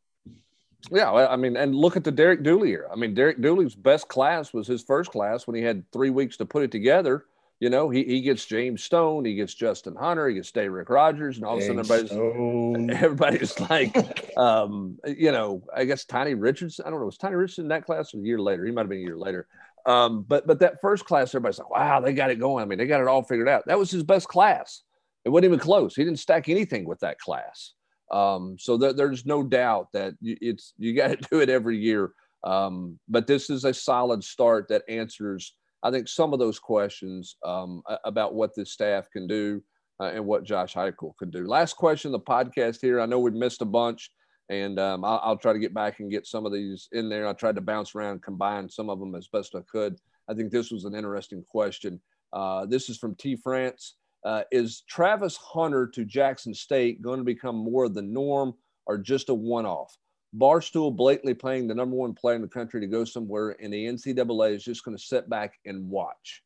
Yeah, 0.91 1.11
I 1.11 1.35
mean, 1.37 1.55
and 1.55 1.73
look 1.73 1.95
at 1.95 2.03
the 2.03 2.11
Derek 2.11 2.43
Dooley 2.43 2.71
era. 2.71 2.89
I 2.91 2.95
mean, 2.95 3.13
Derek 3.13 3.41
Dooley's 3.41 3.75
best 3.75 4.07
class 4.09 4.53
was 4.53 4.67
his 4.67 4.81
first 4.81 5.11
class 5.11 5.47
when 5.47 5.55
he 5.55 5.61
had 5.61 5.89
three 5.91 6.09
weeks 6.09 6.35
to 6.37 6.45
put 6.45 6.63
it 6.63 6.71
together. 6.71 7.25
You 7.59 7.69
know, 7.69 7.89
he, 7.89 8.03
he 8.03 8.19
gets 8.19 8.45
James 8.45 8.83
Stone, 8.83 9.23
he 9.23 9.35
gets 9.35 9.53
Justin 9.53 9.95
Hunter, 9.95 10.27
he 10.27 10.35
gets 10.35 10.53
Rick 10.53 10.89
Rogers, 10.89 11.37
and 11.37 11.45
all 11.45 11.57
James 11.57 11.69
of 11.69 11.79
a 11.79 11.83
sudden 11.85 12.89
everybody's 12.89 13.01
everybody's 13.01 13.59
like, 13.69 14.37
um, 14.37 14.99
you 15.07 15.31
know, 15.31 15.63
I 15.73 15.85
guess 15.85 16.03
Tiny 16.03 16.33
Richardson. 16.33 16.83
I 16.85 16.89
don't 16.89 16.99
know, 16.99 17.05
was 17.05 17.17
Tiny 17.17 17.35
Richardson 17.35 17.65
in 17.65 17.69
that 17.69 17.85
class 17.85 18.13
or 18.13 18.17
a 18.17 18.21
year 18.21 18.39
later? 18.39 18.65
He 18.65 18.71
might 18.71 18.81
have 18.81 18.89
been 18.89 18.97
a 18.97 19.01
year 19.01 19.17
later. 19.17 19.47
Um, 19.85 20.23
but 20.27 20.47
but 20.47 20.59
that 20.59 20.79
first 20.81 21.05
class, 21.05 21.29
everybody's 21.29 21.59
like, 21.59 21.69
wow, 21.69 21.99
they 21.99 22.13
got 22.13 22.31
it 22.31 22.39
going. 22.39 22.63
I 22.63 22.65
mean, 22.65 22.77
they 22.77 22.87
got 22.87 23.01
it 23.01 23.07
all 23.07 23.23
figured 23.23 23.49
out. 23.49 23.65
That 23.65 23.79
was 23.79 23.91
his 23.91 24.03
best 24.03 24.27
class. 24.27 24.83
It 25.25 25.29
wasn't 25.29 25.45
even 25.45 25.59
close. 25.59 25.95
He 25.95 26.03
didn't 26.03 26.19
stack 26.19 26.49
anything 26.49 26.85
with 26.85 26.99
that 26.99 27.19
class. 27.19 27.73
Um, 28.11 28.57
so 28.59 28.77
th- 28.77 28.95
there's 28.95 29.25
no 29.25 29.43
doubt 29.43 29.87
that 29.93 30.13
it's 30.21 30.73
you 30.77 30.93
got 31.01 31.09
to 31.09 31.27
do 31.29 31.39
it 31.41 31.49
every 31.49 31.77
year. 31.77 32.11
Um, 32.43 32.99
but 33.07 33.25
this 33.27 33.49
is 33.49 33.63
a 33.65 33.73
solid 33.73 34.23
start 34.23 34.67
that 34.69 34.83
answers, 34.89 35.55
I 35.81 35.91
think, 35.91 36.07
some 36.07 36.33
of 36.33 36.39
those 36.39 36.59
questions 36.59 37.37
um, 37.45 37.81
about 38.03 38.35
what 38.35 38.53
this 38.55 38.71
staff 38.71 39.09
can 39.11 39.27
do. 39.27 39.61
uh, 39.99 40.11
and 40.13 40.25
what 40.25 40.43
Josh 40.43 40.73
Heupel 40.73 41.15
could 41.17 41.31
do. 41.31 41.47
Last 41.47 41.75
question 41.77 42.11
the 42.11 42.19
podcast 42.19 42.81
here. 42.81 42.99
I 42.99 43.05
know 43.05 43.19
we've 43.19 43.33
missed 43.33 43.61
a 43.61 43.65
bunch, 43.65 44.11
and 44.49 44.79
um, 44.79 45.05
I'll, 45.05 45.19
I'll, 45.23 45.37
try 45.37 45.53
to 45.53 45.59
get 45.59 45.73
back 45.73 45.99
and 45.99 46.11
get 46.11 46.27
some 46.27 46.45
of 46.45 46.51
these 46.51 46.89
in 46.91 47.09
there. 47.09 47.27
I 47.27 47.33
tried 47.33 47.55
to 47.55 47.61
bounce 47.61 47.95
around, 47.95 48.21
combine 48.21 48.69
some 48.69 48.89
of 48.89 48.99
them 48.99 49.15
as 49.15 49.27
best 49.27 49.55
I 49.55 49.61
could. 49.61 49.97
I 50.29 50.33
think 50.33 50.51
this 50.51 50.71
was 50.71 50.85
an 50.85 50.95
interesting 50.95 51.43
question. 51.49 51.99
Uh, 52.31 52.65
this 52.65 52.89
is 52.89 52.97
from 52.97 53.15
T. 53.15 53.35
France. 53.35 53.95
Uh, 54.25 54.43
is 54.51 54.81
Travis 54.87 55.37
Hunter 55.37 55.87
to 55.87 56.05
Jackson 56.05 56.53
State 56.53 57.01
going 57.01 57.19
to 57.19 57.25
become 57.25 57.55
more 57.55 57.89
the 57.89 58.01
norm 58.01 58.53
or 58.85 58.97
just 58.97 59.29
a 59.29 59.33
one 59.33 59.65
off? 59.65 59.95
Barstool 60.37 60.95
blatantly 60.95 61.33
playing 61.33 61.67
the 61.67 61.75
number 61.75 61.95
one 61.95 62.13
player 62.13 62.35
in 62.35 62.41
the 62.41 62.47
country 62.47 62.81
to 62.81 62.87
go 62.87 63.03
somewhere, 63.03 63.55
and 63.61 63.71
the 63.71 63.85
NCAA 63.85 64.55
is 64.55 64.63
just 64.63 64.83
going 64.83 64.97
to 64.97 65.03
sit 65.03 65.29
back 65.29 65.53
and 65.65 65.89
watch. 65.89 66.41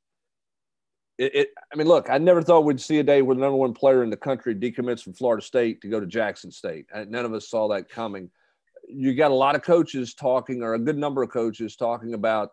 It, 1.17 1.35
it, 1.35 1.49
I 1.73 1.75
mean, 1.75 1.87
look, 1.87 2.09
I 2.09 2.17
never 2.19 2.43
thought 2.43 2.63
we'd 2.63 2.79
see 2.79 2.99
a 2.99 3.03
day 3.03 3.21
where 3.21 3.35
the 3.35 3.41
number 3.41 3.57
one 3.57 3.73
player 3.73 4.03
in 4.03 4.09
the 4.09 4.17
country 4.17 4.53
decommits 4.53 5.03
from 5.03 5.13
Florida 5.13 5.43
State 5.43 5.81
to 5.81 5.87
go 5.87 5.99
to 5.99 6.05
Jackson 6.05 6.51
State. 6.51 6.85
None 6.93 7.25
of 7.25 7.33
us 7.33 7.49
saw 7.49 7.67
that 7.69 7.89
coming. 7.89 8.29
You 8.87 9.15
got 9.15 9.31
a 9.31 9.35
lot 9.35 9.55
of 9.55 9.63
coaches 9.63 10.13
talking, 10.13 10.61
or 10.61 10.75
a 10.75 10.79
good 10.79 10.97
number 10.97 11.23
of 11.23 11.29
coaches 11.29 11.75
talking 11.75 12.13
about, 12.13 12.51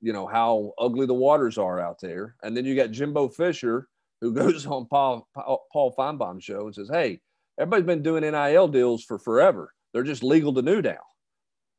you 0.00 0.12
know, 0.12 0.26
how 0.26 0.72
ugly 0.78 1.06
the 1.06 1.14
waters 1.14 1.56
are 1.56 1.78
out 1.78 2.00
there. 2.00 2.34
And 2.42 2.56
then 2.56 2.64
you 2.64 2.74
got 2.74 2.90
Jimbo 2.90 3.28
Fisher, 3.28 3.86
who 4.20 4.32
goes 4.34 4.66
on 4.66 4.86
Paul, 4.86 5.28
Paul 5.34 5.94
Finebaum 5.96 6.42
show 6.42 6.66
and 6.66 6.74
says, 6.74 6.90
hey, 6.90 7.20
everybody's 7.58 7.86
been 7.86 8.02
doing 8.02 8.22
NIL 8.22 8.68
deals 8.68 9.04
for 9.04 9.18
forever. 9.18 9.72
They're 9.92 10.02
just 10.02 10.24
legal 10.24 10.52
to 10.54 10.62
new 10.62 10.82
now. 10.82 10.98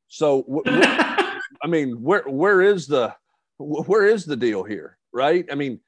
So, 0.08 0.62
I 0.65 1.67
mean, 1.67 2.02
where 2.02 2.24
where 2.24 2.62
is 2.62 2.88
the 2.88 3.15
where 3.58 4.06
is 4.06 4.26
the 4.26 4.36
deal 4.36 4.63
here, 4.63 4.98
right? 5.13 5.46
I 5.50 5.56
mean, 5.56 5.80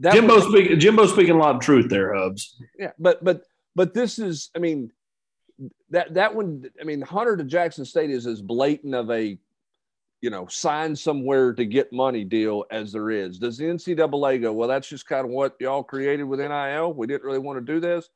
Jimbo 0.00 0.36
was, 0.36 0.44
speaking 0.48 0.80
Jimbo 0.80 1.06
speaking 1.06 1.34
a 1.34 1.38
lot 1.38 1.54
of 1.54 1.60
truth 1.60 1.88
there, 1.88 2.14
Hubs. 2.14 2.56
Yeah, 2.78 2.92
but 2.98 3.22
but 3.22 3.42
but 3.74 3.94
this 3.94 4.18
is, 4.18 4.50
I 4.56 4.58
mean, 4.58 4.90
that 5.90 6.14
that 6.14 6.34
one, 6.34 6.64
I 6.80 6.84
mean, 6.84 7.02
Hunter 7.02 7.36
to 7.36 7.44
Jackson 7.44 7.84
State 7.84 8.10
is 8.10 8.26
as 8.26 8.40
blatant 8.40 8.94
of 8.94 9.10
a 9.10 9.38
you 10.22 10.30
know, 10.30 10.46
sign 10.46 10.94
somewhere 10.94 11.52
to 11.52 11.64
get 11.66 11.92
money 11.92 12.22
deal 12.22 12.64
as 12.70 12.92
there 12.92 13.10
is. 13.10 13.38
Does 13.38 13.58
the 13.58 13.64
NCAA 13.64 14.40
go, 14.40 14.52
well, 14.52 14.68
that's 14.68 14.88
just 14.88 15.06
kind 15.06 15.26
of 15.26 15.32
what 15.32 15.56
y'all 15.58 15.82
created 15.82 16.22
with 16.22 16.38
NIL? 16.38 16.94
We 16.94 17.08
didn't 17.08 17.24
really 17.24 17.40
want 17.40 17.58
to 17.58 17.72
do 17.72 17.80
this. 17.80 18.08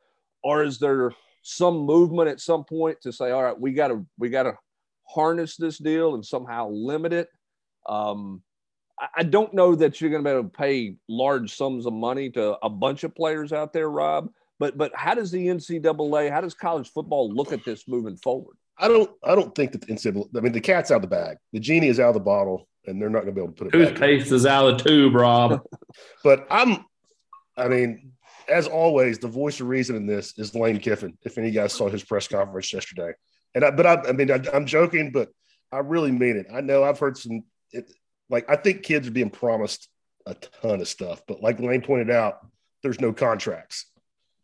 Or 0.44 0.62
is 0.62 0.78
there 0.78 1.12
some 1.42 1.78
movement 1.78 2.28
at 2.28 2.40
some 2.40 2.62
point 2.62 3.00
to 3.02 3.12
say, 3.12 3.32
all 3.32 3.42
right, 3.42 3.60
we 3.60 3.72
got 3.72 3.88
to, 3.88 4.06
we 4.18 4.30
got 4.30 4.44
to 4.44 4.56
harness 5.02 5.56
this 5.56 5.78
deal 5.78 6.14
and 6.14 6.24
somehow 6.24 6.70
limit 6.70 7.12
it? 7.12 7.28
Um, 7.88 8.40
I 9.14 9.24
don't 9.24 9.52
know 9.52 9.74
that 9.74 10.00
you're 10.00 10.10
going 10.10 10.24
to 10.24 10.28
be 10.28 10.32
able 10.32 10.44
to 10.44 10.48
pay 10.48 10.96
large 11.08 11.54
sums 11.54 11.84
of 11.86 11.92
money 11.92 12.30
to 12.30 12.56
a 12.64 12.70
bunch 12.70 13.04
of 13.04 13.14
players 13.14 13.52
out 13.52 13.72
there, 13.72 13.90
Rob. 13.90 14.30
But 14.58 14.78
but 14.78 14.92
how 14.94 15.14
does 15.14 15.30
the 15.30 15.46
NCAA, 15.46 16.30
how 16.30 16.40
does 16.40 16.54
college 16.54 16.90
football 16.90 17.30
look 17.30 17.52
at 17.52 17.64
this 17.64 17.86
moving 17.86 18.16
forward? 18.16 18.56
I 18.78 18.88
don't 18.88 19.10
I 19.22 19.34
don't 19.34 19.54
think 19.54 19.72
that 19.72 19.82
the 19.82 19.88
NCAA. 19.88 20.28
I 20.36 20.40
mean, 20.40 20.52
the 20.52 20.60
cat's 20.60 20.90
out 20.90 20.96
of 20.96 21.02
the 21.02 21.08
bag. 21.08 21.36
The 21.52 21.60
genie 21.60 21.88
is 21.88 22.00
out 22.00 22.08
of 22.08 22.14
the 22.14 22.20
bottle, 22.20 22.68
and 22.86 23.00
they're 23.00 23.10
not 23.10 23.24
going 23.24 23.34
to 23.34 23.40
be 23.40 23.42
able 23.42 23.52
to 23.52 23.64
put 23.64 23.74
it. 23.74 23.88
Toothpaste 23.88 24.32
is 24.32 24.46
out 24.46 24.66
of 24.66 24.78
the 24.78 24.84
tube, 24.84 25.14
Rob. 25.14 25.62
but 26.24 26.46
I'm. 26.50 26.84
I 27.58 27.68
mean, 27.68 28.12
as 28.48 28.66
always, 28.66 29.18
the 29.18 29.28
voice 29.28 29.60
of 29.60 29.68
reason 29.68 29.96
in 29.96 30.06
this 30.06 30.38
is 30.38 30.54
Lane 30.54 30.78
Kiffin. 30.78 31.16
If 31.22 31.38
any 31.38 31.50
guys 31.50 31.72
saw 31.72 31.88
his 31.88 32.04
press 32.04 32.28
conference 32.28 32.72
yesterday, 32.72 33.12
and 33.54 33.64
I, 33.64 33.70
but 33.70 33.86
I, 33.86 33.94
I 34.08 34.12
mean, 34.12 34.30
I, 34.30 34.40
am 34.52 34.66
joking, 34.66 35.10
but 35.10 35.30
I 35.72 35.78
really 35.78 36.12
mean 36.12 36.36
it. 36.36 36.46
I 36.52 36.60
know 36.60 36.84
I've 36.84 36.98
heard 36.98 37.16
some. 37.16 37.42
It, 37.72 37.90
like 38.28 38.48
I 38.50 38.56
think 38.56 38.82
kids 38.82 39.08
are 39.08 39.12
being 39.12 39.30
promised 39.30 39.88
a 40.26 40.34
ton 40.34 40.80
of 40.80 40.88
stuff, 40.88 41.22
but 41.28 41.42
like 41.42 41.60
Lane 41.60 41.82
pointed 41.82 42.10
out, 42.10 42.38
there's 42.82 43.00
no 43.00 43.12
contracts. 43.12 43.86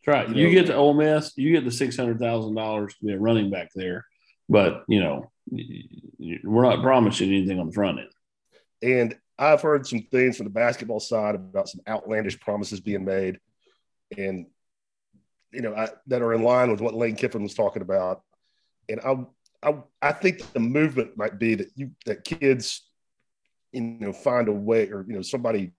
That's 0.05 0.15
right. 0.15 0.29
You, 0.29 0.47
you 0.47 0.47
know, 0.47 0.61
get 0.61 0.67
to 0.67 0.75
Ole 0.75 0.93
Miss, 0.93 1.33
you 1.35 1.51
get 1.51 1.65
the 1.65 1.71
six 1.71 1.97
hundred 1.97 2.19
thousand 2.19 2.55
dollars 2.55 2.93
to 2.95 3.05
be 3.05 3.13
a 3.13 3.19
running 3.19 3.49
back 3.49 3.69
there 3.75 4.05
but 4.49 4.83
you 4.87 4.99
know, 4.99 5.31
we're 5.49 6.63
not 6.63 6.83
promising 6.83 7.29
anything 7.29 7.59
on 7.59 7.67
the 7.67 7.73
front 7.73 7.99
end. 7.99 8.09
And 8.81 9.15
I've 9.37 9.61
heard 9.61 9.87
some 9.87 10.03
things 10.11 10.37
from 10.37 10.45
the 10.45 10.51
basketball 10.51 10.99
side 10.99 11.35
about 11.35 11.69
some 11.69 11.81
outlandish 11.87 12.39
promises 12.39 12.79
being 12.79 13.05
made, 13.05 13.39
and 14.17 14.47
you 15.51 15.61
know 15.61 15.73
I, 15.73 15.89
that 16.07 16.21
are 16.21 16.33
in 16.33 16.43
line 16.43 16.71
with 16.71 16.81
what 16.81 16.93
Lane 16.93 17.15
Kiffin 17.15 17.43
was 17.43 17.53
talking 17.53 17.81
about. 17.81 18.21
And 18.89 18.99
I, 19.01 19.25
I, 19.67 19.75
I 20.01 20.11
think 20.11 20.51
the 20.53 20.59
movement 20.59 21.17
might 21.17 21.39
be 21.39 21.55
that 21.55 21.69
you 21.75 21.91
that 22.05 22.23
kids, 22.23 22.87
you 23.73 23.81
know, 23.81 24.13
find 24.13 24.47
a 24.47 24.51
way, 24.51 24.89
or 24.89 25.05
you 25.07 25.15
know, 25.15 25.21
somebody 25.21 25.71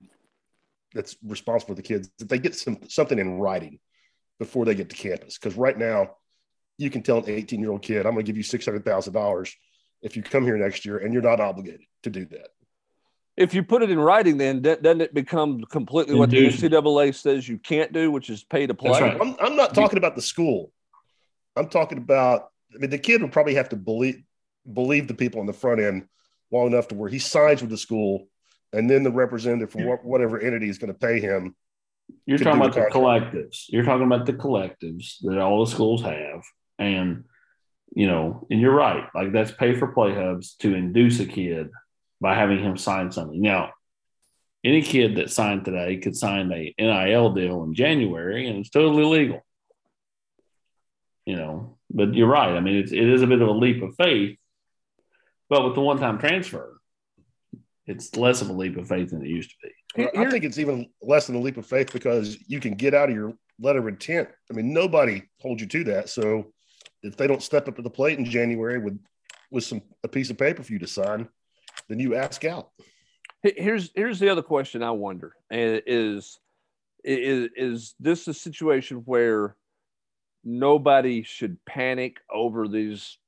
that's 0.92 1.16
responsible 1.24 1.74
for 1.74 1.76
the 1.76 1.82
kids 1.82 2.10
that 2.18 2.28
they 2.28 2.38
get 2.38 2.54
some 2.54 2.78
something 2.88 3.18
in 3.18 3.38
writing 3.38 3.78
before 4.38 4.64
they 4.64 4.74
get 4.74 4.90
to 4.90 4.96
campus. 4.96 5.38
Because 5.38 5.56
right 5.56 5.78
now, 5.78 6.10
you 6.78 6.90
can 6.90 7.02
tell 7.02 7.18
an 7.18 7.24
18 7.28 7.60
year 7.60 7.70
old 7.70 7.82
kid, 7.82 8.06
I'm 8.06 8.14
going 8.14 8.24
to 8.24 8.32
give 8.32 8.36
you 8.36 8.44
$600,000 8.44 9.52
if 10.02 10.16
you 10.16 10.22
come 10.22 10.44
here 10.44 10.56
next 10.56 10.84
year 10.84 10.98
and 10.98 11.12
you're 11.12 11.22
not 11.22 11.40
obligated 11.40 11.82
to 12.02 12.10
do 12.10 12.26
that. 12.26 12.48
If 13.36 13.52
you 13.52 13.64
put 13.64 13.82
it 13.82 13.90
in 13.90 13.98
writing, 13.98 14.38
then 14.38 14.62
doesn't 14.62 15.00
it 15.00 15.12
become 15.12 15.62
completely 15.62 16.14
what 16.14 16.30
the 16.30 16.46
NCAA 16.46 17.14
says 17.14 17.48
you 17.48 17.58
can't 17.58 17.92
do, 17.92 18.12
which 18.12 18.30
is 18.30 18.44
pay 18.44 18.66
to 18.66 18.74
play? 18.74 19.00
Right. 19.00 19.20
I'm, 19.20 19.34
I'm, 19.40 19.56
not 19.56 19.74
talking 19.74 19.98
about 19.98 20.14
the 20.14 20.22
school. 20.22 20.72
I'm 21.56 21.68
talking 21.68 21.98
about, 21.98 22.50
I 22.72 22.78
mean, 22.78 22.90
the 22.90 22.98
kid 22.98 23.22
would 23.22 23.32
probably 23.32 23.56
have 23.56 23.70
to 23.70 23.76
believe, 23.76 24.22
believe 24.72 25.08
the 25.08 25.14
people 25.14 25.40
on 25.40 25.46
the 25.46 25.52
front 25.52 25.80
end 25.80 26.06
long 26.54 26.68
enough 26.68 26.88
to 26.88 26.94
where 26.94 27.10
he 27.10 27.18
signs 27.18 27.60
with 27.60 27.70
the 27.70 27.76
school 27.76 28.28
and 28.72 28.88
then 28.88 29.02
the 29.02 29.10
representative 29.10 29.70
from 29.70 29.82
whatever 30.02 30.40
entity 30.40 30.68
is 30.68 30.78
going 30.78 30.92
to 30.92 30.98
pay 30.98 31.20
him. 31.20 31.54
You're 32.26 32.38
talking 32.38 32.60
about 32.60 32.74
the, 32.74 32.82
the 32.82 32.86
collectives. 32.86 33.64
You're 33.68 33.84
talking 33.84 34.06
about 34.06 34.26
the 34.26 34.34
collectives 34.34 35.16
that 35.22 35.38
all 35.38 35.64
the 35.64 35.70
schools 35.70 36.02
have 36.02 36.42
and, 36.78 37.24
you 37.94 38.06
know, 38.06 38.46
and 38.50 38.60
you're 38.60 38.74
right. 38.74 39.04
Like 39.14 39.32
that's 39.32 39.52
pay 39.52 39.74
for 39.74 39.88
play 39.88 40.14
hubs 40.14 40.54
to 40.56 40.74
induce 40.74 41.20
a 41.20 41.26
kid 41.26 41.70
by 42.20 42.34
having 42.34 42.60
him 42.60 42.76
sign 42.76 43.10
something. 43.10 43.40
Now, 43.40 43.70
any 44.64 44.82
kid 44.82 45.16
that 45.16 45.30
signed 45.30 45.64
today 45.64 45.98
could 45.98 46.16
sign 46.16 46.50
a 46.52 46.74
NIL 46.78 47.32
deal 47.32 47.64
in 47.64 47.74
January 47.74 48.48
and 48.48 48.58
it's 48.58 48.70
totally 48.70 49.04
legal. 49.04 49.44
You 51.26 51.36
know, 51.36 51.78
but 51.90 52.14
you're 52.14 52.28
right. 52.28 52.54
I 52.54 52.60
mean, 52.60 52.76
it's, 52.76 52.92
it 52.92 53.08
is 53.08 53.22
a 53.22 53.26
bit 53.26 53.40
of 53.40 53.48
a 53.48 53.52
leap 53.52 53.82
of 53.82 53.94
faith, 53.96 54.38
but 55.48 55.64
with 55.64 55.74
the 55.74 55.80
one 55.80 55.98
time 55.98 56.18
transfer, 56.18 56.80
it's 57.86 58.16
less 58.16 58.40
of 58.40 58.48
a 58.48 58.52
leap 58.52 58.76
of 58.76 58.88
faith 58.88 59.10
than 59.10 59.22
it 59.22 59.28
used 59.28 59.50
to 59.50 59.56
be. 59.62 60.08
I 60.16 60.30
think 60.30 60.44
it's 60.44 60.58
even 60.58 60.88
less 61.02 61.26
than 61.26 61.36
a 61.36 61.40
leap 61.40 61.56
of 61.56 61.66
faith 61.66 61.92
because 61.92 62.38
you 62.48 62.60
can 62.60 62.74
get 62.74 62.94
out 62.94 63.10
of 63.10 63.14
your 63.14 63.34
letter 63.60 63.78
of 63.78 63.88
intent. 63.88 64.28
I 64.50 64.54
mean, 64.54 64.72
nobody 64.72 65.22
holds 65.40 65.60
you 65.62 65.68
to 65.68 65.84
that. 65.84 66.08
So 66.08 66.52
if 67.02 67.16
they 67.16 67.26
don't 67.26 67.42
step 67.42 67.68
up 67.68 67.76
to 67.76 67.82
the 67.82 67.90
plate 67.90 68.18
in 68.18 68.24
January 68.24 68.78
with 68.78 68.98
with 69.50 69.64
some 69.64 69.82
a 70.02 70.08
piece 70.08 70.30
of 70.30 70.38
paper 70.38 70.62
for 70.62 70.72
you 70.72 70.78
to 70.80 70.86
sign, 70.86 71.28
then 71.88 72.00
you 72.00 72.14
ask 72.14 72.44
out. 72.44 72.70
Here's 73.42 73.90
here's 73.94 74.18
the 74.18 74.30
other 74.30 74.42
question 74.42 74.82
I 74.82 74.90
wonder 74.90 75.34
is 75.52 76.38
is 77.04 77.50
is 77.54 77.94
this 78.00 78.26
a 78.26 78.34
situation 78.34 79.02
where 79.04 79.56
nobody 80.42 81.22
should 81.22 81.58
panic 81.66 82.16
over 82.32 82.66
these 82.66 83.18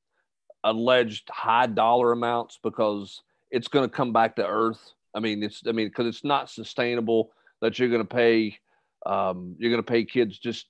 alleged 0.67 1.29
high 1.31 1.67
dollar 1.67 2.13
amounts 2.13 2.59
because 2.63 3.23
it's 3.51 3.69
going 3.69 3.89
to 3.89 3.95
come 3.95 4.13
back 4.13 4.37
to 4.37 4.47
earth. 4.47 4.93
I 5.15 5.21
mean, 5.21 5.43
it's 5.43 5.63
I 5.67 5.73
mean 5.73 5.89
because 5.89 6.07
it's 6.07 6.25
not 6.25 6.51
sustainable 6.51 7.31
that 7.61 7.79
you're 7.79 7.89
going 7.89 8.07
to 8.07 8.15
pay 8.15 8.59
um, 9.07 9.55
you're 9.59 9.71
going 9.71 9.83
to 9.83 9.91
pay 9.91 10.05
kids 10.05 10.39
just 10.39 10.67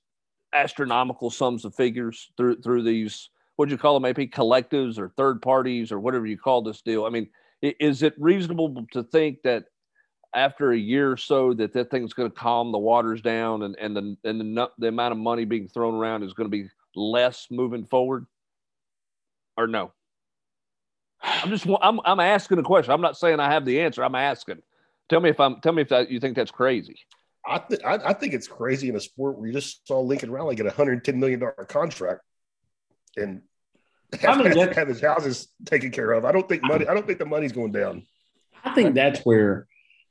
astronomical 0.53 1.29
sums 1.29 1.65
of 1.65 1.75
figures 1.75 2.31
through 2.37 2.61
through 2.61 2.83
these 2.83 3.29
what 3.57 3.67
do 3.67 3.71
you 3.71 3.77
call 3.77 3.95
them 3.95 4.03
maybe 4.03 4.27
collectives 4.27 4.97
or 4.97 5.09
third 5.09 5.41
parties 5.41 5.91
or 5.91 5.99
whatever 5.99 6.25
you 6.25 6.37
call 6.37 6.61
this 6.61 6.81
deal 6.81 7.05
i 7.05 7.09
mean 7.09 7.27
is 7.61 8.01
it 8.01 8.13
reasonable 8.17 8.85
to 8.91 9.03
think 9.03 9.41
that 9.43 9.65
after 10.33 10.71
a 10.71 10.77
year 10.77 11.11
or 11.11 11.17
so 11.17 11.53
that 11.53 11.73
that 11.73 11.91
thing's 11.91 12.13
going 12.13 12.29
to 12.29 12.35
calm 12.35 12.71
the 12.71 12.77
waters 12.77 13.21
down 13.21 13.63
and 13.63 13.75
and 13.77 13.95
the 13.95 14.15
and 14.23 14.39
the, 14.39 14.69
the 14.77 14.87
amount 14.87 15.11
of 15.11 15.17
money 15.17 15.43
being 15.43 15.67
thrown 15.67 15.95
around 15.95 16.23
is 16.23 16.33
going 16.33 16.49
to 16.49 16.57
be 16.57 16.69
less 16.95 17.47
moving 17.51 17.85
forward 17.85 18.25
or 19.57 19.67
no 19.67 19.91
i'm 21.21 21.49
just 21.49 21.67
i'm, 21.81 21.99
I'm 22.05 22.19
asking 22.19 22.59
a 22.59 22.63
question 22.63 22.91
i'm 22.91 23.01
not 23.01 23.17
saying 23.17 23.39
i 23.39 23.51
have 23.51 23.65
the 23.65 23.81
answer 23.81 24.03
i'm 24.03 24.15
asking 24.15 24.57
tell 25.09 25.19
me 25.19 25.29
if 25.29 25.39
i'm 25.39 25.59
tell 25.61 25.73
me 25.73 25.81
if 25.81 25.89
that, 25.89 26.09
you 26.09 26.19
think 26.19 26.35
that's 26.35 26.51
crazy 26.51 26.99
I, 27.49 27.59
th- 27.59 27.81
I, 27.85 27.93
I 28.09 28.13
think 28.13 28.33
it's 28.33 28.47
crazy 28.47 28.89
in 28.89 28.97
a 28.97 28.99
sport 28.99 29.37
where 29.37 29.47
you 29.47 29.53
just 29.53 29.87
saw 29.87 30.01
Lincoln 30.01 30.29
Riley 30.31 30.55
get 30.55 30.65
a 30.65 30.71
hundred 30.71 31.05
ten 31.05 31.17
million 31.17 31.39
dollar 31.39 31.53
contract 31.69 32.19
and 33.15 33.41
have, 34.19 34.39
I 34.39 34.49
mean, 34.49 34.57
have, 34.73 34.87
his 34.87 35.01
houses 35.01 35.47
taken 35.65 35.91
care 35.91 36.11
of. 36.11 36.25
I 36.25 36.31
don't 36.31 36.47
think 36.47 36.63
money. 36.63 36.87
I 36.87 36.93
don't 36.93 37.05
think 37.05 37.19
the 37.19 37.25
money's 37.25 37.51
going 37.51 37.71
down. 37.71 38.05
I 38.63 38.73
think 38.73 38.95
that's 38.95 39.21
where 39.21 39.67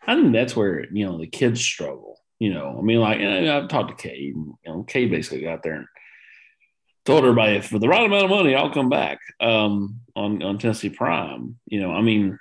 I 0.06 0.14
think 0.14 0.32
that's 0.32 0.54
where 0.54 0.86
you 0.92 1.06
know 1.06 1.18
the 1.18 1.26
kids 1.26 1.60
struggle. 1.60 2.18
You 2.38 2.52
know, 2.52 2.76
I 2.78 2.82
mean, 2.82 3.00
like 3.00 3.20
I've 3.20 3.68
talked 3.68 3.96
to 3.96 4.08
Cade. 4.08 4.34
You 4.34 4.56
know, 4.66 4.82
Cade 4.82 5.10
basically 5.10 5.42
got 5.42 5.62
there 5.62 5.74
and 5.74 5.86
told 7.06 7.24
everybody 7.24 7.60
for 7.60 7.78
the 7.78 7.88
right 7.88 8.04
amount 8.04 8.24
of 8.24 8.30
money, 8.30 8.54
I'll 8.54 8.72
come 8.72 8.88
back 8.90 9.20
um, 9.40 10.00
on 10.14 10.42
on 10.42 10.58
Tennessee 10.58 10.90
Prime. 10.90 11.56
You 11.66 11.80
know, 11.80 11.92
I 11.92 12.02
mean, 12.02 12.38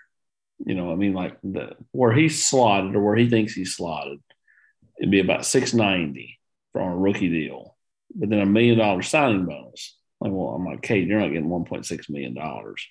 you 0.65 0.75
know, 0.75 0.91
I 0.91 0.95
mean, 0.95 1.13
like 1.13 1.37
the 1.43 1.75
where 1.91 2.13
he's 2.13 2.45
slotted 2.45 2.95
or 2.95 3.01
where 3.01 3.15
he 3.15 3.29
thinks 3.29 3.53
he's 3.53 3.75
slotted 3.75 4.19
it'd 4.97 5.11
be 5.11 5.19
about 5.19 5.45
690 5.45 6.39
for 6.71 6.81
on 6.81 6.93
a 6.93 6.97
rookie 6.97 7.29
deal, 7.29 7.75
but 8.13 8.29
then 8.29 8.39
a 8.39 8.45
million 8.45 8.77
dollar 8.77 9.01
signing 9.01 9.45
bonus. 9.45 9.97
Like, 10.21 10.31
well, 10.31 10.49
I'm 10.49 10.65
like, 10.65 10.81
Cade, 10.81 11.07
you're 11.07 11.19
not 11.19 11.29
getting 11.29 11.49
1.6 11.49 12.09
million 12.09 12.33
dollars 12.33 12.85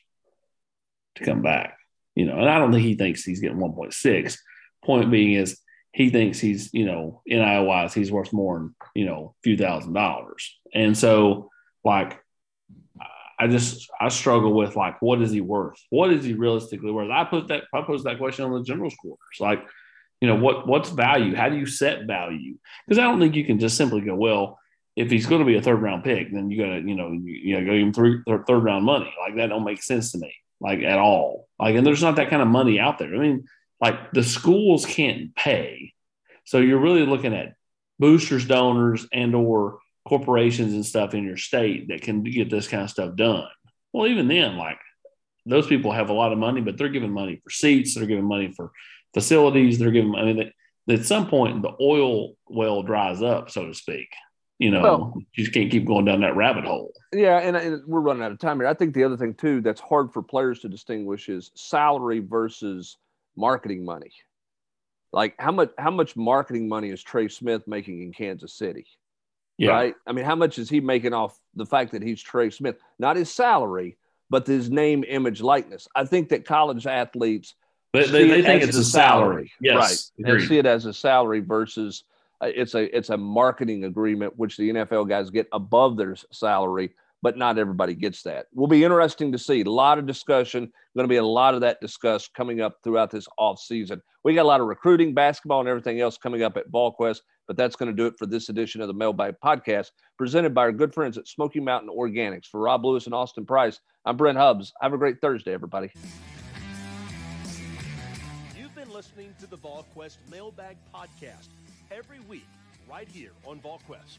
to 1.17 1.25
come 1.25 1.43
back, 1.43 1.79
you 2.15 2.27
know. 2.27 2.39
And 2.39 2.49
I 2.49 2.59
don't 2.59 2.73
think 2.73 2.85
he 2.85 2.97
thinks 2.97 3.25
he's 3.25 3.41
getting 3.41 3.59
1.6. 3.59 4.39
Point 4.85 5.11
being 5.11 5.33
is 5.33 5.59
he 5.93 6.11
thinks 6.11 6.39
he's, 6.39 6.73
you 6.75 6.85
know, 6.85 7.23
in 7.25 7.41
wise, 7.67 7.95
he's 7.95 8.13
worth 8.13 8.33
more 8.33 8.59
than, 8.59 8.75
you 8.95 9.07
know, 9.07 9.35
a 9.39 9.43
few 9.43 9.57
thousand 9.57 9.95
dollars. 9.95 10.59
And 10.75 10.97
so, 10.97 11.51
like, 11.85 12.21
I 13.39 13.49
just 13.49 13.91
I 14.01 14.09
struggle 14.09 14.55
with 14.55 14.77
like 14.77 15.03
what 15.03 15.21
is 15.21 15.31
he 15.31 15.41
worth? 15.41 15.81
What 15.91 16.13
is 16.13 16.25
he 16.25 16.35
realistically 16.35 16.91
worth? 16.91 17.11
I 17.11 17.25
put 17.25 17.49
that 17.49 17.65
I 17.75 17.83
posed 17.83 18.05
that 18.05 18.19
question 18.19 18.45
on 18.45 18.53
the 18.53 18.63
general's 18.63 18.95
quarters. 18.95 19.19
Like, 19.41 19.65
you 20.21 20.29
know, 20.29 20.37
what 20.37 20.67
what's 20.67 20.91
value? 20.91 21.35
How 21.35 21.49
do 21.49 21.57
you 21.57 21.67
set 21.67 22.07
value? 22.07 22.57
Because 22.87 22.99
I 22.99 23.03
don't 23.03 23.21
think 23.21 23.35
you 23.35 23.45
can 23.45 23.59
just 23.59 23.77
simply 23.77 24.03
go, 24.03 24.15
well, 24.15 24.59
if 24.97 25.11
he's 25.11 25.27
going 25.27 25.41
to 25.41 25.47
be 25.47 25.57
a 25.57 25.63
third 25.63 25.83
round 25.83 26.05
pick, 26.05 26.33
then 26.33 26.51
you 26.51 26.63
got 26.63 26.75
to, 26.75 26.81
you 26.81 26.95
know, 26.95 27.11
you, 27.11 27.33
you 27.33 27.61
know, 27.61 27.67
go 27.67 27.73
him 27.73 27.93
three, 27.93 28.23
third 28.27 28.65
round 28.65 28.85
money. 28.85 29.13
Like 29.21 29.37
that 29.37 29.49
don't 29.49 29.65
make 29.65 29.83
sense 29.83 30.13
to 30.13 30.19
me, 30.19 30.33
like 30.61 30.83
at 30.83 30.99
all. 30.99 31.49
Like, 31.59 31.75
and 31.75 31.87
there's 31.87 32.03
not 32.03 32.17
that 32.17 32.31
kind 32.31 32.43
of 32.43 32.49
money 32.49 32.79
out 32.79 32.99
there. 32.99 33.15
I 33.15 33.19
mean, 33.19 33.47
like 33.81 34.13
the 34.13 34.23
schools 34.23 34.87
can't 34.87 35.35
pay, 35.35 35.93
so 36.45 36.59
you're 36.59 36.79
really 36.79 37.05
looking 37.05 37.35
at 37.35 37.55
boosters, 37.99 38.45
donors, 38.45 39.07
and 39.13 39.35
or 39.35 39.79
corporations 40.07 40.73
and 40.73 40.85
stuff 40.85 41.15
in 41.15 41.25
your 41.25 41.37
state 41.37 41.89
that 41.89 42.03
can 42.03 42.23
get 42.23 42.51
this 42.51 42.69
kind 42.69 42.85
of 42.85 42.91
stuff 42.91 43.17
done. 43.17 43.49
Well, 43.93 44.07
even 44.07 44.29
then, 44.29 44.57
like 44.57 44.79
those 45.47 45.67
people 45.67 45.93
have 45.93 46.11
a 46.11 46.15
lot 46.15 46.33
of 46.33 46.39
money, 46.39 46.61
but 46.61 46.77
they're 46.77 46.89
giving 46.89 47.13
money 47.13 47.41
for 47.43 47.51
seats, 47.51 47.95
they're 47.95 48.07
giving 48.07 48.29
money 48.29 48.53
for 48.55 48.73
facilities, 49.13 49.79
they're 49.79 49.91
giving. 49.91 50.15
I 50.15 50.25
mean, 50.25 50.53
at 50.89 51.05
some 51.07 51.29
point 51.29 51.63
the 51.63 51.73
oil 51.81 52.35
well 52.47 52.83
dries 52.83 53.23
up, 53.23 53.51
so 53.51 53.67
to 53.67 53.75
speak. 53.75 54.09
You 54.59 54.71
know, 54.71 54.83
well, 54.83 55.15
you 55.17 55.45
just 55.45 55.53
can't 55.53 55.71
keep 55.71 55.85
going 55.85 56.05
down 56.05 56.21
that 56.21 56.37
rabbit 56.37 56.65
hole. 56.65 56.93
Yeah, 57.13 57.39
and, 57.39 57.57
and 57.57 57.83
we're 57.87 58.01
running 58.01 58.23
out 58.23 58.31
of 58.31 58.39
time 58.39 58.59
here. 58.59 58.69
I 58.69 58.75
think 58.75 58.95
the 58.95 59.03
other 59.05 59.17
thing 59.17 59.35
too 59.35 59.61
that's 59.61 59.81
hard 59.81 60.13
for 60.13 60.23
players 60.23 60.61
to 60.61 60.69
distinguish 60.69 61.29
is 61.29 61.51
salary 61.57 62.21
versus 62.21 62.97
marketing 63.37 63.85
money. 63.85 64.13
Like 65.13 65.35
how 65.39 65.51
much 65.53 65.73
how 65.77 65.91
much 65.91 66.17
marketing 66.17 66.69
money 66.69 66.91
is 66.91 67.03
Trey 67.03 67.29
Smith 67.29 67.67
making 67.67 68.03
in 68.03 68.13
Kansas 68.13 68.55
City? 68.55 68.87
Yeah. 69.59 69.71
Right. 69.71 69.95
I 70.07 70.13
mean, 70.13 70.25
how 70.25 70.35
much 70.35 70.59
is 70.59 70.69
he 70.69 70.81
making 70.81 71.13
off 71.13 71.39
the 71.55 71.67
fact 71.67 71.93
that 71.93 72.03
he's 72.03 72.21
Trey 72.21 72.51
Smith? 72.51 72.77
Not 72.99 73.17
his 73.17 73.33
salary, 73.33 73.97
but 74.31 74.47
his 74.47 74.71
name, 74.71 75.05
image, 75.07 75.41
likeness. 75.41 75.87
I 75.95 76.05
think 76.05 76.29
that 76.31 76.45
college 76.45 76.87
athletes, 76.87 77.55
but 77.93 78.11
they, 78.11 78.27
they 78.27 78.43
think 78.43 78.63
it's 78.63 78.77
a 78.77 78.85
salary. 78.85 79.53
salary. 79.53 79.53
Yes, 79.61 80.13
right? 80.19 80.29
Agreed. 80.29 80.49
see 80.49 80.59
it 80.59 80.67
as 80.67 80.87
a 80.87 80.93
salary 80.93 81.41
versus 81.41 82.05
uh, 82.43 82.51
it's 82.55 82.75
a 82.75 82.97
it's 82.97 83.11
a 83.11 83.17
marketing 83.17 83.85
agreement, 83.85 84.37
which 84.37 84.57
the 84.57 84.71
NFL 84.71 85.09
guys 85.09 85.31
get 85.31 85.47
above 85.53 85.97
their 85.97 86.17
salary 86.33 86.95
but 87.25 87.39
not 87.39 87.57
everybody 87.57 87.95
gets 87.95 88.23
that. 88.23 88.49
Will 88.55 88.67
be 88.67 88.85
interesting 88.85 89.33
to 89.33 89.39
see. 89.39 89.63
A 89.63 89.71
lot 89.71 89.99
of 89.99 90.07
discussion. 90.07 90.71
Going 90.95 91.05
to 91.05 91.09
be 91.09 91.17
a 91.17 91.25
lot 91.25 91.55
of 91.55 91.63
that 91.63 91.81
discussed 91.81 92.35
coming 92.35 92.61
up 92.61 92.81
throughout 92.85 93.11
this 93.11 93.27
off 93.39 93.59
season. 93.59 94.03
We 94.25 94.35
got 94.35 94.43
a 94.43 94.49
lot 94.49 94.61
of 94.61 94.67
recruiting, 94.67 95.15
basketball, 95.15 95.61
and 95.61 95.69
everything 95.69 96.03
else 96.03 96.19
coming 96.19 96.43
up 96.43 96.59
at 96.59 96.71
VolQuest. 96.71 97.23
But 97.47 97.57
that's 97.57 97.77
going 97.77 97.91
to 97.91 97.97
do 97.97 98.07
it 98.07 98.15
for 98.19 98.27
this 98.27 98.49
edition 98.49 98.81
of 98.81 98.89
the 98.89 98.95
Mailbag 98.95 99.35
Podcast, 99.45 99.91
presented 100.17 100.55
by 100.55 100.63
our 100.63 100.73
good 100.73 100.95
friends 100.95 101.19
at 101.19 101.29
Smoky 101.29 101.61
Mountain 101.61 101.91
Organics. 101.91 102.47
For 102.47 102.61
Rob 102.61 102.85
Lewis 102.85 103.07
and 103.07 103.15
Austin 103.15 103.45
Price, 103.45 103.81
I'm 104.05 104.17
Brent 104.17 104.39
Hubbs. 104.39 104.73
Have 104.81 104.93
a 104.93 104.99
great 104.99 105.21
Thursday, 105.21 105.53
everybody. 105.53 105.91
You've 108.57 108.75
been 108.75 108.91
listening 108.91 109.35
to 109.41 109.47
the 109.47 109.59
VolQuest 109.59 110.19
Mailbag 110.31 110.77
Podcast 110.95 111.49
every 111.91 112.21
week, 112.21 112.47
right 112.91 113.09
here 113.09 113.33
on 113.47 113.61
VolQuest. 113.61 114.19